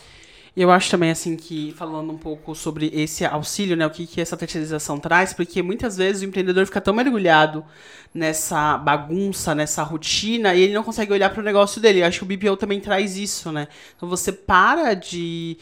Eu 0.55 0.69
acho 0.69 0.91
também, 0.91 1.09
assim, 1.09 1.37
que 1.37 1.73
falando 1.77 2.11
um 2.11 2.17
pouco 2.17 2.53
sobre 2.53 2.91
esse 2.93 3.23
auxílio, 3.23 3.77
né, 3.77 3.85
o 3.85 3.89
que, 3.89 4.05
que 4.05 4.19
essa 4.19 4.35
terceirização 4.35 4.99
traz, 4.99 5.33
porque 5.33 5.61
muitas 5.61 5.95
vezes 5.95 6.21
o 6.21 6.25
empreendedor 6.25 6.65
fica 6.65 6.81
tão 6.81 6.93
mergulhado 6.93 7.63
nessa 8.13 8.77
bagunça, 8.77 9.55
nessa 9.55 9.81
rotina, 9.81 10.53
e 10.53 10.63
ele 10.63 10.73
não 10.73 10.83
consegue 10.83 11.13
olhar 11.13 11.29
para 11.29 11.39
o 11.39 11.43
negócio 11.43 11.81
dele. 11.81 12.01
Eu 12.01 12.05
acho 12.05 12.19
que 12.19 12.25
o 12.25 12.37
BPO 12.37 12.57
também 12.57 12.81
traz 12.81 13.15
isso, 13.15 13.49
né? 13.49 13.69
Então 13.95 14.09
você 14.09 14.33
para 14.33 14.93
de 14.93 15.57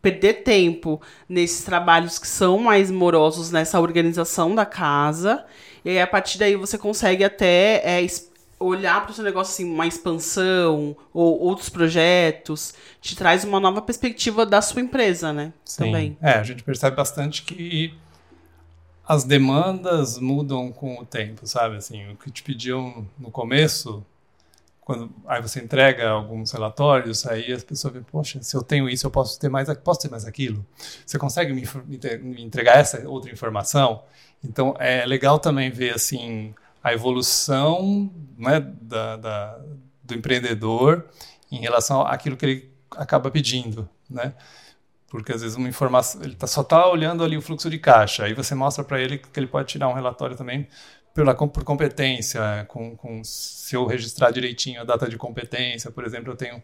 perder 0.00 0.42
tempo 0.42 1.00
nesses 1.28 1.62
trabalhos 1.62 2.18
que 2.18 2.26
são 2.26 2.58
mais 2.58 2.90
morosos 2.90 3.52
nessa 3.52 3.78
organização 3.78 4.52
da 4.56 4.66
casa, 4.66 5.44
e 5.84 5.90
aí 5.90 6.00
a 6.00 6.06
partir 6.06 6.38
daí 6.38 6.56
você 6.56 6.76
consegue 6.76 7.22
até 7.22 7.80
é, 7.84 8.04
olhar 8.62 9.02
para 9.02 9.10
o 9.10 9.14
seu 9.14 9.24
negócio 9.24 9.52
assim, 9.52 9.72
uma 9.72 9.86
expansão 9.86 10.96
ou 11.12 11.38
outros 11.40 11.68
projetos, 11.68 12.74
te 13.00 13.16
traz 13.16 13.44
uma 13.44 13.60
nova 13.60 13.82
perspectiva 13.82 14.46
da 14.46 14.62
sua 14.62 14.80
empresa, 14.80 15.32
né? 15.32 15.52
Também. 15.76 16.16
É, 16.20 16.32
a 16.32 16.42
gente 16.42 16.62
percebe 16.62 16.96
bastante 16.96 17.42
que 17.42 17.94
as 19.06 19.24
demandas 19.24 20.18
mudam 20.18 20.72
com 20.72 20.98
o 20.98 21.04
tempo, 21.04 21.46
sabe? 21.46 21.76
Assim, 21.76 22.10
o 22.12 22.16
que 22.16 22.30
te 22.30 22.42
pediam 22.42 23.06
no 23.18 23.30
começo, 23.30 24.04
quando 24.80 25.10
aí 25.26 25.42
você 25.42 25.60
entrega 25.60 26.08
alguns 26.08 26.52
relatórios, 26.52 27.26
aí 27.26 27.52
as 27.52 27.64
pessoas 27.64 27.92
veem, 27.94 28.04
poxa, 28.04 28.42
se 28.42 28.56
eu 28.56 28.62
tenho 28.62 28.88
isso, 28.88 29.06
eu 29.06 29.10
posso 29.10 29.38
ter 29.38 29.48
mais, 29.48 29.72
posso 29.78 30.00
ter 30.00 30.10
mais 30.10 30.24
aquilo. 30.24 30.64
Você 31.04 31.18
consegue 31.18 31.52
me, 31.52 31.62
me 32.20 32.42
entregar 32.42 32.78
essa 32.78 33.06
outra 33.08 33.30
informação? 33.30 34.02
Então 34.44 34.74
é 34.78 35.04
legal 35.06 35.38
também 35.38 35.70
ver 35.70 35.94
assim 35.94 36.54
a 36.82 36.92
evolução 36.92 38.10
né, 38.36 38.60
da, 38.60 39.16
da- 39.16 39.60
do 40.02 40.14
empreendedor 40.14 41.06
em 41.50 41.58
relação 41.60 42.02
àquilo 42.02 42.36
que 42.36 42.44
ele 42.46 42.72
acaba 42.96 43.30
pedindo, 43.30 43.88
né? 44.10 44.34
Porque 45.08 45.32
às 45.32 45.42
vezes 45.42 45.56
uma 45.56 45.68
informação, 45.68 46.22
ele 46.22 46.34
tá, 46.34 46.46
só 46.46 46.62
está 46.62 46.86
olhando 46.88 47.22
ali 47.22 47.36
o 47.36 47.42
fluxo 47.42 47.68
de 47.68 47.78
caixa, 47.78 48.24
aí 48.24 48.32
você 48.34 48.54
mostra 48.54 48.82
para 48.82 49.00
ele 49.00 49.18
que 49.18 49.38
ele 49.38 49.46
pode 49.46 49.68
tirar 49.68 49.88
um 49.88 49.92
relatório 49.92 50.36
também 50.36 50.66
pela, 51.14 51.34
por 51.34 51.64
competência, 51.64 52.40
com, 52.68 52.96
com, 52.96 53.22
se 53.22 53.76
eu 53.76 53.84
registrar 53.86 54.30
direitinho 54.30 54.80
a 54.80 54.84
data 54.84 55.08
de 55.08 55.18
competência, 55.18 55.90
por 55.90 56.04
exemplo, 56.06 56.32
eu 56.32 56.36
tenho 56.36 56.62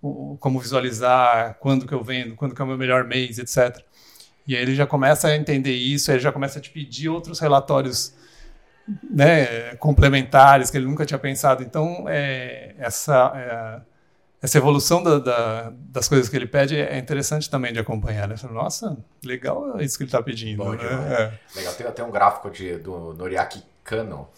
o- 0.00 0.36
como 0.40 0.58
visualizar 0.60 1.56
quando 1.60 1.86
que 1.86 1.94
eu 1.94 2.02
vendo, 2.02 2.34
quando 2.34 2.54
que 2.54 2.62
é 2.62 2.64
o 2.64 2.68
meu 2.68 2.78
melhor 2.78 3.04
mês, 3.04 3.38
etc. 3.38 3.84
E 4.46 4.56
aí 4.56 4.62
ele 4.62 4.74
já 4.74 4.86
começa 4.86 5.28
a 5.28 5.36
entender 5.36 5.74
isso, 5.74 6.10
ele 6.10 6.20
já 6.20 6.32
começa 6.32 6.58
a 6.58 6.62
te 6.62 6.70
pedir 6.70 7.08
outros 7.10 7.38
relatórios 7.40 8.14
né, 9.10 9.74
complementares 9.76 10.70
que 10.70 10.76
ele 10.76 10.86
nunca 10.86 11.04
tinha 11.06 11.18
pensado. 11.18 11.62
Então, 11.62 12.06
é, 12.08 12.74
essa, 12.78 13.32
é, 13.34 13.82
essa 14.42 14.58
evolução 14.58 15.02
da- 15.02 15.18
da- 15.18 15.72
das 15.76 16.08
coisas 16.08 16.28
que 16.28 16.36
ele 16.36 16.46
pede 16.46 16.76
é 16.76 16.98
interessante 16.98 17.48
também 17.48 17.72
de 17.72 17.78
acompanhar. 17.78 18.26
Né? 18.28 18.34
Nossa, 18.50 18.96
legal 19.24 19.80
isso 19.80 19.96
que 19.96 20.04
ele 20.04 20.08
está 20.08 20.22
pedindo. 20.22 20.64
Bom 20.64 20.72
né? 20.72 20.82
É. 20.84 21.56
Legal. 21.58 21.74
Tem 21.74 21.86
até 21.86 22.02
um 22.02 22.10
gráfico 22.10 22.50
de, 22.50 22.76
do 22.78 23.14
Noriaki 23.14 23.62
Kano, 23.84 24.28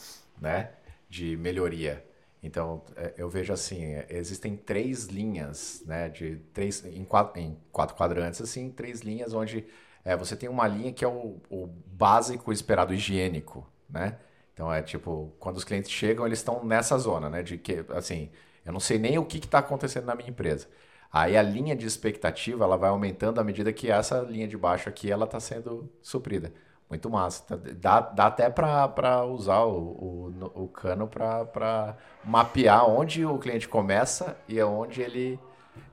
né? 0.41 0.71
De 1.09 1.37
melhoria. 1.37 2.05
Então, 2.43 2.83
é, 2.97 3.15
eu 3.17 3.31
vejo 3.31 3.53
assim, 3.55 3.83
é, 3.95 4.07
existem 4.11 4.55
três 4.57 5.07
linhas, 5.07 5.83
né? 5.87 6.11
De 6.11 6.37
três, 6.53 6.85
em, 6.85 7.05
quatro, 7.05 7.41
em 7.41 7.57
quatro 7.73 7.97
quadrantes, 7.97 8.41
assim, 8.43 8.71
três 8.71 9.01
linhas 9.01 9.33
onde 9.33 9.65
é, 10.05 10.15
você 10.15 10.37
tem 10.37 10.49
uma 10.51 10.69
linha 10.69 10.93
que 10.93 11.03
é 11.03 11.09
o, 11.09 11.41
o 11.49 11.67
básico 11.87 12.53
esperado, 12.53 12.93
higiênico, 12.93 13.67
né? 13.89 14.19
Então, 14.55 14.73
é 14.73 14.83
tipo, 14.83 15.35
quando 15.41 15.57
os 15.59 15.65
clientes 15.65 15.91
chegam, 15.91 16.27
eles 16.27 16.39
estão 16.41 16.65
nessa 16.65 16.97
zona, 16.99 17.29
né? 17.31 17.43
De 17.43 17.59
que, 17.59 17.85
assim, 17.91 18.31
eu 18.65 18.73
não 18.73 18.81
sei 18.81 18.99
nem 18.99 19.19
o 19.19 19.27
que 19.27 19.39
está 19.39 19.59
acontecendo 19.61 20.07
na 20.07 20.15
minha 20.15 20.31
empresa. 20.31 20.69
Aí 21.13 21.37
a 21.37 21.43
linha 21.43 21.77
de 21.77 21.87
expectativa, 21.87 22.65
ela 22.65 22.77
vai 22.77 22.91
aumentando 22.91 23.41
à 23.41 23.45
medida 23.45 23.73
que 23.73 23.91
essa 23.91 24.21
linha 24.23 24.49
de 24.49 24.57
baixo 24.57 24.89
aqui, 24.89 25.11
ela 25.11 25.25
está 25.27 25.41
sendo 25.41 25.91
suprida. 26.03 26.53
Muito 26.89 27.09
massa. 27.11 27.45
Tá- 27.45 27.57
Dá, 27.75 28.01
dá 28.01 28.27
até 28.27 28.51
para 28.51 29.25
usar 29.27 29.61
o, 29.65 30.31
o, 30.55 30.65
o 30.65 30.69
cano 30.69 31.09
para 31.09 31.97
mapear 32.25 32.89
onde 32.89 33.25
o 33.25 33.39
cliente 33.39 33.69
começa 33.69 34.37
e 34.49 34.61
onde 34.63 35.03
ele 35.03 35.39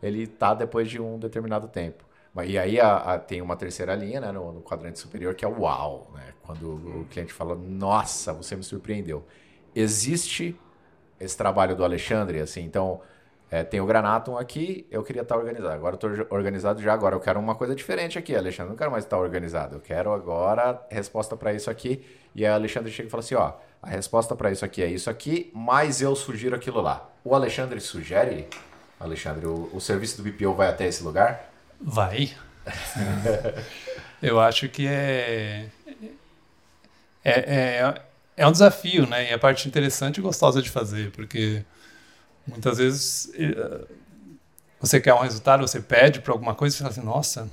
ele 0.02 0.28
tá 0.28 0.54
depois 0.54 0.90
de 0.90 1.00
um 1.02 1.18
determinado 1.20 1.68
tempo. 1.68 2.04
E 2.44 2.58
aí 2.58 2.80
a, 2.80 2.96
a, 2.96 3.20
tem 3.20 3.42
uma 3.42 3.58
terceira 3.58 3.94
linha 3.94 4.22
né, 4.22 4.32
no, 4.32 4.54
no, 4.54 4.62
quadrante 4.62 5.00
superior 5.00 5.36
que 5.36 5.44
é 5.44 5.48
o 5.48 5.62
uau, 5.62 6.12
né? 6.16 6.34
Quando 6.42 7.02
o 7.02 7.06
cliente 7.10 7.34
fala, 7.34 7.56
nossa, 7.56 8.32
você 8.32 8.56
me 8.56 8.64
surpreendeu. 8.64 9.26
Existe 9.76 10.58
esse 11.20 11.38
trabalho 11.38 11.76
do 11.76 11.84
Alexandre, 11.84 12.40
assim, 12.40 12.62
então 12.62 13.02
é, 13.52 13.66
tem 13.66 13.82
o 13.82 13.86
Granatum 13.86 14.38
aqui, 14.38 14.88
eu 14.90 15.04
queria 15.04 15.24
estar 15.24 15.36
organizado. 15.36 15.76
Agora 15.76 15.96
estou 15.96 16.10
organizado 16.30 16.82
já, 16.82 16.94
agora 16.94 17.16
eu 17.16 17.20
quero 17.20 17.38
uma 17.38 17.54
coisa 17.54 17.76
diferente 17.76 18.18
aqui, 18.18 18.34
Alexandre. 18.34 18.70
Não 18.70 18.78
quero 18.78 18.90
mais 18.90 19.04
estar 19.04 19.18
organizado. 19.18 19.76
Eu 19.76 19.82
quero 19.82 20.14
agora 20.14 20.82
resposta 20.90 21.36
para 21.36 21.54
isso 21.54 21.70
aqui. 21.70 22.02
E 22.34 22.46
a 22.46 22.54
Alexandre 22.54 22.90
chega 22.90 23.08
e 23.08 23.12
fala 23.12 23.20
assim: 23.20 23.36
ó, 23.36 23.54
a 23.82 23.90
resposta 23.90 24.38
para 24.38 24.52
isso 24.52 24.64
aqui 24.64 24.82
é 24.82 24.88
isso 24.88 25.10
aqui, 25.10 25.52
mas 25.54 26.02
eu 26.02 26.16
sugiro 26.16 26.56
aquilo 26.56 26.80
lá. 26.80 27.10
O 27.26 27.36
Alexandre 27.36 27.82
sugere, 27.82 28.48
Alexandre, 28.98 29.46
o, 29.46 29.70
o 29.74 29.82
serviço 29.82 30.22
do 30.22 30.32
BPO 30.32 30.54
vai 30.54 30.70
até 30.70 30.88
esse 30.88 31.04
lugar? 31.04 31.51
Vai. 31.82 32.32
eu 34.22 34.40
acho 34.40 34.70
que 34.70 34.88
é, 34.88 35.68
é, 37.24 37.32
é, 37.32 38.02
é 38.38 38.48
um 38.48 38.52
desafio, 38.52 39.08
né? 39.08 39.32
E 39.32 39.34
a 39.34 39.40
parte 39.40 39.68
interessante 39.68 40.18
e 40.18 40.22
gostosa 40.22 40.62
de 40.62 40.70
fazer, 40.70 41.12
porque 41.12 41.66
Muitas 42.48 42.78
vezes 42.78 43.32
eh, 43.36 43.86
você 44.80 45.00
quer 45.00 45.14
um 45.14 45.20
resultado, 45.20 45.62
você 45.62 45.80
pede 45.80 46.22
para 46.22 46.34
alguma 46.34 46.56
coisa 46.56 46.76
e 46.76 46.78
fala 46.78 46.90
assim, 46.90 47.02
nossa, 47.02 47.50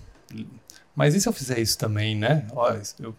mas 0.94 1.14
e 1.14 1.20
se 1.20 1.28
eu 1.28 1.32
fizer 1.32 1.58
isso 1.58 1.78
também, 1.78 2.16
né? 2.16 2.46
Ó, 2.52 2.70
eu, 2.70 3.14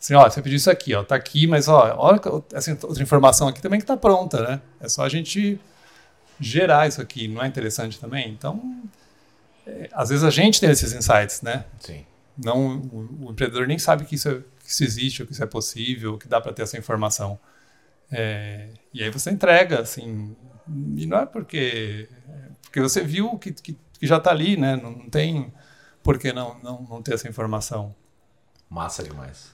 assim, 0.00 0.14
ó, 0.14 0.28
você 0.28 0.40
pediu 0.40 0.56
isso 0.56 0.70
aqui, 0.70 0.94
ó, 0.94 1.02
tá 1.02 1.16
aqui, 1.16 1.46
mas 1.46 1.68
ó, 1.68 1.94
olha 1.98 2.20
assim, 2.54 2.72
outra 2.82 3.02
informação 3.02 3.48
aqui 3.48 3.60
também 3.60 3.80
que 3.80 3.84
está 3.84 3.96
pronta, 3.96 4.40
né? 4.42 4.60
É 4.80 4.88
só 4.88 5.04
a 5.04 5.08
gente 5.08 5.60
gerar 6.40 6.86
isso 6.86 7.00
aqui, 7.02 7.26
não 7.26 7.42
é 7.42 7.48
interessante 7.48 7.98
também? 7.98 8.30
Então, 8.30 8.82
às 9.92 10.08
vezes 10.08 10.24
a 10.24 10.30
gente 10.30 10.60
tem 10.60 10.70
esses 10.70 10.92
insights, 10.92 11.42
né? 11.42 11.64
Sim. 11.80 12.04
Não, 12.36 12.78
o, 12.78 13.26
o 13.26 13.30
empreendedor 13.32 13.66
nem 13.66 13.78
sabe 13.78 14.04
que 14.04 14.14
isso, 14.14 14.28
é, 14.28 14.34
que 14.64 14.70
isso 14.70 14.84
existe, 14.84 15.22
ou 15.22 15.26
que 15.26 15.32
isso 15.32 15.42
é 15.42 15.46
possível, 15.46 16.16
que 16.16 16.28
dá 16.28 16.40
para 16.40 16.52
ter 16.52 16.62
essa 16.62 16.78
informação. 16.78 17.38
É, 18.10 18.68
e 18.92 19.02
aí 19.02 19.10
você 19.10 19.30
entrega, 19.30 19.80
assim, 19.80 20.36
e 20.96 21.06
não 21.06 21.18
é 21.18 21.26
porque. 21.26 22.08
Porque 22.62 22.80
você 22.80 23.02
viu 23.02 23.38
que, 23.38 23.52
que, 23.52 23.72
que 23.72 24.06
já 24.06 24.18
está 24.18 24.30
ali, 24.30 24.56
né? 24.56 24.76
Não 24.76 25.08
tem 25.08 25.52
por 26.02 26.18
que 26.18 26.32
não, 26.32 26.58
não, 26.62 26.82
não 26.82 27.02
ter 27.02 27.14
essa 27.14 27.28
informação. 27.28 27.94
Massa 28.68 29.02
demais. 29.02 29.50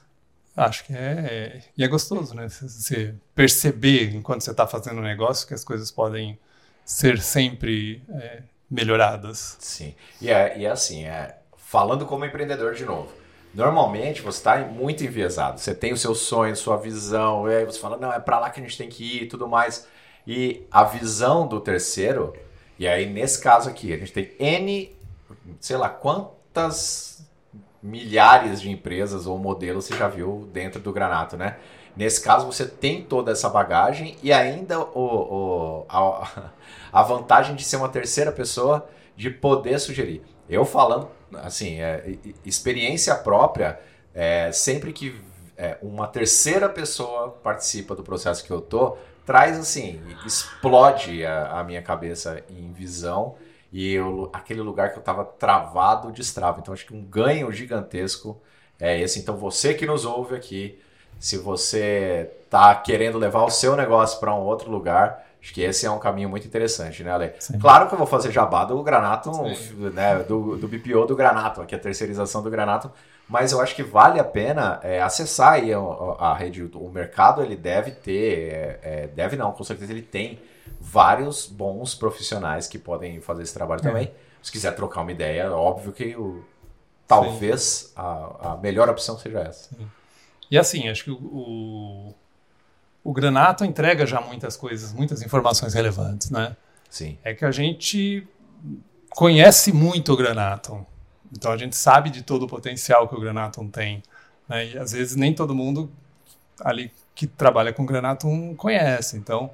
Acho 0.57 0.85
que 0.85 0.93
é, 0.93 0.97
é. 0.97 1.63
E 1.77 1.85
é 1.85 1.89
gostoso, 1.89 2.35
né? 2.35 2.49
Você 2.49 3.15
perceber, 3.35 4.15
enquanto 4.15 4.43
você 4.43 4.51
está 4.51 4.67
fazendo 4.67 4.99
o 4.99 5.01
um 5.01 5.05
negócio, 5.05 5.47
que 5.47 5.55
as 5.55 5.65
coisas 5.65 5.91
podem 5.91 6.39
ser 6.85 7.21
sempre 7.21 8.03
é, 8.09 8.43
melhoradas. 8.71 9.57
Sim. 9.61 9.95
E 10.21 10.31
é, 10.31 10.59
e 10.59 10.65
é 10.65 10.71
assim, 10.71 11.05
é, 11.05 11.39
falando 11.57 12.07
como 12.07 12.25
empreendedor 12.25 12.75
de 12.75 12.85
novo. 12.85 13.13
Normalmente 13.55 14.21
você 14.21 14.39
está 14.39 14.59
muito 14.59 15.05
enviesado. 15.05 15.61
Você 15.61 15.75
tem 15.75 15.93
o 15.93 15.97
seu 15.97 16.15
sonho, 16.15 16.57
sua 16.57 16.77
visão, 16.77 17.49
e 17.49 17.55
aí 17.55 17.65
você 17.65 17.79
fala, 17.79 17.97
não, 17.97 18.13
é 18.13 18.19
para 18.19 18.39
lá 18.41 18.51
que 18.51 18.61
a 18.61 18.63
gente 18.63 18.77
tem 18.77 18.89
que 18.89 19.19
ir 19.19 19.23
e 19.23 19.27
tudo 19.27 19.47
mais. 19.47 19.87
E 20.27 20.67
a 20.71 20.83
visão 20.85 21.47
do 21.47 21.61
terceiro, 21.61 22.33
e 22.79 22.89
aí 22.89 23.07
nesse 23.07 23.41
caso 23.41 23.69
aqui, 23.71 23.93
a 23.93 23.97
gente 23.97 24.13
tem 24.13 24.33
N, 24.39 24.95
sei 25.61 25.77
lá 25.77 25.89
quantas 25.89 27.25
milhares 27.83 28.61
de 28.61 28.71
empresas 28.71 29.27
ou 29.27 29.39
modelos 29.39 29.85
você 29.85 29.97
já 29.97 30.09
viu 30.09 30.49
dentro 30.53 30.81
do 30.81 30.91
Granato, 30.91 31.37
né? 31.37 31.59
Nesse 31.97 32.21
caso, 32.21 32.47
você 32.47 32.67
tem 32.67 33.03
toda 33.03 33.33
essa 33.33 33.49
bagagem 33.49 34.17
e 34.23 34.33
ainda 34.33 34.81
o, 34.81 35.85
o 35.85 35.87
a, 35.89 36.51
a, 36.93 37.03
vantagem 37.03 37.55
de 37.55 37.63
ser 37.65 37.77
uma 37.77 37.89
terceira 37.89 38.33
pessoa 38.33 38.89
de 39.17 39.31
poder 39.31 39.79
sugerir. 39.79 40.23
Eu 40.49 40.65
falando, 40.65 41.09
assim, 41.35 41.81
é, 41.81 42.19
experiência 42.45 43.15
própria, 43.15 43.79
é, 44.13 44.51
sempre 44.51 44.93
que 44.93 45.21
é, 45.57 45.79
uma 45.83 46.09
terceira 46.09 46.69
pessoa 46.69 47.31
participa 47.43 47.95
do 47.95 48.03
processo 48.03 48.45
que 48.45 48.51
eu 48.51 48.61
tô, 48.61 48.97
traz 49.25 49.59
assim, 49.59 50.03
explode 50.27 51.25
a, 51.25 51.61
a 51.61 51.65
minha 51.65 51.81
cabeça 51.81 52.43
em 52.51 52.73
visão 52.73 53.37
e 53.73 53.93
eu, 53.93 54.31
aquele 54.33 54.61
lugar 54.61 54.91
que 54.91 54.97
eu 54.97 55.01
estava 55.01 55.25
travado 55.25 56.13
destrava. 56.13 56.61
Então 56.61 56.75
acho 56.75 56.87
que 56.87 56.95
um 56.95 57.05
ganho 57.05 57.51
gigantesco 57.51 58.41
é 58.79 59.01
esse. 59.01 59.19
Então 59.19 59.37
você 59.37 59.75
que 59.75 59.87
nos 59.87 60.05
ouve 60.05 60.37
aqui, 60.37 60.79
se 61.19 61.39
você 61.39 62.31
está 62.45 62.75
querendo 62.75 63.19
levar 63.19 63.45
o 63.45 63.51
seu 63.51 63.77
negócio 63.77 64.21
para 64.21 64.35
um 64.35 64.41
outro 64.41 64.71
lugar, 64.71 65.27
acho 65.41 65.53
que 65.53 65.63
esse 65.63 65.87
é 65.87 65.91
um 65.91 65.99
caminho 65.99 66.29
muito 66.29 66.47
interessante, 66.47 67.03
né, 67.03 67.13
Ale? 67.13 67.33
Sim. 67.39 67.59
Claro 67.59 67.89
que 67.89 67.95
eu 67.95 67.99
vou 67.99 68.07
fazer 68.07 68.31
jabá 68.31 68.65
do 68.65 68.83
Granato, 68.83 69.31
né, 69.93 70.25
do, 70.27 70.57
do 70.57 70.69
BPO 70.69 71.07
do 71.07 71.17
Granato, 71.17 71.61
aqui 71.61 71.75
a 71.75 71.79
terceirização 71.79 72.43
do 72.43 72.51
Granato, 72.51 72.91
mas 73.29 73.53
eu 73.53 73.61
acho 73.61 73.75
que 73.75 73.83
vale 73.83 74.21
a 74.21 74.25
pena 74.25 74.81
é, 74.83 75.03
acessar 75.03 75.55
aí 75.55 75.73
a, 75.73 75.79
a, 75.79 76.35
rede. 76.35 76.63
O 76.75 76.91
mercado 76.91 77.43
ele 77.43 77.57
deve 77.57 77.91
ter, 77.91 78.53
é, 78.53 78.81
é, 78.83 79.07
deve 79.07 79.37
não, 79.37 79.53
com 79.53 79.65
certeza 79.65 79.93
ele 79.93 80.03
tem 80.03 80.41
vários 80.81 81.47
bons 81.47 81.95
profissionais 81.95 82.67
que 82.67 82.79
podem 82.79 83.21
fazer 83.21 83.43
esse 83.43 83.55
trabalho 83.55 83.81
é. 83.81 83.83
também. 83.83 84.15
Se 84.43 84.53
quiser 84.53 84.77
trocar 84.77 85.01
uma 85.01 85.13
ideia, 85.13 85.51
óbvio 85.51 85.91
que 85.91 86.15
o, 86.17 86.45
talvez 87.07 87.93
a, 87.97 88.53
a, 88.53 88.57
melhor 88.59 88.89
opção 88.91 89.19
seja 89.19 89.41
essa. 89.41 89.75
Sim. 89.75 89.87
E 90.51 90.59
assim, 90.59 90.89
acho 90.89 91.05
que 91.05 91.11
o, 91.11 91.17
o, 91.17 92.15
o 93.03 93.13
Granato 93.13 93.65
entrega 93.65 94.07
já 94.07 94.21
muitas 94.21 94.57
coisas, 94.57 94.93
muitas 94.93 95.23
informações 95.23 95.75
relevantes, 95.75 96.31
né? 96.31 96.57
Sim. 96.89 97.19
É 97.25 97.35
que 97.35 97.45
a 97.45 97.51
gente 97.51 98.27
conhece 99.11 99.73
muito 99.73 100.13
o 100.13 100.17
Granato. 100.17 100.87
Então 101.33 101.51
a 101.51 101.57
gente 101.57 101.77
sabe 101.77 102.11
de 102.11 102.23
todo 102.23 102.45
o 102.45 102.49
potencial 102.49 103.09
que 103.09 103.15
o 103.15 103.21
Granatum 103.21 103.69
tem. 103.69 104.03
Né? 104.49 104.69
E 104.69 104.79
às 104.79 104.93
vezes 104.93 105.17
nem 105.17 105.35
todo 105.35 105.55
mundo 105.55 105.91
ali 106.61 106.93
que 107.15 107.27
trabalha 107.27 107.73
com 107.73 107.85
Granatum 107.85 108.55
conhece. 108.55 109.17
Então 109.17 109.51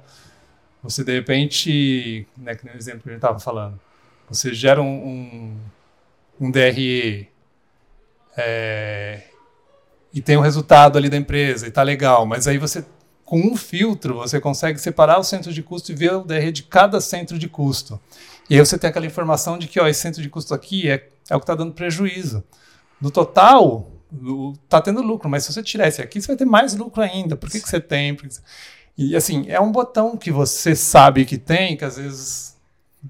você 0.83 1.03
de 1.03 1.13
repente, 1.13 2.27
né, 2.37 2.55
que 2.55 2.65
no 2.65 2.75
exemplo 2.75 3.01
que 3.01 3.09
a 3.09 3.11
gente 3.11 3.19
estava 3.19 3.39
falando, 3.39 3.79
você 4.27 4.53
gera 4.53 4.81
um, 4.81 4.85
um, 4.85 5.57
um 6.39 6.51
DRE 6.51 7.29
é, 8.37 9.21
e 10.13 10.21
tem 10.21 10.35
o 10.35 10.39
um 10.39 10.43
resultado 10.43 10.97
ali 10.97 11.09
da 11.09 11.17
empresa 11.17 11.65
e 11.65 11.69
está 11.69 11.83
legal, 11.83 12.25
mas 12.25 12.47
aí 12.47 12.57
você 12.57 12.85
com 13.23 13.39
um 13.39 13.55
filtro 13.55 14.15
você 14.15 14.41
consegue 14.41 14.77
separar 14.77 15.17
o 15.17 15.23
centro 15.23 15.53
de 15.53 15.63
custo 15.63 15.91
e 15.91 15.95
ver 15.95 16.13
o 16.13 16.23
DRE 16.23 16.51
de 16.51 16.63
cada 16.63 16.99
centro 16.99 17.39
de 17.39 17.47
custo. 17.47 17.99
E 18.49 18.55
aí 18.55 18.59
você 18.59 18.77
tem 18.77 18.89
aquela 18.89 19.05
informação 19.05 19.57
de 19.57 19.67
que 19.67 19.79
ó, 19.79 19.87
esse 19.87 20.01
centro 20.01 20.21
de 20.21 20.29
custo 20.29 20.53
aqui 20.53 20.89
é 20.89 21.07
é 21.31 21.35
o 21.35 21.39
que 21.39 21.43
está 21.43 21.55
dando 21.55 21.73
prejuízo. 21.73 22.43
No 22.99 23.09
total, 23.09 23.89
está 24.63 24.81
tendo 24.81 25.01
lucro, 25.01 25.29
mas 25.29 25.45
se 25.45 25.53
você 25.53 25.63
tirar 25.63 25.87
esse 25.87 26.01
aqui, 26.01 26.21
você 26.21 26.27
vai 26.27 26.35
ter 26.35 26.45
mais 26.45 26.75
lucro 26.75 27.01
ainda. 27.01 27.37
Por 27.37 27.49
que, 27.49 27.61
que 27.61 27.69
você 27.69 27.79
tem? 27.79 28.17
E 28.97 29.15
assim, 29.15 29.45
é 29.47 29.59
um 29.59 29.71
botão 29.71 30.17
que 30.17 30.29
você 30.29 30.75
sabe 30.75 31.23
que 31.23 31.37
tem, 31.37 31.77
que 31.77 31.85
às 31.85 31.95
vezes 31.95 32.57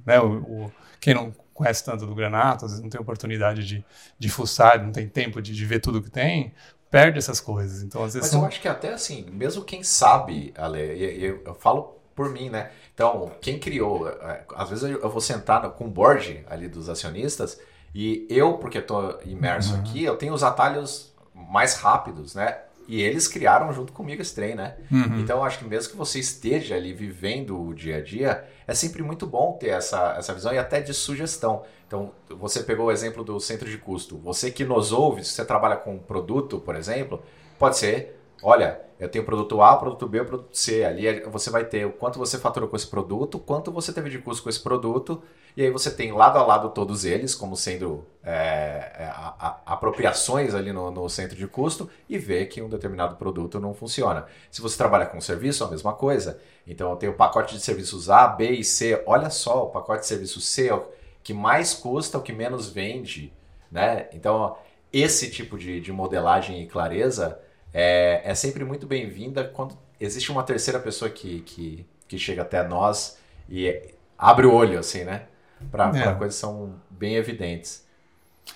né, 0.05 0.19
o, 0.19 0.37
o, 0.37 0.71
quem 0.99 1.15
não 1.15 1.33
conhece 1.51 1.83
tanto 1.83 2.05
do 2.05 2.13
Granato, 2.13 2.65
às 2.65 2.71
vezes 2.71 2.83
não 2.83 2.89
tem 2.89 3.01
oportunidade 3.01 3.65
de, 3.65 3.83
de 4.19 4.29
fuçar, 4.29 4.81
não 4.81 4.91
tem 4.91 5.07
tempo 5.07 5.41
de, 5.41 5.53
de 5.53 5.65
ver 5.65 5.79
tudo 5.79 6.01
que 6.01 6.11
tem, 6.11 6.53
perde 6.91 7.17
essas 7.17 7.39
coisas. 7.39 7.81
Então, 7.81 8.03
às 8.03 8.13
vezes 8.13 8.27
Mas 8.27 8.31
são... 8.31 8.41
eu 8.41 8.47
acho 8.47 8.61
que 8.61 8.67
até 8.67 8.93
assim, 8.93 9.25
mesmo 9.31 9.63
quem 9.63 9.81
sabe, 9.81 10.53
Ale, 10.57 10.79
eu, 11.23 11.41
eu, 11.45 11.55
falo 11.55 11.97
por 12.13 12.29
mim, 12.29 12.49
né? 12.49 12.69
Então, 12.93 13.31
quem 13.39 13.57
criou, 13.57 14.09
é, 14.09 14.43
às 14.55 14.69
vezes 14.69 14.83
eu 14.83 15.09
vou 15.09 15.21
sentar 15.21 15.67
com 15.71 15.85
o 15.85 15.89
board 15.89 16.45
ali 16.49 16.67
dos 16.67 16.89
acionistas 16.89 17.59
e 17.95 18.27
eu, 18.29 18.57
porque 18.57 18.79
estou 18.79 19.17
imerso 19.25 19.73
uhum. 19.73 19.79
aqui, 19.79 20.03
eu 20.03 20.17
tenho 20.17 20.33
os 20.33 20.43
atalhos 20.43 21.13
mais 21.33 21.75
rápidos, 21.75 22.35
né? 22.35 22.59
E 22.87 23.01
eles 23.01 23.27
criaram 23.27 23.71
junto 23.71 23.93
comigo 23.93 24.21
esse 24.21 24.33
trem, 24.33 24.55
né? 24.55 24.75
Uhum. 24.91 25.19
Então, 25.19 25.43
acho 25.43 25.59
que 25.59 25.65
mesmo 25.65 25.91
que 25.91 25.97
você 25.97 26.19
esteja 26.19 26.75
ali 26.75 26.93
vivendo 26.93 27.59
o 27.59 27.73
dia 27.73 27.97
a 27.97 28.01
dia, 28.01 28.43
é 28.67 28.73
sempre 28.73 29.01
muito 29.03 29.25
bom 29.25 29.53
ter 29.53 29.69
essa, 29.69 30.15
essa 30.17 30.33
visão 30.33 30.53
e 30.53 30.57
até 30.57 30.81
de 30.81 30.93
sugestão. 30.93 31.63
Então, 31.87 32.11
você 32.29 32.63
pegou 32.63 32.87
o 32.87 32.91
exemplo 32.91 33.23
do 33.23 33.39
centro 33.39 33.69
de 33.69 33.77
custo. 33.77 34.17
Você 34.17 34.51
que 34.51 34.65
nos 34.65 34.91
ouve, 34.91 35.23
se 35.23 35.31
você 35.31 35.45
trabalha 35.45 35.75
com 35.75 35.97
produto, 35.99 36.59
por 36.59 36.75
exemplo, 36.75 37.21
pode 37.57 37.77
ser, 37.77 38.19
olha, 38.41 38.79
eu 38.99 39.09
tenho 39.09 39.25
produto 39.25 39.61
A, 39.61 39.75
produto 39.77 40.07
B, 40.07 40.23
produto 40.23 40.55
C. 40.55 40.83
Ali 40.83 41.21
você 41.21 41.49
vai 41.49 41.65
ter 41.65 41.85
o 41.85 41.91
quanto 41.91 42.19
você 42.19 42.37
faturou 42.37 42.69
com 42.69 42.75
esse 42.75 42.87
produto, 42.87 43.39
quanto 43.39 43.71
você 43.71 43.91
teve 43.91 44.09
de 44.09 44.19
custo 44.19 44.43
com 44.43 44.49
esse 44.49 44.59
produto 44.59 45.21
e 45.55 45.63
aí 45.63 45.69
você 45.69 45.91
tem 45.91 46.11
lado 46.11 46.37
a 46.37 46.45
lado 46.45 46.69
todos 46.69 47.03
eles, 47.05 47.35
como 47.35 47.55
sendo 47.55 48.05
é, 48.23 48.31
é, 48.31 49.03
a, 49.05 49.35
a, 49.39 49.73
apropriações 49.73 50.53
ali 50.53 50.71
no, 50.71 50.91
no, 50.91 51.09
centro 51.09 51.35
de 51.35 51.47
custo, 51.47 51.89
e 52.07 52.17
vê 52.17 52.45
que 52.45 52.61
um 52.61 52.69
determinado 52.69 53.15
produto 53.15 53.59
não 53.59 53.73
funciona. 53.73 54.25
Se 54.49 54.61
você 54.61 54.77
trabalha 54.77 55.05
com 55.05 55.19
serviço, 55.19 55.63
a 55.63 55.69
mesma 55.69 55.93
coisa. 55.93 56.39
Então 56.65 56.89
eu 56.91 56.95
tenho 56.95 57.11
o 57.11 57.15
pacote 57.15 57.55
de 57.55 57.61
serviços 57.61 58.09
A, 58.09 58.27
B 58.27 58.51
e 58.51 58.63
C. 58.63 59.03
Olha 59.05 59.29
só, 59.29 59.65
o 59.65 59.69
pacote 59.69 60.01
de 60.01 60.07
serviço 60.07 60.39
C 60.39 60.67
é 60.67 60.73
o 60.73 60.85
que 61.23 61.33
mais 61.33 61.73
custa, 61.73 62.17
o 62.17 62.21
que 62.21 62.33
menos 62.33 62.69
vende. 62.69 63.33
Né? 63.71 64.07
Então, 64.13 64.57
esse 64.91 65.29
tipo 65.29 65.57
de, 65.57 65.79
de 65.79 65.91
modelagem 65.91 66.61
e 66.61 66.67
clareza 66.67 67.39
é, 67.73 68.21
é 68.23 68.35
sempre 68.35 68.63
muito 68.65 68.85
bem-vinda 68.85 69.43
quando 69.43 69.77
existe 69.99 70.31
uma 70.31 70.43
terceira 70.43 70.79
pessoa 70.79 71.09
que, 71.09 71.41
que, 71.41 71.85
que 72.07 72.17
chega 72.17 72.41
até 72.41 72.67
nós 72.67 73.17
e 73.49 73.93
abre 74.17 74.45
o 74.45 74.53
olho, 74.53 74.77
assim, 74.77 75.03
né? 75.03 75.27
Para 75.69 75.89
É. 75.97 76.13
coisas 76.15 76.35
que 76.35 76.41
são 76.41 76.73
bem 76.89 77.15
evidentes. 77.15 77.85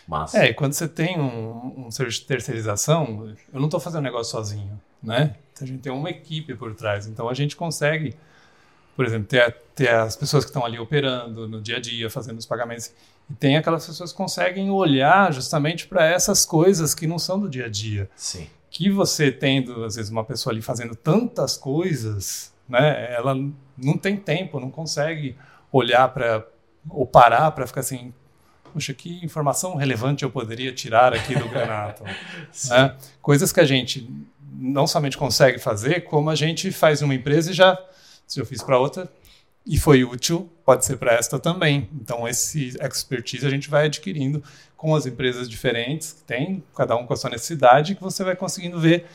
Mas, 0.08 0.34
É, 0.34 0.50
e 0.50 0.54
quando 0.54 0.74
você 0.74 0.88
tem 0.88 1.20
um, 1.20 1.86
um 1.88 1.92
serviço 1.92 2.22
de 2.22 2.28
terceirização, 2.28 3.34
eu 3.54 3.60
não 3.60 3.66
estou 3.66 3.80
fazendo 3.80 4.04
negócio 4.04 4.32
sozinho, 4.32 4.80
né? 5.02 5.36
A 5.62 5.66
gente 5.66 5.80
tem 5.82 5.92
uma 5.92 6.10
equipe 6.10 6.54
por 6.56 6.74
trás, 6.74 7.08
então 7.08 7.30
a 7.30 7.34
gente 7.34 7.56
consegue, 7.56 8.16
por 8.96 9.06
exemplo, 9.06 9.28
ter, 9.28 9.56
ter 9.74 9.90
as 9.90 10.16
pessoas 10.16 10.44
que 10.44 10.50
estão 10.50 10.66
ali 10.66 10.78
operando 10.80 11.48
no 11.48 11.62
dia 11.62 11.78
a 11.78 11.80
dia, 11.80 12.10
fazendo 12.10 12.38
os 12.40 12.46
pagamentos, 12.46 12.92
e 13.30 13.34
tem 13.34 13.56
aquelas 13.58 13.86
pessoas 13.86 14.12
que 14.12 14.18
conseguem 14.18 14.70
olhar 14.70 15.32
justamente 15.34 15.88
para 15.88 16.06
essas 16.06 16.46
coisas 16.46 16.94
que 16.94 17.08
não 17.08 17.18
são 17.18 17.40
do 17.40 17.50
dia 17.50 17.66
a 17.66 17.70
dia. 17.70 18.10
sim. 18.16 18.48
Que 18.70 18.90
você 18.90 19.32
tendo, 19.32 19.86
às 19.86 19.96
vezes, 19.96 20.12
uma 20.12 20.26
pessoa 20.26 20.52
ali 20.52 20.62
fazendo 20.62 20.94
tantas 20.98 21.56
coisas, 21.56 22.52
né? 22.68 23.14
Ela 23.14 23.34
não 23.78 23.98
tem 23.98 24.18
tempo, 24.18 24.60
não 24.60 24.70
consegue 24.70 25.38
olhar 25.72 26.10
para 26.10 26.46
ou 26.90 27.06
parar 27.06 27.52
para 27.52 27.66
ficar 27.68 27.82
assim, 27.82 28.14
puxa, 28.74 28.94
que 28.94 29.24
informação 29.24 29.76
relevante 29.76 30.24
eu 30.24 30.30
poderia 30.30 30.74
tirar 30.74 31.14
aqui 31.14 31.36
do 31.36 31.48
Granato? 31.50 32.04
né? 32.70 32.96
Coisas 33.22 33.52
que 33.52 33.60
a 33.60 33.66
gente 33.66 34.10
não 34.58 34.88
somente 34.88 35.18
consegue 35.18 35.60
fazer, 35.60 36.06
como 36.06 36.30
a 36.30 36.36
gente 36.36 36.72
faz 36.72 37.02
uma 37.02 37.14
empresa 37.14 37.52
e 37.52 37.54
já, 37.54 37.78
se 38.26 38.40
eu 38.40 38.46
fiz 38.46 38.62
para 38.64 38.78
outra 38.78 39.12
e 39.66 39.78
foi 39.78 40.04
útil, 40.04 40.50
pode 40.64 40.86
ser 40.86 40.98
para 40.98 41.14
esta 41.14 41.40
também. 41.40 41.90
Então, 42.00 42.28
esse 42.28 42.78
expertise 42.82 43.46
a 43.46 43.50
gente 43.50 43.70
vai 43.70 43.88
adquirindo 43.88 44.44
com 44.78 44.96
as 44.96 45.06
empresas 45.06 45.50
diferentes 45.50 46.14
que 46.14 46.24
tem, 46.24 46.64
cada 46.76 46.96
um 46.96 47.06
com 47.06 47.14
a 47.14 47.18
sua 47.18 47.32
necessidade, 47.32 47.96
que 47.96 48.04
você 48.04 48.24
vai 48.24 48.36
conseguindo 48.36 48.80
ver 48.80 49.08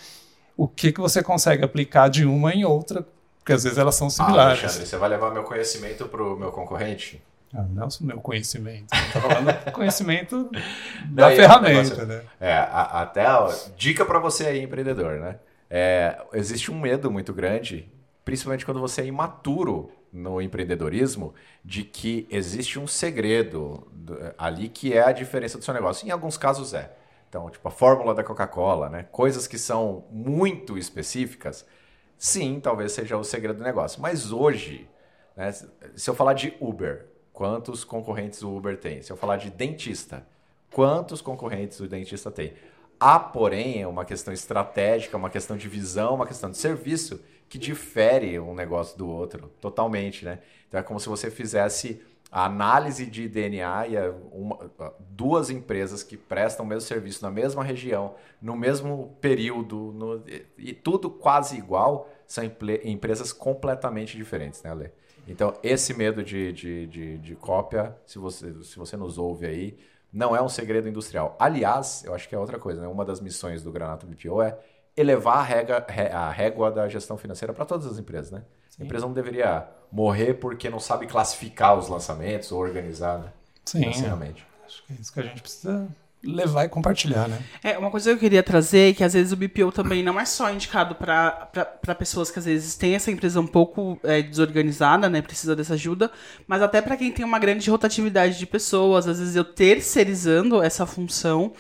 o 0.57 0.67
que, 0.67 0.93
que 0.93 1.01
você 1.01 1.23
consegue 1.23 1.65
aplicar 1.65 2.09
de 2.09 2.25
uma 2.25 2.53
em 2.53 2.65
outra, 2.65 3.07
porque 3.39 3.53
às 3.53 3.63
vezes 3.63 3.79
elas 3.79 3.95
são 3.95 4.09
Ah, 4.09 4.11
similares. 4.11 4.61
Alexandre, 4.61 4.87
você 4.89 4.97
vai 4.97 5.09
levar 5.09 5.31
meu 5.31 5.45
conhecimento 5.45 6.07
pro 6.09 6.37
meu 6.37 6.51
concorrente? 6.51 7.23
Ah, 7.53 7.63
não 7.63 7.89
o 7.89 8.05
meu 8.05 8.21
conhecimento. 8.21 8.95
Estou 8.95 9.23
falando 9.23 9.65
do 9.65 9.73
conhecimento 9.73 10.51
Daí 11.11 11.15
da 11.15 11.31
é 11.31 11.33
um 11.33 11.37
ferramenta, 11.37 11.83
negócio- 11.83 12.07
né? 12.07 12.23
É, 12.41 12.53
a- 12.53 13.03
até 13.03 13.25
dica 13.77 14.05
para 14.05 14.19
você 14.19 14.47
aí, 14.47 14.63
empreendedor, 14.63 15.19
né? 15.19 15.39
É, 15.69 16.21
existe 16.33 16.71
um 16.71 16.79
medo 16.81 17.11
muito 17.11 17.33
grande, 17.33 17.91
principalmente 18.25 18.65
quando 18.65 18.81
você 18.81 19.03
é 19.03 19.07
imaturo 19.07 19.91
no 20.13 20.41
empreendedorismo, 20.41 21.35
de 21.65 21.83
que 21.85 22.27
existe 22.31 22.79
um 22.79 22.87
segredo 22.87 23.87
do- 23.93 24.19
ali 24.39 24.69
que 24.69 24.93
é 24.93 25.03
a 25.05 25.13
diferença 25.13 25.59
do 25.59 25.65
seu 25.65 25.75
negócio. 25.75 26.07
Em 26.07 26.11
alguns 26.11 26.37
casos 26.37 26.73
é. 26.75 26.93
Então, 27.29 27.49
tipo 27.51 27.67
a 27.67 27.71
fórmula 27.71 28.15
da 28.15 28.25
Coca-Cola, 28.25 28.89
né? 28.89 29.07
Coisas 29.11 29.47
que 29.47 29.57
são 29.59 30.05
muito 30.11 30.77
específicas, 30.79 31.65
sim, 32.19 32.59
talvez 32.61 32.93
seja 32.93 33.17
o 33.17 33.23
segredo 33.25 33.59
do 33.59 33.65
negócio. 33.65 34.01
Mas 34.03 34.33
hoje, 34.33 34.89
né, 35.37 35.53
se 35.53 36.09
eu 36.11 36.15
falar 36.15 36.35
de 36.35 36.53
Uber, 36.61 37.07
quantos 37.41 37.85
concorrentes 37.85 38.43
o 38.43 38.55
Uber 38.55 38.77
tem? 38.77 39.01
Se 39.01 39.11
eu 39.11 39.17
falar 39.17 39.39
de 39.39 39.49
dentista, 39.49 40.27
quantos 40.71 41.23
concorrentes 41.23 41.81
o 41.81 41.89
dentista 41.89 42.31
tem? 42.31 42.53
Há, 43.01 43.19
porém, 43.19 43.87
uma 43.87 44.05
questão 44.05 44.35
estratégica, 44.35 45.17
uma 45.17 45.31
questão 45.31 45.57
de 45.57 45.67
visão, 45.67 46.17
uma 46.17 46.27
questão 46.27 46.51
de 46.51 46.59
serviço 46.59 47.19
que 47.49 47.57
difere 47.57 48.39
um 48.39 48.55
negócio 48.55 48.99
do 48.99 49.09
outro 49.09 49.51
totalmente, 49.59 50.23
né? 50.23 50.41
Então 50.69 50.79
é 50.79 50.83
como 50.83 51.01
se 51.01 51.09
você 51.09 51.31
fizesse 51.31 52.03
a 52.31 52.45
análise 52.45 53.07
de 53.07 53.27
DNA 53.27 53.87
e 53.89 53.97
uma- 54.31 54.59
duas 55.09 55.49
empresas 55.49 56.03
que 56.03 56.19
prestam 56.19 56.67
o 56.67 56.69
mesmo 56.69 56.83
serviço 56.87 57.23
na 57.23 57.31
mesma 57.31 57.65
região, 57.65 58.17
no 58.41 58.55
mesmo 58.55 59.17
período, 59.19 59.93
no- 59.95 60.23
e, 60.29 60.45
e 60.59 60.73
tudo 60.75 61.09
quase 61.09 61.57
igual, 61.57 62.07
são 62.27 62.45
empresas 62.85 63.33
completamente 63.33 64.15
diferentes, 64.15 64.63
né, 64.63 64.71
Ale? 64.71 64.93
Então, 65.31 65.55
esse 65.63 65.95
medo 65.95 66.23
de, 66.23 66.53
de, 66.53 66.87
de, 66.87 67.19
de 67.19 67.37
cópia, 67.37 67.97
se 68.07 68.19
você, 68.19 68.53
se 68.65 68.77
você 68.79 68.97
nos 68.97 69.19
ouve 69.19 69.47
aí, 69.47 69.79
não 70.13 70.35
é 70.35 70.43
um 70.43 70.49
segredo 70.49 70.89
industrial. 70.89 71.37
Aliás, 71.39 72.03
eu 72.05 72.15
acho 72.15 72.29
que 72.29 72.35
é 72.35 72.39
outra 72.39 72.59
coisa, 72.59 72.81
né? 72.81 72.89
Uma 72.89 73.05
das 73.05 73.21
missões 73.21 73.63
do 73.63 73.71
Granato 73.71 74.07
BPO 74.07 74.43
é 74.43 74.59
elevar 74.97 75.39
a 75.39 75.43
régua, 75.43 75.87
ré- 75.89 76.11
a 76.13 76.31
régua 76.31 76.71
da 76.71 76.89
gestão 76.89 77.17
financeira 77.17 77.53
para 77.53 77.65
todas 77.65 77.87
as 77.87 77.99
empresas, 77.99 78.31
né? 78.33 78.43
A 78.79 78.83
empresa 78.83 79.07
não 79.07 79.13
deveria 79.15 79.69
morrer 79.93 80.35
porque 80.35 80.69
não 80.71 80.81
sabe 80.81 81.07
classificar 81.07 81.79
os 81.79 81.89
lançamentos 81.89 82.51
ou 82.51 82.61
organizar 82.61 83.19
né? 83.19 83.33
Sim, 83.65 83.81
financeiramente. 83.81 84.47
acho 84.67 84.83
que 84.85 84.93
é 84.93 84.97
isso 84.97 85.13
que 85.13 85.21
a 85.21 85.23
gente 85.23 85.43
precisa 85.43 85.89
levar 86.23 86.65
e 86.65 86.69
compartilhar, 86.69 87.29
né? 87.29 87.39
É, 87.63 87.79
uma 87.79 87.91
coisa 87.91 88.11
que 88.11 88.17
eu 88.17 88.21
queria 88.21 88.43
trazer 88.43 88.91
é 88.91 88.93
que 88.93 89.03
às 89.03 89.15
vezes 89.15 89.33
o 89.33 89.37
BPO 89.37 89.73
também 89.73 90.03
não 90.03 90.21
é 90.21 90.25
só 90.25 90.53
indicado 90.53 90.95
para 90.95 91.95
pessoas 91.99 92.31
que 92.31 92.39
às 92.39 92.45
vezes 92.45 92.75
têm 92.75 92.95
essa 92.95 93.11
empresa 93.11 93.41
um 93.41 93.47
pouco 93.47 93.99
é, 94.05 94.21
desorganizada, 94.21 95.09
né, 95.09 95.23
precisa 95.23 95.57
dessa 95.57 95.75
ajuda, 95.75 96.11
mas 96.47 96.61
até 96.61 96.83
para 96.83 96.97
quem 96.97 97.11
tem 97.11 97.25
uma 97.25 97.39
grande 97.39 97.71
rotatividade 97.71 98.39
de 98.39 98.47
pessoas, 98.47 99.09
às 99.09 99.19
vezes 99.19 99.35
eu 99.35 99.45
terceirizando 99.45 100.63
essa 100.63 100.85
função 100.85 101.53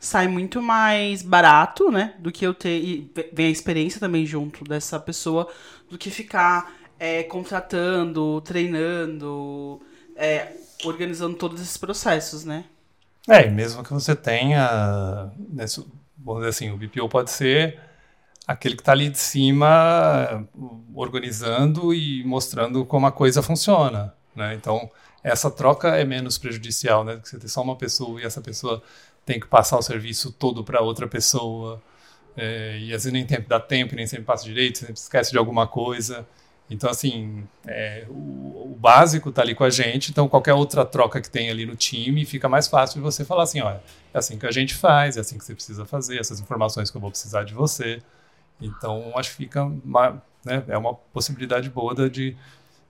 sai 0.00 0.28
muito 0.28 0.62
mais 0.62 1.22
barato, 1.22 1.90
né, 1.90 2.14
do 2.18 2.30
que 2.30 2.46
eu 2.46 2.54
ter 2.54 2.78
e 2.80 3.10
ve- 3.14 3.30
vem 3.32 3.46
a 3.46 3.50
experiência 3.50 3.98
também 4.00 4.24
junto 4.24 4.64
dessa 4.64 4.98
pessoa 4.98 5.48
do 5.90 5.98
que 5.98 6.10
ficar 6.10 6.72
é, 7.00 7.22
contratando, 7.24 8.40
treinando, 8.42 9.80
é, 10.16 10.52
organizando 10.84 11.36
todos 11.36 11.60
esses 11.60 11.76
processos, 11.76 12.44
né? 12.44 12.64
É, 13.28 13.46
e 13.46 13.50
mesmo 13.50 13.82
que 13.84 13.92
você 13.92 14.16
tenha, 14.16 15.30
né, 15.50 15.66
su- 15.66 15.90
vamos 16.16 16.40
dizer 16.40 16.50
assim, 16.50 16.70
o 16.70 16.76
BPO 16.76 17.08
pode 17.08 17.30
ser 17.30 17.78
aquele 18.46 18.76
que 18.76 18.82
está 18.82 18.92
ali 18.92 19.10
de 19.10 19.18
cima 19.18 20.46
organizando 20.94 21.94
e 21.94 22.24
mostrando 22.24 22.84
como 22.86 23.06
a 23.06 23.12
coisa 23.12 23.42
funciona, 23.42 24.14
né? 24.36 24.54
Então, 24.54 24.90
essa 25.24 25.50
troca 25.50 25.88
é 25.96 26.04
menos 26.04 26.38
prejudicial, 26.38 27.04
né? 27.04 27.18
Que 27.18 27.28
você 27.28 27.38
tem 27.38 27.48
só 27.48 27.62
uma 27.62 27.76
pessoa 27.76 28.20
e 28.20 28.24
essa 28.24 28.40
pessoa 28.40 28.82
tem 29.26 29.40
que 29.40 29.46
passar 29.46 29.78
o 29.78 29.82
serviço 29.82 30.32
todo 30.32 30.64
para 30.64 30.80
outra 30.82 31.06
pessoa, 31.08 31.82
é, 32.36 32.78
e 32.78 32.84
às 32.94 33.04
vezes 33.04 33.12
nem 33.12 33.26
sempre 33.28 33.48
dá 33.48 33.60
tempo, 33.60 33.94
nem 33.96 34.06
sempre 34.06 34.24
passa 34.26 34.44
direito, 34.44 34.78
sempre 34.78 34.94
esquece 34.94 35.32
de 35.32 35.38
alguma 35.38 35.66
coisa. 35.66 36.26
Então, 36.70 36.90
assim, 36.90 37.46
é, 37.66 38.04
o, 38.08 38.72
o 38.72 38.76
básico 38.78 39.30
está 39.30 39.40
ali 39.42 39.54
com 39.54 39.64
a 39.64 39.70
gente, 39.70 40.10
então 40.10 40.28
qualquer 40.28 40.52
outra 40.52 40.84
troca 40.84 41.20
que 41.20 41.30
tem 41.30 41.48
ali 41.50 41.64
no 41.64 41.74
time 41.74 42.24
fica 42.26 42.48
mais 42.48 42.66
fácil 42.68 42.96
de 42.96 43.00
você 43.00 43.24
falar 43.24 43.44
assim, 43.44 43.60
olha, 43.62 43.82
é 44.12 44.18
assim 44.18 44.38
que 44.38 44.46
a 44.46 44.50
gente 44.50 44.74
faz, 44.74 45.16
é 45.16 45.20
assim 45.20 45.38
que 45.38 45.44
você 45.44 45.54
precisa 45.54 45.86
fazer, 45.86 46.18
essas 46.20 46.40
informações 46.40 46.90
que 46.90 46.96
eu 46.96 47.00
vou 47.00 47.10
precisar 47.10 47.44
de 47.44 47.54
você. 47.54 48.02
Então, 48.60 49.12
acho 49.16 49.30
que 49.30 49.36
fica 49.36 49.64
uma, 49.64 50.22
né, 50.44 50.62
é 50.68 50.76
uma 50.76 50.92
possibilidade 50.94 51.70
boa 51.70 51.94
da- 51.94 52.08
de, 52.08 52.36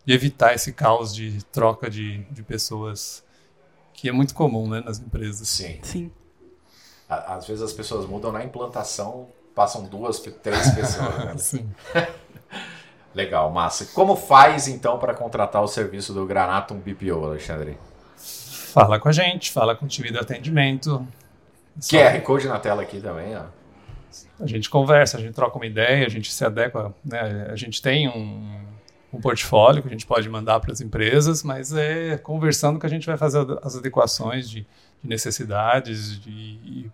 de 0.05 0.13
evitar 0.13 0.55
esse 0.55 0.73
caos 0.73 1.15
de 1.15 1.43
troca 1.47 1.89
de, 1.89 2.19
de 2.33 2.43
pessoas 2.43 3.23
que 3.93 4.09
é 4.09 4.13
muito 4.13 4.35
comum 4.35 4.69
né, 4.69 4.81
nas 4.85 4.99
empresas. 4.99 5.47
Sim. 5.49 5.79
Sim. 5.83 6.11
À- 7.09 7.35
Às 7.37 7.47
vezes 7.47 7.63
as 7.63 7.73
pessoas 7.73 8.07
mudam 8.09 8.33
na 8.33 8.45
implantação, 8.45 9.29
passam 9.55 9.85
duas, 9.85 10.19
três 10.21 10.71
pessoas. 10.75 11.15
né? 11.25 11.35
Sim. 11.39 11.71
Legal, 13.15 13.51
massa. 13.51 13.87
Como 13.95 14.15
faz 14.17 14.69
então 14.69 14.99
para 14.99 15.15
contratar 15.15 15.63
o 15.63 15.67
serviço 15.69 16.13
do 16.13 16.27
Granatum 16.27 16.79
BPO, 16.79 17.25
Alexandre? 17.25 17.77
Fala 18.17 18.99
com 19.01 19.09
a 19.09 19.13
gente, 19.13 19.51
fala 19.51 19.75
com 19.75 19.87
o 19.87 19.89
time 19.89 20.11
de 20.11 20.19
atendimento. 20.19 21.07
Só- 21.81 21.97
QR 21.97 22.21
Code 22.23 22.47
na 22.49 22.59
tela 22.59 22.83
aqui 22.83 23.01
também, 23.01 23.37
ó. 23.37 23.45
A 24.41 24.47
gente 24.47 24.71
conversa, 24.71 25.17
a 25.17 25.21
gente 25.21 25.35
troca 25.35 25.57
uma 25.57 25.67
ideia, 25.67 26.07
a 26.07 26.09
gente 26.09 26.33
se 26.33 26.45
adequa. 26.45 26.95
Né? 27.05 27.49
A 27.51 27.57
gente 27.57 27.81
tem 27.83 28.09
um, 28.09 28.61
um 29.13 29.21
portfólio 29.21 29.83
que 29.83 29.89
a 29.89 29.91
gente 29.91 30.07
pode 30.07 30.29
mandar 30.29 30.61
para 30.61 30.73
as 30.73 30.81
empresas, 30.81 31.43
mas 31.43 31.73
é 31.73 32.17
conversando 32.19 32.79
que 32.79 32.87
a 32.87 32.89
gente 32.89 33.07
vai 33.07 33.17
fazer 33.17 33.45
as 33.63 33.77
adequações 33.77 34.49
de, 34.49 34.61
de 35.03 35.09
necessidades 35.09 36.21
de, 36.21 36.31
e 36.31 36.91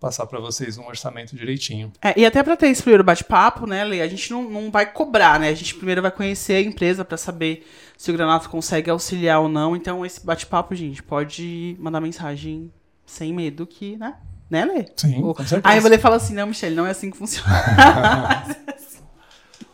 passar 0.00 0.26
para 0.26 0.38
vocês 0.38 0.78
um 0.78 0.86
orçamento 0.86 1.34
direitinho. 1.34 1.92
É, 2.02 2.18
e 2.18 2.24
até 2.24 2.42
para 2.42 2.56
ter 2.56 2.68
esse 2.68 2.82
primeiro 2.82 3.04
bate-papo, 3.04 3.66
né, 3.66 3.84
Lê, 3.84 4.00
a 4.00 4.08
gente 4.08 4.30
não, 4.30 4.48
não 4.48 4.70
vai 4.70 4.90
cobrar, 4.90 5.38
né? 5.40 5.48
A 5.48 5.54
gente 5.54 5.74
primeiro 5.74 6.00
vai 6.00 6.10
conhecer 6.10 6.54
a 6.54 6.60
empresa 6.60 7.04
para 7.04 7.16
saber 7.16 7.66
se 7.96 8.10
o 8.10 8.14
Granato 8.14 8.48
consegue 8.48 8.90
auxiliar 8.90 9.40
ou 9.40 9.48
não. 9.48 9.74
Então, 9.74 10.04
esse 10.06 10.24
bate-papo, 10.24 10.74
gente, 10.74 11.02
pode 11.02 11.76
mandar 11.78 12.00
mensagem 12.00 12.72
sem 13.04 13.32
medo 13.32 13.66
que, 13.66 13.96
né? 13.96 14.14
Né, 14.48 14.64
Lê? 14.64 14.86
Sim, 14.96 15.20
com 15.20 15.34
certeza. 15.36 15.60
Aí 15.64 15.78
o 15.78 15.88
Lê 15.88 15.98
fala 15.98 16.16
assim, 16.16 16.34
não, 16.34 16.46
Michelle, 16.46 16.74
não 16.74 16.86
é 16.86 16.90
assim 16.90 17.10
que 17.10 17.16
funciona. 17.16 17.48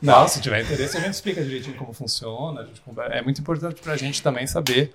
Não, 0.03 0.29
se 0.29 0.39
tiver 0.39 0.63
interesse, 0.63 0.99
a 0.99 1.01
gente 1.01 1.15
explica 1.15 1.43
direitinho 1.43 1.79
como 1.79 1.95
funciona. 1.95 2.69
a 2.99 3.05
é 3.05 3.23
muito 3.23 3.41
importante 3.41 3.81
para 3.81 3.95
a 3.95 3.97
gente 3.97 4.23
também 4.23 4.47
saber 4.47 4.95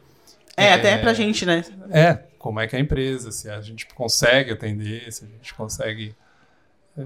é, 0.55 0.73
até 0.73 0.97
pra 0.97 1.13
gente, 1.13 1.45
né? 1.45 1.63
é, 1.89 2.19
como 2.39 2.59
é 2.59 2.65
que 2.67 2.75
é 2.75 2.79
a 2.79 2.81
empresa, 2.81 3.31
se 3.31 3.47
a 3.49 3.61
gente 3.61 3.85
consegue 3.93 4.51
atender, 4.51 5.11
se 5.13 5.25
a 5.25 5.27
gente 5.27 5.53
consegue. 5.53 6.15
É, 6.97 7.01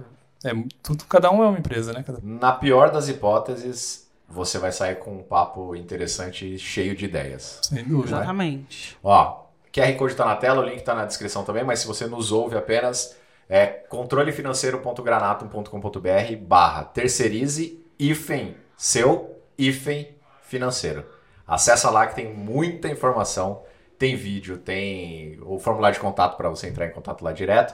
é 0.49 0.53
tudo, 0.81 1.03
cada 1.05 1.29
um 1.31 1.43
é 1.43 1.47
uma 1.49 1.59
empresa, 1.59 1.91
né? 1.91 2.01
Cada- 2.03 2.19
Na 2.23 2.53
pior 2.53 2.89
das 2.91 3.09
hipóteses, 3.09 4.09
você 4.29 4.57
vai 4.57 4.71
sair 4.71 4.95
com 4.99 5.17
um 5.17 5.23
papo 5.23 5.75
interessante 5.75 6.55
e 6.55 6.57
cheio 6.57 6.95
de 6.95 7.03
ideias. 7.05 7.59
sem 7.63 7.84
dúvida. 7.84 8.15
Exatamente. 8.17 8.97
Ó, 9.03 9.43
QR 9.73 9.93
Code 9.97 10.15
tá 10.15 10.23
na 10.25 10.36
tela, 10.38 10.61
o 10.61 10.65
link 10.69 10.81
tá 10.84 10.93
na 10.95 11.03
descrição 11.05 11.43
também, 11.43 11.63
mas 11.63 11.79
se 11.79 11.88
você 11.88 12.05
nos 12.07 12.31
ouve 12.31 12.55
apenas, 12.55 13.15
é 13.49 13.65
controlefinanceiro.granatum.com.br 13.67 16.36
barra 16.41 16.84
terceirize 16.86 17.84
hífen 17.99 18.55
seu 18.77 19.41
hífen 19.57 20.15
financeiro. 20.43 21.03
Acessa 21.47 21.89
lá 21.89 22.05
que 22.07 22.15
tem 22.15 22.34
muita 22.34 22.88
informação 22.88 23.63
tem 23.97 24.15
vídeo, 24.15 24.57
tem 24.57 25.39
o 25.41 25.59
formulário 25.59 25.95
de 25.95 26.01
contato 26.01 26.35
para 26.37 26.49
você 26.49 26.67
entrar 26.67 26.87
em 26.87 26.91
contato 26.91 27.23
lá 27.23 27.31
direto, 27.31 27.73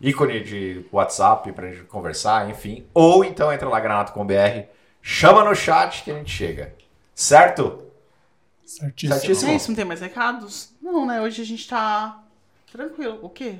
ícone 0.00 0.42
de 0.42 0.84
WhatsApp 0.92 1.52
para 1.52 1.70
gente 1.70 1.84
conversar, 1.84 2.48
enfim. 2.50 2.86
Ou 2.94 3.24
então 3.24 3.52
entra 3.52 3.68
lá 3.68 3.80
Granato 3.80 4.12
com 4.12 4.26
BR, 4.26 4.68
chama 5.02 5.44
no 5.44 5.54
chat 5.54 6.02
que 6.02 6.10
a 6.10 6.14
gente 6.14 6.30
chega. 6.30 6.74
Certo? 7.14 7.86
Certíssimo. 8.64 9.20
Certíssimo. 9.20 9.50
É 9.50 9.54
isso, 9.56 9.68
não 9.68 9.76
tem 9.76 9.84
mais 9.84 10.00
recados? 10.00 10.72
Não, 10.80 11.04
né? 11.04 11.20
Hoje 11.20 11.42
a 11.42 11.44
gente 11.44 11.68
tá 11.68 12.22
tranquilo. 12.70 13.18
O 13.20 13.28
quê? 13.28 13.56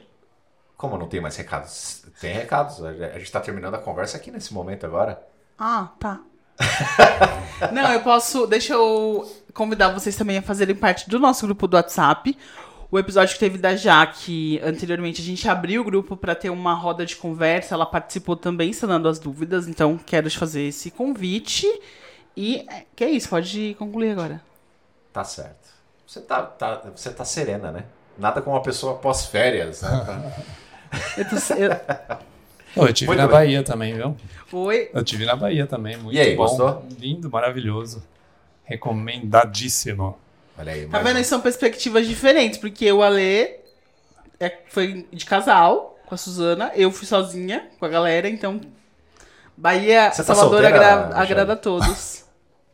Como 0.77 0.97
não 0.97 1.09
tem 1.09 1.21
mais 1.21 1.37
recados? 1.37 2.05
Tem 2.21 2.33
recados. 2.33 2.83
A 2.83 3.19
gente 3.19 3.31
tá 3.31 3.41
terminando 3.41 3.75
a 3.75 3.79
conversa 3.79 4.17
aqui 4.17 4.31
nesse 4.31 4.55
momento 4.55 4.87
agora. 4.87 5.23
Ah, 5.59 5.91
tá. 5.99 6.21
Não, 7.73 7.93
eu 7.93 8.01
posso. 8.01 8.47
Deixa 8.47 8.73
eu 8.75 9.31
convidar 9.53 9.89
vocês 9.91 10.17
também 10.17 10.39
a 10.39 10.43
fazerem 10.43 10.75
parte 10.75 11.09
do 11.09 11.19
nosso 11.19 11.47
grupo 11.47 11.67
do 11.67 11.75
WhatsApp. 11.77 12.37
O 12.91 12.99
episódio 12.99 13.35
que 13.35 13.41
teve 13.41 13.57
da 13.57 13.77
Jaque, 13.77 14.61
anteriormente, 14.65 15.21
a 15.21 15.25
gente 15.25 15.49
abriu 15.49 15.83
o 15.83 15.85
grupo 15.85 16.17
para 16.17 16.35
ter 16.35 16.51
uma 16.51 16.75
roda 16.75 17.07
de 17.07 17.15
conversa. 17.17 17.75
Ela 17.75 17.87
participou 17.87 18.35
também, 18.37 18.73
sanando 18.73 19.09
as 19.09 19.19
dúvidas. 19.19 19.69
Então, 19.69 19.97
quero 19.97 20.29
te 20.29 20.37
fazer 20.37 20.63
esse 20.63 20.91
convite. 20.91 21.67
E 22.37 22.67
é, 22.69 22.85
que 22.97 23.05
é 23.05 23.11
isso, 23.11 23.29
pode 23.29 23.77
concluir 23.79 24.11
agora. 24.13 24.43
Tá 25.13 25.23
certo. 25.23 25.69
Você 26.07 26.21
tá, 26.21 26.43
tá- 26.43 26.83
você 26.97 27.11
tá 27.11 27.25
serena, 27.25 27.71
né? 27.71 27.85
Nada 28.19 28.43
como 28.43 28.57
uma 28.57 28.63
pessoa 28.63 28.95
pós-férias, 28.95 29.83
né? 29.83 30.03
Pra- 30.05 30.61
Eu 31.17 31.25
tô, 31.29 31.37
eu, 31.55 32.19
Pô, 32.75 32.87
eu 32.87 32.93
tive 32.93 33.09
Muito 33.09 33.19
na 33.21 33.27
bem. 33.27 33.37
Bahia 33.37 33.63
também, 33.63 33.95
viu? 33.95 34.17
Oi. 34.53 34.91
Eu 34.95 35.03
tive 35.05 35.25
na 35.27 35.35
Bahia 35.37 35.67
também, 35.67 35.97
muito 35.97 36.15
E 36.17 36.21
aí, 36.21 36.37
bom. 36.37 36.45
gostou? 36.47 36.85
Lindo, 36.99 37.29
maravilhoso. 37.31 38.03
Recomendadíssimo. 38.65 40.17
Olha 40.59 40.73
aí, 40.73 40.83
Tá 40.87 40.89
mais 40.91 41.05
vendo? 41.05 41.19
Isso 41.21 41.31
São 41.31 41.41
perspectivas 41.41 42.07
diferentes, 42.07 42.59
porque 42.59 42.91
o 42.93 43.03
Ale 43.03 43.57
é, 44.39 44.59
foi 44.69 45.07
de 45.13 45.25
casal 45.25 45.99
com 46.07 46.15
a 46.15 46.19
Suzana, 46.19 46.73
eu 46.75 46.91
fui 46.91 47.07
sozinha 47.07 47.69
com 47.79 47.85
a 47.85 47.89
galera, 47.89 48.29
então. 48.29 48.61
Bahia 49.57 50.11
Você 50.11 50.25
tá 50.25 50.35
Salvador 50.35 50.63
solteira, 50.63 50.77
agra- 50.97 51.17
agrada 51.21 51.53
a 51.53 51.57
todos. 51.57 52.25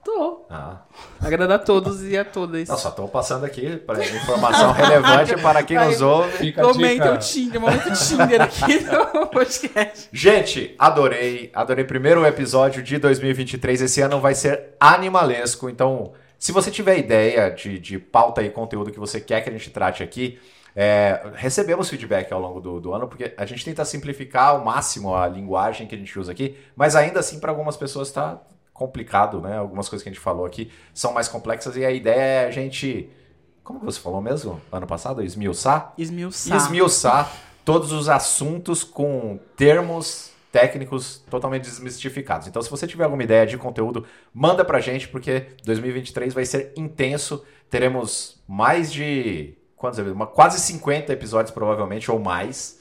Tô. 0.06 0.46
Ah. 0.48 0.82
Agrada 1.20 1.56
a 1.56 1.58
todos 1.58 2.04
e 2.04 2.16
a 2.16 2.24
todas. 2.24 2.68
Não, 2.68 2.78
só 2.78 2.90
estou 2.90 3.08
passando 3.08 3.44
aqui 3.44 3.76
para 3.76 4.04
informação 4.04 4.70
relevante 4.70 5.36
para 5.42 5.64
quem 5.64 5.76
nos 5.76 6.00
ouve. 6.00 6.52
Comenta 6.52 7.12
o. 7.12 7.18
Tinder, 7.18 7.60
momento 7.60 7.92
Tinder 7.92 8.40
aqui 8.40 8.86
no 8.86 9.26
podcast. 9.26 10.08
Gente, 10.12 10.76
adorei, 10.78 11.50
adorei. 11.52 11.84
Primeiro 11.84 12.24
episódio 12.24 12.84
de 12.84 12.98
2023. 12.98 13.82
Esse 13.82 14.00
ano 14.00 14.20
vai 14.20 14.36
ser 14.36 14.76
animalesco. 14.78 15.68
Então, 15.68 16.12
se 16.38 16.52
você 16.52 16.70
tiver 16.70 16.98
ideia 16.98 17.50
de, 17.50 17.76
de 17.80 17.98
pauta 17.98 18.44
e 18.44 18.50
conteúdo 18.50 18.92
que 18.92 19.00
você 19.00 19.20
quer 19.20 19.40
que 19.40 19.50
a 19.50 19.52
gente 19.52 19.70
trate 19.70 20.04
aqui, 20.04 20.38
é, 20.76 21.32
recebemos 21.34 21.90
feedback 21.90 22.32
ao 22.32 22.40
longo 22.40 22.60
do, 22.60 22.80
do 22.80 22.94
ano, 22.94 23.08
porque 23.08 23.34
a 23.36 23.44
gente 23.44 23.64
tenta 23.64 23.84
simplificar 23.84 24.50
ao 24.50 24.64
máximo 24.64 25.16
a 25.16 25.26
linguagem 25.26 25.88
que 25.88 25.96
a 25.96 25.98
gente 25.98 26.16
usa 26.16 26.30
aqui, 26.30 26.56
mas 26.76 26.94
ainda 26.94 27.18
assim, 27.18 27.40
para 27.40 27.50
algumas 27.50 27.76
pessoas 27.76 28.06
está 28.06 28.40
complicado, 28.76 29.40
né? 29.40 29.56
Algumas 29.56 29.88
coisas 29.88 30.02
que 30.02 30.08
a 30.08 30.12
gente 30.12 30.22
falou 30.22 30.44
aqui 30.44 30.70
são 30.92 31.12
mais 31.12 31.28
complexas 31.28 31.76
e 31.76 31.84
a 31.84 31.90
ideia 31.90 32.20
é 32.20 32.46
a 32.46 32.50
gente. 32.50 33.10
Como 33.64 33.80
você 33.80 33.98
falou 33.98 34.20
mesmo 34.20 34.60
ano 34.70 34.86
passado? 34.86 35.22
Esmiuçar? 35.22 35.92
Esmiuçar. 35.98 36.56
esmiuçar 36.56 37.32
todos 37.64 37.90
os 37.90 38.08
assuntos 38.08 38.84
com 38.84 39.40
termos 39.56 40.30
técnicos 40.52 41.22
totalmente 41.28 41.64
desmistificados. 41.64 42.46
Então, 42.46 42.62
se 42.62 42.70
você 42.70 42.86
tiver 42.86 43.04
alguma 43.04 43.22
ideia 43.22 43.46
de 43.46 43.58
conteúdo, 43.58 44.06
manda 44.32 44.64
pra 44.64 44.80
gente, 44.80 45.08
porque 45.08 45.48
2023 45.64 46.32
vai 46.32 46.46
ser 46.46 46.72
intenso. 46.76 47.44
Teremos 47.68 48.42
mais 48.48 48.92
de. 48.92 49.54
Quantos? 49.76 50.00
Quase 50.32 50.60
50 50.60 51.12
episódios, 51.12 51.50
provavelmente, 51.50 52.10
ou 52.10 52.18
mais. 52.18 52.75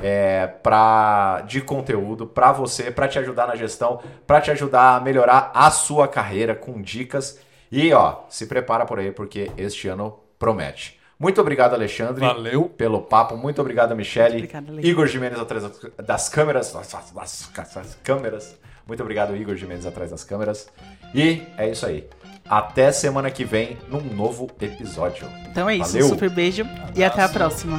É, 0.00 0.46
pra, 0.46 1.42
de 1.46 1.60
conteúdo 1.60 2.26
para 2.26 2.50
você, 2.52 2.90
para 2.90 3.06
te 3.08 3.18
ajudar 3.18 3.46
na 3.46 3.54
gestão, 3.56 4.00
para 4.26 4.40
te 4.40 4.50
ajudar 4.50 4.96
a 4.96 5.00
melhorar 5.00 5.50
a 5.54 5.70
sua 5.70 6.08
carreira 6.08 6.54
com 6.54 6.80
dicas. 6.80 7.38
E 7.70 7.92
ó, 7.92 8.20
se 8.28 8.46
prepara 8.46 8.84
por 8.86 8.98
aí 8.98 9.12
porque 9.12 9.50
este 9.56 9.88
ano 9.88 10.18
promete. 10.38 10.98
Muito 11.18 11.40
obrigado, 11.40 11.74
Alexandre 11.74 12.24
Valeu. 12.26 12.64
pelo 12.70 13.00
papo. 13.02 13.36
Muito 13.36 13.60
obrigado, 13.60 13.94
Michele. 13.94 14.36
Obrigada, 14.36 14.72
Lê. 14.72 14.82
Igor 14.82 15.06
Jimenez 15.06 15.38
atrás 15.38 15.62
das 16.04 16.28
câmeras. 16.28 16.72
Das, 16.72 16.90
das- 17.14 17.52
das 17.74 17.94
câmeras. 18.02 18.58
Muito 18.86 19.00
obrigado, 19.02 19.36
Igor 19.36 19.54
Jimenez 19.54 19.86
atrás 19.86 20.10
das 20.10 20.24
câmeras. 20.24 20.68
E 21.14 21.42
é 21.56 21.68
isso 21.70 21.86
aí. 21.86 22.08
Até 22.48 22.90
semana 22.90 23.30
que 23.30 23.44
vem 23.44 23.78
num 23.88 24.00
novo 24.00 24.50
episódio. 24.60 25.28
Então 25.48 25.70
é 25.70 25.76
isso, 25.76 25.92
Valeu. 25.92 26.06
um 26.06 26.08
super 26.08 26.28
beijo 26.30 26.64
e 26.96 27.04
até 27.04 27.22
a 27.22 27.28
próxima. 27.28 27.78